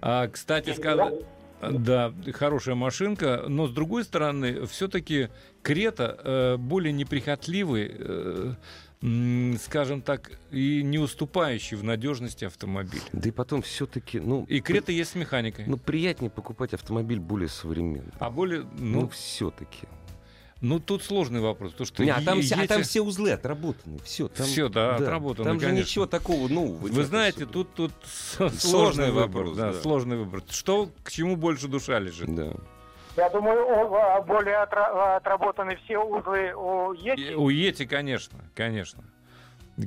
А, 0.00 0.28
кстати, 0.28 0.70
сказать... 0.74 1.14
Да, 1.62 2.12
хорошая 2.34 2.74
машинка, 2.74 3.44
но 3.48 3.66
с 3.66 3.70
другой 3.72 4.04
стороны, 4.04 4.66
все-таки 4.66 5.30
Крета 5.62 6.18
э, 6.22 6.56
более 6.58 6.92
неприхотливый, 6.92 7.92
э, 7.98 8.52
скажем 9.58 10.02
так, 10.02 10.32
и 10.50 10.82
не 10.82 10.98
уступающий 10.98 11.78
в 11.78 11.82
надежности 11.82 12.44
автомобиль. 12.44 13.00
Да 13.12 13.28
и 13.30 13.32
потом 13.32 13.62
все-таки, 13.62 14.20
ну, 14.20 14.44
И 14.48 14.60
Крета 14.60 14.92
есть 14.92 15.12
с 15.12 15.14
механикой. 15.14 15.64
ну, 15.66 15.78
приятнее 15.78 16.30
покупать 16.30 16.74
автомобиль 16.74 17.20
более 17.20 17.48
современный. 17.48 18.12
а 18.18 18.28
более, 18.30 18.60
Ну, 18.78 19.00
ну, 19.02 19.08
все-таки. 19.08 19.86
Ну, 20.60 20.80
тут 20.80 21.02
сложный 21.02 21.40
вопрос, 21.40 21.72
потому 21.72 21.86
что 21.86 22.02
Не, 22.04 22.10
а 22.10 22.20
там, 22.22 22.38
е- 22.38 22.42
все, 22.44 22.54
а 22.54 22.66
там 22.66 22.82
все 22.82 23.00
узлы 23.02 23.32
отработаны. 23.32 23.98
Все, 24.04 24.28
там, 24.28 24.46
Всё, 24.46 24.68
да, 24.68 24.96
отработано, 24.96 25.44
Там 25.50 25.60
же 25.60 25.66
конечно. 25.66 25.84
ничего 25.88 26.06
такого 26.06 26.48
нового. 26.48 26.78
Вы 26.88 27.04
знаете, 27.04 27.44
особо. 27.44 27.52
тут, 27.52 27.74
тут 27.74 27.92
Сложный 28.38 28.58
сложный 28.60 29.10
выбор. 29.12 29.26
вопрос, 29.44 29.56
да, 29.56 29.72
да. 29.72 29.80
сложный 29.80 30.16
выбор. 30.16 30.42
Что, 30.50 30.88
к 31.02 31.10
чему 31.10 31.36
больше 31.36 31.68
душа 31.68 31.98
лежит? 31.98 32.34
Да. 32.34 32.52
Я 33.16 33.30
думаю, 33.30 33.64
более 34.26 34.56
отра- 34.62 35.16
отработаны 35.16 35.76
все 35.84 35.98
узлы 35.98 36.52
у 36.54 36.92
И 36.92 36.98
Yeti. 37.08 37.34
У 37.34 37.48
Ети, 37.48 37.86
конечно, 37.86 38.38
конечно. 38.54 39.04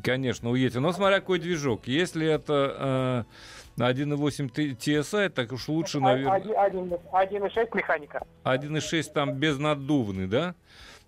Конечно, 0.04 0.50
у 0.52 0.56
Ети. 0.56 0.78
Но 0.78 0.92
смотря 0.94 1.20
какой 1.20 1.40
движок. 1.40 1.88
Если 1.88 2.28
это 2.28 3.26
э, 3.28 3.59
1.8 3.80 4.50
Т- 4.50 4.72
TSI, 4.74 5.30
так 5.30 5.52
уж 5.52 5.68
лучше, 5.70 6.00
наверное, 6.00 6.34
Один- 6.34 6.58
один- 6.58 6.94
1.6 7.12 7.76
механика. 7.76 8.26
1.6 8.44 9.14
там 9.14 9.34
безнаддувный, 9.36 10.28
да? 10.28 10.56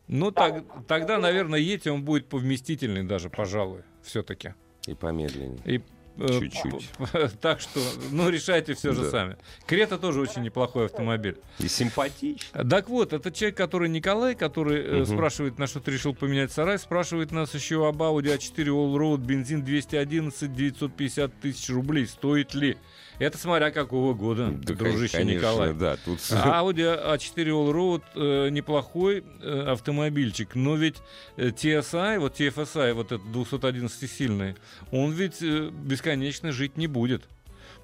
Ну, 0.08 0.32
так, 0.32 0.64
тогда, 0.88 1.18
наверное, 1.18 1.60
Ети 1.60 1.90
он 1.90 2.04
будет 2.04 2.28
повместительный 2.28 3.04
даже, 3.04 3.30
пожалуй, 3.30 3.82
все-таки. 4.02 4.54
И 4.88 4.94
помедленнее. 4.94 5.62
И, 5.66 5.82
Чуть-чуть. 6.18 6.89
п- 7.12 7.30
Так 7.41 7.62
что, 7.62 7.80
ну, 8.12 8.30
решайте 8.30 8.74
все 8.74 8.91
же 8.93 9.03
Да. 9.03 9.09
сами. 9.09 9.38
Крета 9.66 9.97
тоже 9.97 10.20
очень 10.22 10.41
неплохой 10.43 10.86
автомобиль. 10.86 11.38
И 11.59 11.68
симпатично. 11.68 12.64
Так 12.64 12.89
вот, 12.89 13.14
это 13.14 13.32
человек, 13.32 13.57
который 13.57 13.89
Николай, 13.89 14.36
который 14.36 15.01
э, 15.01 15.05
спрашивает, 15.05 15.57
на 15.59 15.68
что 15.68 15.80
ты 15.80 15.91
решил 15.91 16.14
поменять 16.14 16.51
сарай, 16.51 16.78
спрашивает 16.80 17.32
нас 17.32 17.53
еще 17.53 17.88
об 17.88 18.01
Audi 18.01 18.36
A4 18.38 18.66
Allroad, 18.68 19.18
бензин 19.20 19.64
211, 19.64 20.53
950 20.53 21.34
тысяч 21.39 21.70
рублей. 21.70 22.05
Стоит 22.07 22.53
ли? 22.53 22.78
Это 23.22 23.38
смотря 23.38 23.70
какого 23.70 24.16
года, 24.16 24.50
Да, 24.50 24.74
дружище 24.74 25.18
конечно, 25.18 25.38
Николай. 25.38 25.74
Да, 25.76 25.96
тут... 26.04 26.18
Audi 26.18 27.16
A4 27.16 27.46
Allroad 27.50 28.02
э, 28.16 28.50
неплохой 28.50 29.24
э, 29.42 29.66
автомобильчик, 29.68 30.56
но 30.56 30.76
ведь 30.76 30.96
э, 31.38 31.50
TSI, 31.50 32.18
вот 32.18 32.40
TFSI, 32.40 32.94
вот 32.94 33.12
этот 33.12 33.28
211-сильный, 33.28 34.56
он 34.92 35.12
ведь 35.12 35.40
э, 35.44 35.70
бесконечно 35.70 36.52
жить 36.52 36.78
не 36.78 36.88
будет. 36.88 37.30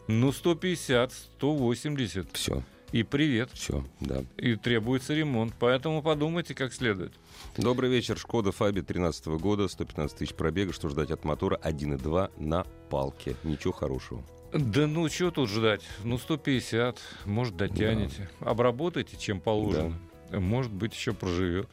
Ну, 0.08 0.32
150, 0.32 1.14
180. 1.14 2.30
Все, 2.34 2.64
И 2.92 3.04
привет 3.04 3.52
все, 3.54 3.86
да. 4.00 4.24
и 4.38 4.56
требуется 4.56 5.14
ремонт. 5.14 5.54
Поэтому 5.60 6.02
подумайте 6.02 6.56
как 6.56 6.74
следует. 6.74 7.14
Добрый 7.58 7.92
вечер. 7.92 8.18
Шкода 8.18 8.52
Фаби 8.52 8.82
13 8.82 9.28
года, 9.28 9.68
115 9.68 10.18
тысяч 10.18 10.34
пробега. 10.34 10.74
Что 10.74 10.90
ждать 10.90 11.12
от 11.12 11.26
мотора 11.26 11.60
1.2 11.64 12.32
на 12.40 12.64
палке? 12.90 13.36
Ничего 13.44 13.74
хорошего. 13.74 14.24
Да 14.54 14.88
ну, 14.88 15.10
что 15.10 15.32
тут 15.32 15.50
ждать? 15.50 15.82
Ну, 16.04 16.18
150, 16.18 17.00
может, 17.26 17.58
дотянете. 17.58 18.30
Обработайте, 18.40 19.18
чем 19.18 19.40
положено. 19.42 19.94
Может 20.32 20.72
быть, 20.72 20.94
еще 20.94 21.14
проживет. 21.14 21.68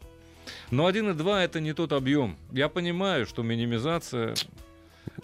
Но 0.70 0.88
1.2 0.88 1.38
это 1.44 1.60
не 1.60 1.72
тот 1.72 1.92
объем. 1.92 2.36
Я 2.52 2.68
понимаю, 2.68 3.26
что 3.26 3.42
минимизация... 3.42 4.34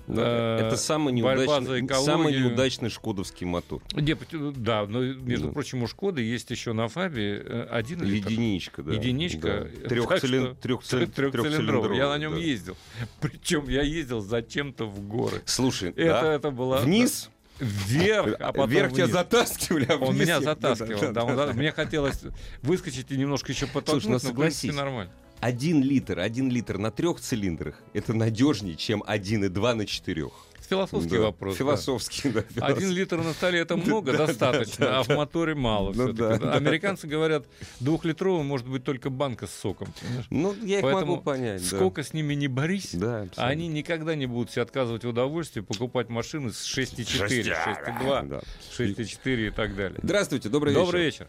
Да, 0.07 0.59
Э, 0.61 0.67
Это 0.67 0.77
самый 0.77 1.13
неудачный, 1.13 1.89
самый 2.05 2.37
неудачный 2.39 2.91
шкодовский 2.91 3.47
мотор. 3.47 3.81
Не, 3.95 4.15
да, 4.53 4.85
но, 4.87 5.03
между 5.03 5.47
Да. 5.49 5.53
прочим, 5.53 5.83
у 5.83 5.87
Шкоды 5.87 6.21
есть 6.23 6.51
еще 6.51 6.73
на 6.73 6.89
Фабе 6.89 7.37
э, 7.45 7.67
один 7.71 8.03
литр. 8.03 8.29
Единичка, 8.29 8.83
да. 8.83 8.93
Единичка. 8.93 9.69
Да. 9.83 9.89
Трехцилин- 9.89 10.57
трехцилин- 10.61 11.07
Трехцилиндровый. 11.15 11.97
Я 11.97 12.09
на 12.09 12.19
нем 12.19 12.33
да. 12.35 12.39
ездил. 12.41 12.77
Причем 13.21 13.69
я 13.69 13.83
ездил 13.83 14.21
зачем-то 14.21 14.85
в 14.87 15.01
горы. 15.07 15.43
Слушай, 15.47 15.91
Это, 15.91 16.21
да? 16.23 16.35
это 16.35 16.51
было... 16.51 16.79
вниз, 16.79 17.31
Вверх, 17.61 18.35
а 18.41 18.53
потом 18.53 18.71
вверх 18.71 18.93
тебя 18.93 19.05
вниз. 19.05 19.15
затаскивали, 19.17 19.87
а 19.89 19.97
Он 19.97 20.15
вниз 20.15 20.23
меня 20.23 20.35
я- 20.37 20.41
затаскивал. 20.41 21.01
да, 21.01 21.13
да, 21.13 21.25
он 21.25 21.37
за- 21.37 21.53
Мне 21.55 21.73
хотелось 21.73 22.21
выскочить 22.63 23.11
и 23.11 23.17
немножко 23.17 23.53
еще 23.53 23.67
подтолкнуть, 23.67 24.05
ну 24.07 24.11
но, 24.13 24.19
в 24.19 24.21
принципе, 24.23 24.69
согласись. 24.69 24.75
нормально. 24.75 25.13
Один 25.41 25.83
литр, 25.83 26.19
один 26.19 26.51
литр 26.51 26.77
на 26.79 26.91
трех 26.91 27.19
цилиндрах 27.21 27.75
это 27.95 28.13
надежнее, 28.13 28.77
чем 28.77 29.03
1,2 29.07 29.75
на 29.75 29.87
четырех. 29.87 30.33
Философский 30.71 31.17
Да, 31.17 31.23
вопрос. 31.25 31.55
да. 31.55 31.59
Философский, 31.59 32.29
да. 32.31 32.41
Один 32.41 32.53
философский. 32.55 32.95
литр 32.95 33.17
на 33.19 33.33
столе 33.33 33.59
это 33.61 33.75
Да, 33.75 33.83
много, 33.83 34.13
да, 34.13 34.27
достаточно, 34.27 34.87
да, 34.87 34.99
а 35.01 35.03
в 35.03 35.09
моторе 35.09 35.55
мало. 35.57 35.93
Ну 35.93 36.13
да, 36.13 36.29
да. 36.31 36.39
да. 36.39 36.53
Американцы 36.55 37.09
говорят, 37.09 37.45
двухлитровый 37.81 38.45
может 38.45 38.69
быть 38.69 38.85
только 38.85 39.11
банка 39.11 39.49
с 39.49 39.51
соком. 39.53 39.89
понимаешь? 40.01 40.27
Ну, 40.31 40.55
я 40.65 40.77
их 40.79 40.83
Поэтому 40.83 41.13
могу 41.13 41.23
понять, 41.23 41.61
да. 41.69 41.77
Сколько 41.77 42.05
с 42.05 42.13
ними 42.13 42.35
не 42.35 42.47
борись, 42.47 42.95
Да, 42.95 43.23
абсолютно. 43.23 43.47
они 43.47 43.67
никогда 43.67 44.15
не 44.15 44.27
будут 44.27 44.53
себе 44.53 44.63
отказывать 44.63 45.05
в 45.05 45.09
удовольствии 45.09 45.61
покупать 45.61 46.09
машины 46.09 46.53
с 46.53 46.65
6,4, 46.65 47.53
6,2, 47.53 48.29
Да. 48.29 48.41
6,4 48.71 49.49
и 49.49 49.51
так 49.51 49.75
далее. 49.75 49.99
Здравствуйте, 50.03 50.49
добрый, 50.49 50.73
Добрый 50.73 51.03
вечер. 51.05 51.25
вечер. 51.25 51.29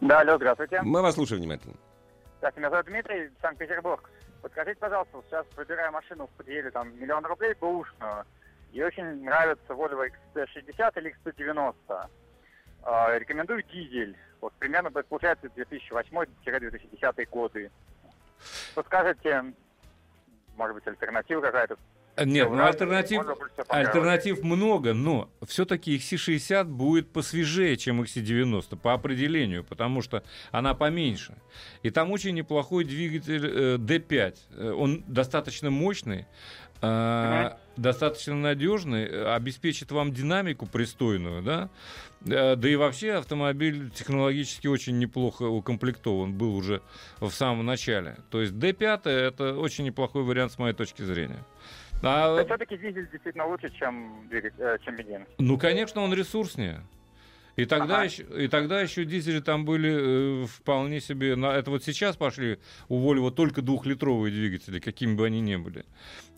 Да, 0.00 0.20
алло, 0.20 0.36
здравствуйте. 0.36 0.80
Мы 0.82 1.02
вас 1.02 1.14
слушаем 1.14 1.42
внимательно. 1.42 1.74
Так, 2.40 2.56
меня 2.56 2.70
зовут 2.70 2.86
Дмитрий, 2.86 3.28
Санкт-Петербург. 3.42 4.08
Подскажите, 4.42 4.80
пожалуйста, 4.80 5.22
сейчас 5.28 5.46
выбираю 5.56 5.92
машину 5.92 6.26
в 6.26 6.30
пределе 6.30 6.70
там 6.70 6.98
миллион 6.98 7.24
рублей 7.26 7.54
бэушную. 7.60 8.24
И 8.72 8.82
очень 8.82 9.24
нравится 9.24 9.72
Volvo 9.72 10.08
XC60 10.34 11.00
или 11.00 11.14
XC90. 11.24 12.08
А, 12.82 13.18
рекомендую 13.18 13.62
дизель. 13.64 14.16
Вот 14.40 14.52
примерно 14.54 14.90
получается 14.90 15.48
2008-2010 15.48 17.28
годы. 17.28 17.70
Подскажите, 18.74 19.52
может 20.56 20.74
быть, 20.74 20.86
альтернатива 20.86 21.42
какая-то? 21.42 21.76
Нет, 22.24 22.50
ну 22.50 22.64
альтернатив, 22.64 23.22
альтернатив 23.68 24.42
много, 24.42 24.94
но 24.94 25.30
все-таки 25.46 25.96
XC60 25.96 26.64
будет 26.64 27.08
посвежее, 27.12 27.76
чем 27.76 28.02
XC90 28.02 28.76
по 28.76 28.92
определению, 28.92 29.64
потому 29.64 30.02
что 30.02 30.22
она 30.50 30.74
поменьше. 30.74 31.34
И 31.82 31.90
там 31.90 32.10
очень 32.10 32.34
неплохой 32.34 32.84
двигатель 32.84 33.46
э, 33.46 33.76
D5. 33.76 34.36
Э, 34.50 34.70
Он 34.72 35.04
достаточно 35.06 35.70
мощный, 35.70 36.26
э, 36.82 37.50
достаточно 37.76 38.34
надежный, 38.34 39.04
э, 39.04 39.34
обеспечит 39.34 39.90
вам 39.92 40.12
динамику 40.12 40.66
пристойную, 40.66 41.42
да. 41.42 41.70
Э, 42.26 42.56
Да 42.56 42.68
и 42.68 42.76
вообще 42.76 43.12
автомобиль 43.14 43.90
технологически 43.90 44.66
очень 44.66 44.98
неплохо 44.98 45.44
укомплектован 45.44 46.32
был 46.34 46.54
уже 46.54 46.82
в 47.20 47.30
самом 47.30 47.64
начале. 47.66 48.16
То 48.30 48.40
есть 48.40 48.52
D5 48.52 49.08
это 49.08 49.54
очень 49.56 49.84
неплохой 49.84 50.22
вариант 50.22 50.52
с 50.52 50.58
моей 50.58 50.74
точки 50.74 51.02
зрения. 51.02 51.44
А, 52.02 52.44
все-таки 52.44 52.76
дизель 52.76 53.08
действительно 53.10 53.46
лучше, 53.46 53.70
чем, 53.78 54.28
э, 54.30 54.78
чем 54.84 54.96
бензин. 54.96 55.26
ну, 55.38 55.58
конечно, 55.58 56.00
он 56.02 56.14
ресурснее. 56.14 56.82
И 57.56 57.66
тогда, 57.66 57.96
Ага. 57.96 58.04
еще, 58.04 58.22
и 58.38 58.48
тогда 58.48 58.80
еще 58.80 59.04
дизели 59.04 59.40
там 59.40 59.64
были 59.66 60.44
э, 60.44 60.46
вполне 60.46 61.00
себе... 61.00 61.36
На, 61.36 61.52
это 61.56 61.70
вот 61.70 61.84
сейчас 61.84 62.16
пошли 62.16 62.58
у 62.88 62.98
Volvo 63.00 63.30
только 63.30 63.60
двухлитровые 63.60 64.32
двигатели, 64.32 64.78
какими 64.78 65.14
бы 65.14 65.26
они 65.26 65.40
ни 65.40 65.56
были. 65.56 65.84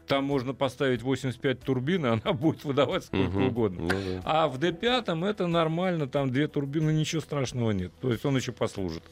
Там 0.09 0.25
можно 0.25 0.53
поставить 0.53 1.03
85 1.03 1.61
турбин, 1.61 2.07
и 2.07 2.09
она 2.09 2.33
будет 2.33 2.65
выдавать 2.65 3.05
сколько 3.05 3.29
Мгм. 3.39 3.47
угодно. 3.47 3.81
Ну 3.83 3.89
да. 3.89 4.23
А 4.25 4.49
в 4.49 4.59
D5 4.59 5.25
это 5.29 5.47
нормально, 5.47 6.09
там 6.09 6.33
две 6.33 6.49
турбины, 6.49 6.91
ничего 6.93 7.21
страшного 7.21 7.71
нет. 7.71 7.93
То 8.01 8.11
есть 8.11 8.25
он 8.25 8.37
еще 8.37 8.51
послужит. 8.51 9.05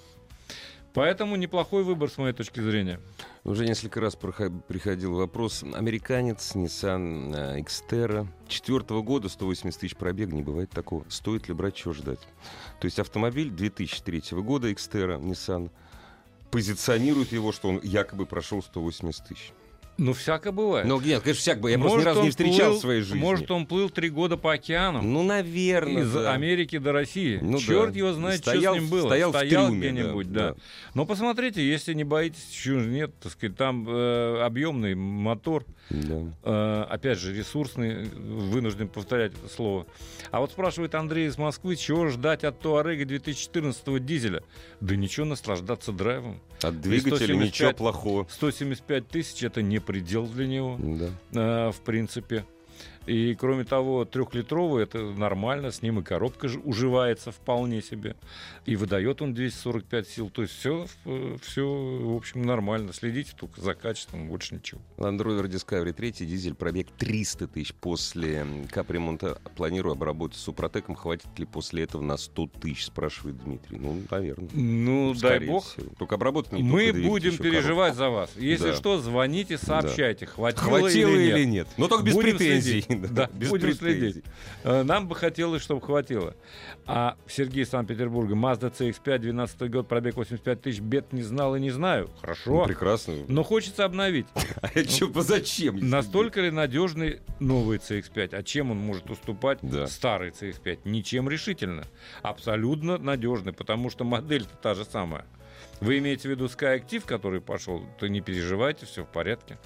Поэтому 0.93 1.37
неплохой 1.37 1.85
выбор, 1.85 2.11
с 2.11 2.19
моей 2.19 2.33
точки 2.33 2.61
зрения. 2.61 3.01
Уже 3.45 3.65
несколько 3.65 4.01
раз 4.01 4.17
приходил 4.17 5.15
вопрос. 5.15 5.63
Американец, 5.63 6.57
Nissan 6.57 7.33
э, 7.35 7.61
Xterra. 7.61 8.27
Четвертого 8.49 9.01
года 9.01 9.29
180 9.29 9.81
тысяч 9.81 9.97
пробег, 9.97 10.33
не 10.33 10.43
бывает 10.43 10.71
такого. 10.71 11.05
Стоит 11.09 11.47
ли 11.47 11.55
брать, 11.55 11.77
чего 11.77 11.93
ждать? 11.95 12.21
То 12.81 12.87
есть 12.87 12.99
автомобиль 12.99 13.51
2003 13.51 14.41
года 14.43 14.71
Xterra, 14.71 15.21
Nissan, 15.21 15.71
позиционирует 16.51 17.31
его, 17.31 17.53
что 17.53 17.69
он 17.69 17.81
якобы 17.83 18.27
прошел 18.27 18.61
180 18.61 19.29
тысяч. 19.29 19.53
Ну, 19.99 20.15
всяко 20.15 20.51
бывает. 20.51 20.87
Ну, 20.87 20.99
нет, 21.01 21.21
конечно, 21.23 21.41
всяк 21.41 21.61
бы. 21.61 21.71
Я 21.71 21.77
Может, 21.77 21.93
просто 21.93 22.05
ни 22.11 22.15
разу 22.15 22.23
не 22.23 22.31
встречал 22.31 22.73
плыл- 22.73 22.77
в 22.79 22.81
своей 22.81 23.01
жизни. 23.03 23.19
Может, 23.19 23.51
он 23.51 23.67
плыл 23.67 23.91
три 23.91 24.09
года 24.09 24.37
по 24.39 24.53
океанам. 24.55 25.13
Ну, 25.13 25.23
наверное, 25.23 26.03
Из 26.05 26.13
да. 26.13 26.33
Америки 26.33 26.79
до 26.79 26.93
России. 26.93 27.39
Ну 27.43 27.59
Черт 27.59 27.93
да. 27.93 27.99
его 27.99 28.13
знает, 28.15 28.41
Стоял 28.41 28.75
что 28.75 28.81
с 28.81 28.83
ним 28.83 28.91
было. 28.91 29.07
стоял 29.09 29.33
трюме, 29.33 29.79
где-нибудь, 29.79 30.33
да, 30.33 30.41
да, 30.41 30.55
да. 30.55 30.61
Но 30.95 31.05
посмотрите, 31.05 31.67
если 31.69 31.93
не 31.93 32.05
боитесь, 32.05 32.47
чего 32.51 32.81
нет, 32.81 33.11
так 33.21 33.33
сказать, 33.33 33.57
там 33.57 33.85
э, 33.89 34.41
объемный 34.43 34.95
мотор, 34.95 35.67
Да. 35.91 36.23
э, 36.45 36.87
опять 36.89 37.19
же, 37.19 37.37
ресурсный, 37.37 38.05
вынужден 38.09 38.89
повторять 38.89 39.33
это 39.35 39.53
слово. 39.53 39.87
А 40.31 40.41
вот 40.41 40.53
спрашивает 40.53 40.95
Андрей 40.95 41.27
из 41.27 41.37
Москвы, 41.37 41.77
чего 41.77 42.09
ждать 42.09 42.45
от 42.45 42.59
Туарега 42.61 43.05
2014 43.05 43.99
дизеля? 43.99 44.43
Да 44.81 44.97
ничего, 44.97 45.27
наслаждаться 45.27 45.93
драйвом. 45.93 46.41
От 46.63 46.81
двигателя 46.81 47.17
175 47.17 47.47
ничего 47.47 47.73
плохого. 47.73 48.27
175 48.31 49.09
тысяч 49.09 49.43
это 49.43 49.61
не 49.63 49.79
предел 49.81 50.27
для 50.27 50.47
него. 50.47 50.79
Да. 50.79 51.69
э, 51.69 51.71
в 51.73 51.81
принципе. 51.81 52.45
И 53.07 53.35
кроме 53.35 53.65
того, 53.65 54.05
трехлитровый 54.05 54.83
это 54.85 54.99
нормально, 55.01 55.71
с 55.73 55.83
ним 55.83 56.01
и 56.01 56.03
коробка 56.03 56.49
ж- 56.49 56.59
уживается 56.63 57.33
вполне 57.33 57.81
себе. 57.83 58.15
И 58.67 58.77
выдает 58.77 59.23
он 59.23 59.33
245 59.35 60.07
сил. 60.09 60.31
То 60.31 60.43
есть 60.43 60.55
все, 60.55 60.87
все, 61.43 61.67
в 61.67 62.15
общем, 62.15 62.43
нормально. 62.43 62.93
Следите 62.93 63.33
только 63.37 63.61
за 63.63 63.75
качеством, 63.75 64.29
больше 64.29 64.55
ничего. 64.55 64.81
Land 64.99 65.19
Rover 65.19 65.49
Discovery 65.49 65.93
3, 65.93 66.13
дизель, 66.27 66.55
пробег 66.55 66.89
300 66.99 67.47
тысяч. 67.49 67.75
После 67.75 68.47
капремонта 68.71 69.41
планирую 69.57 69.93
обработать 69.93 70.39
супротеком. 70.39 70.95
Хватит 70.95 71.27
ли 71.39 71.47
после 71.47 71.85
этого 71.85 72.03
на 72.03 72.17
100 72.19 72.49
тысяч, 72.61 72.85
спрашивает 72.87 73.39
Дмитрий. 73.43 73.79
Ну, 73.79 74.03
наверное. 74.11 74.51
Ну, 74.53 75.15
дай 75.15 75.41
бог. 75.47 75.65
всего. 75.65 75.87
Только 75.99 76.17
обработать 76.17 76.53
не 76.53 76.63
Мы 76.63 76.93
будем 76.93 77.37
переживать 77.39 77.95
за 77.97 78.11
вас. 78.11 78.31
Если 78.37 78.71
Да. 78.71 78.77
что, 78.77 78.99
звоните, 78.99 79.57
сообщайте, 79.59 80.27
хватило, 80.27 80.61
коробку. 80.65 80.81
Хватило 80.83 81.09
или 81.11 81.25
нет. 81.27 81.37
или 81.39 81.45
нет? 81.47 81.69
Но 81.79 81.89
только 81.89 82.05
без 82.05 82.15
Будем 82.15 82.37
претензий. 82.37 82.83
следить. 82.83 82.90
Да, 83.11 83.29
без 83.33 83.51
будем 83.51 83.69
претензий. 83.69 84.11
следить. 84.13 84.25
Э, 84.65 84.83
Нам 84.83 85.09
бы 85.09 85.15
хотелось, 85.15 85.63
чтобы 85.63 85.81
хватило. 85.81 86.35
А 86.87 87.17
Сергей 87.29 87.65
Санкт-Петербурга, 87.65 88.35
Mazda 88.35 88.73
CX-5, 88.77 89.19
12 89.19 89.71
год, 89.71 89.89
пробег 89.89 90.17
85 90.17 90.61
тысяч, 90.63 90.81
бед 90.81 91.13
не 91.13 91.23
знал 91.23 91.55
и 91.57 91.61
не 91.61 91.71
знаю. 91.71 92.09
Ну, 92.09 92.21
Хорошо. 92.21 92.65
прекрасно. 92.65 93.15
Но 93.29 93.43
хочется 93.43 93.85
обновить. 93.85 94.27
А 94.63 94.69
это 94.75 94.87
чё, 94.87 95.11
зачем? 95.23 95.89
Настолько 95.89 96.41
ли 96.41 96.51
надежный 96.51 97.21
новый 97.39 97.79
CX-5? 97.79 98.35
А 98.37 98.43
чем 98.43 98.71
он 98.71 98.79
может 98.79 99.09
уступать 99.11 99.61
старый 99.89 100.31
CX-5? 100.31 100.81
Ничем 100.85 101.29
решительно. 101.29 101.85
Абсолютно 102.23 102.99
надежный, 102.99 103.53
потому 103.53 103.91
что 103.91 104.05
модель-то 104.05 104.55
та 104.57 104.75
же 104.75 104.85
самая. 104.85 105.25
Вы 105.81 105.99
имеете 105.99 106.29
в 106.29 106.31
виду 106.31 106.47
Skyactiv, 106.47 107.05
который 107.07 107.41
пошел, 107.41 107.83
то 107.99 108.07
не 108.09 108.21
переживайте, 108.21 108.85
все 108.87 109.03
в 109.05 109.09
порядке. 109.09 109.59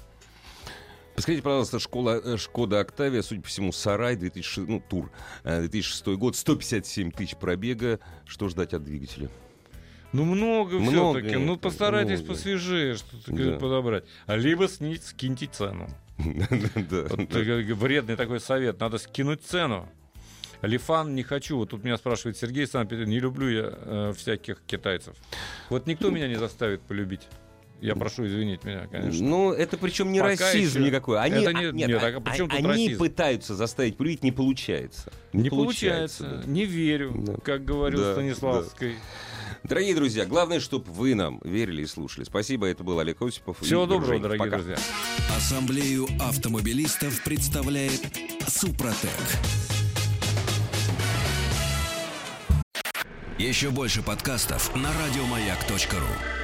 Подскажите, 1.15 1.43
пожалуйста, 1.43 1.79
школа, 1.79 2.21
э, 2.25 2.37
Шкода 2.37 2.81
Октавия, 2.81 3.23
судя 3.23 3.43
по 3.43 3.49
всему, 3.49 3.73
Сарай, 3.73 4.17
2006, 4.17 4.69
ну, 4.69 4.83
Тур, 4.89 5.11
э, 5.45 5.61
2006 5.61 6.17
год, 6.17 6.35
157 6.37 7.13
тысяч 7.13 7.37
пробега. 7.37 8.01
Что 8.27 8.49
ждать 8.49 8.75
от 8.75 8.83
двигателя? 8.83 9.29
Ну, 10.13 10.25
много, 10.25 10.79
Много 10.79 11.19
все-таки. 11.21 11.37
Ну, 11.37 11.57
постарайтесь 11.57 12.21
много. 12.21 12.35
посвежее 12.35 12.95
что-то 12.97 13.33
Да. 13.33 13.59
подобрать. 13.59 14.05
А 14.27 14.37
либо 14.37 14.69
сни- 14.69 14.97
скиньте 14.97 15.47
цену. 15.47 15.89
Э, 16.19 17.75
вредный 17.75 18.17
такой 18.17 18.39
совет. 18.41 18.79
Надо 18.81 18.99
скинуть 18.99 19.43
цену. 19.43 19.89
Лифан 20.63 21.15
не 21.15 21.23
хочу. 21.23 21.57
Вот 21.59 21.71
тут 21.71 21.85
меня 21.85 21.97
спрашивает 21.97 22.37
Сергей 22.37 22.67
санкт 22.67 22.93
не 22.93 23.19
люблю 23.21 23.49
я 23.49 23.73
э, 23.73 24.13
всяких 24.17 24.63
китайцев. 24.67 25.15
Вот 25.69 25.87
никто 25.87 26.11
меня 26.11 26.29
не 26.29 26.37
заставит 26.37 26.81
полюбить. 26.83 27.23
Я 27.81 27.95
прошу 27.97 28.27
извинить 28.27 28.65
меня, 28.65 28.87
конечно. 28.87 29.27
Ну, 29.27 29.53
это 29.53 29.77
причем 29.77 30.11
не 30.11 30.21
Пока 30.21 30.31
расизм 30.31 30.79
еще. 30.81 30.87
никакой. 30.89 31.21
Они, 31.21 31.37
Это 31.37 31.51
а, 31.51 31.53
не- 31.53 31.65
нет, 31.73 31.89
нет, 31.89 32.03
а- 32.03 32.23
а 32.25 32.37
чем 32.37 32.49
тут 32.49 32.59
они 32.59 32.67
расизм? 32.69 32.99
пытаются 32.99 33.55
заставить 33.55 33.97
полюбить, 33.99 34.23
не 34.23 34.33
получается. 34.33 35.13
не 35.35 35.51
получается. 35.51 36.43
да. 36.45 36.51
Не 36.51 36.65
верю, 36.65 37.13
Да. 37.15 37.35
как 37.45 37.65
говорил 37.65 38.01
Да, 38.01 38.13
Станиславский. 38.13 38.95
Дорогие 39.65 39.95
друзья, 39.95 40.25
главное, 40.25 40.61
чтобы 40.61 40.91
вы 40.93 41.15
нам 41.15 41.41
верили 41.45 41.83
и 41.83 41.87
слушали. 41.87 42.25
Спасибо, 42.25 42.67
это 42.67 42.85
был 42.85 42.99
Олег 43.01 43.21
Осипов. 43.23 43.59
Всего 43.61 43.85
доброго, 43.87 44.19
дорогие 44.19 44.45
Пока. 44.45 44.57
друзья. 44.63 44.77
Ассамблею 45.37 46.07
автомобилистов 46.21 47.23
представляет 47.23 48.01
Супротек. 48.47 49.11
Еще 53.39 53.71
больше 53.71 54.03
подкастов 54.03 54.75
на 54.77 54.91
радиомаяк.ру. 54.93 56.44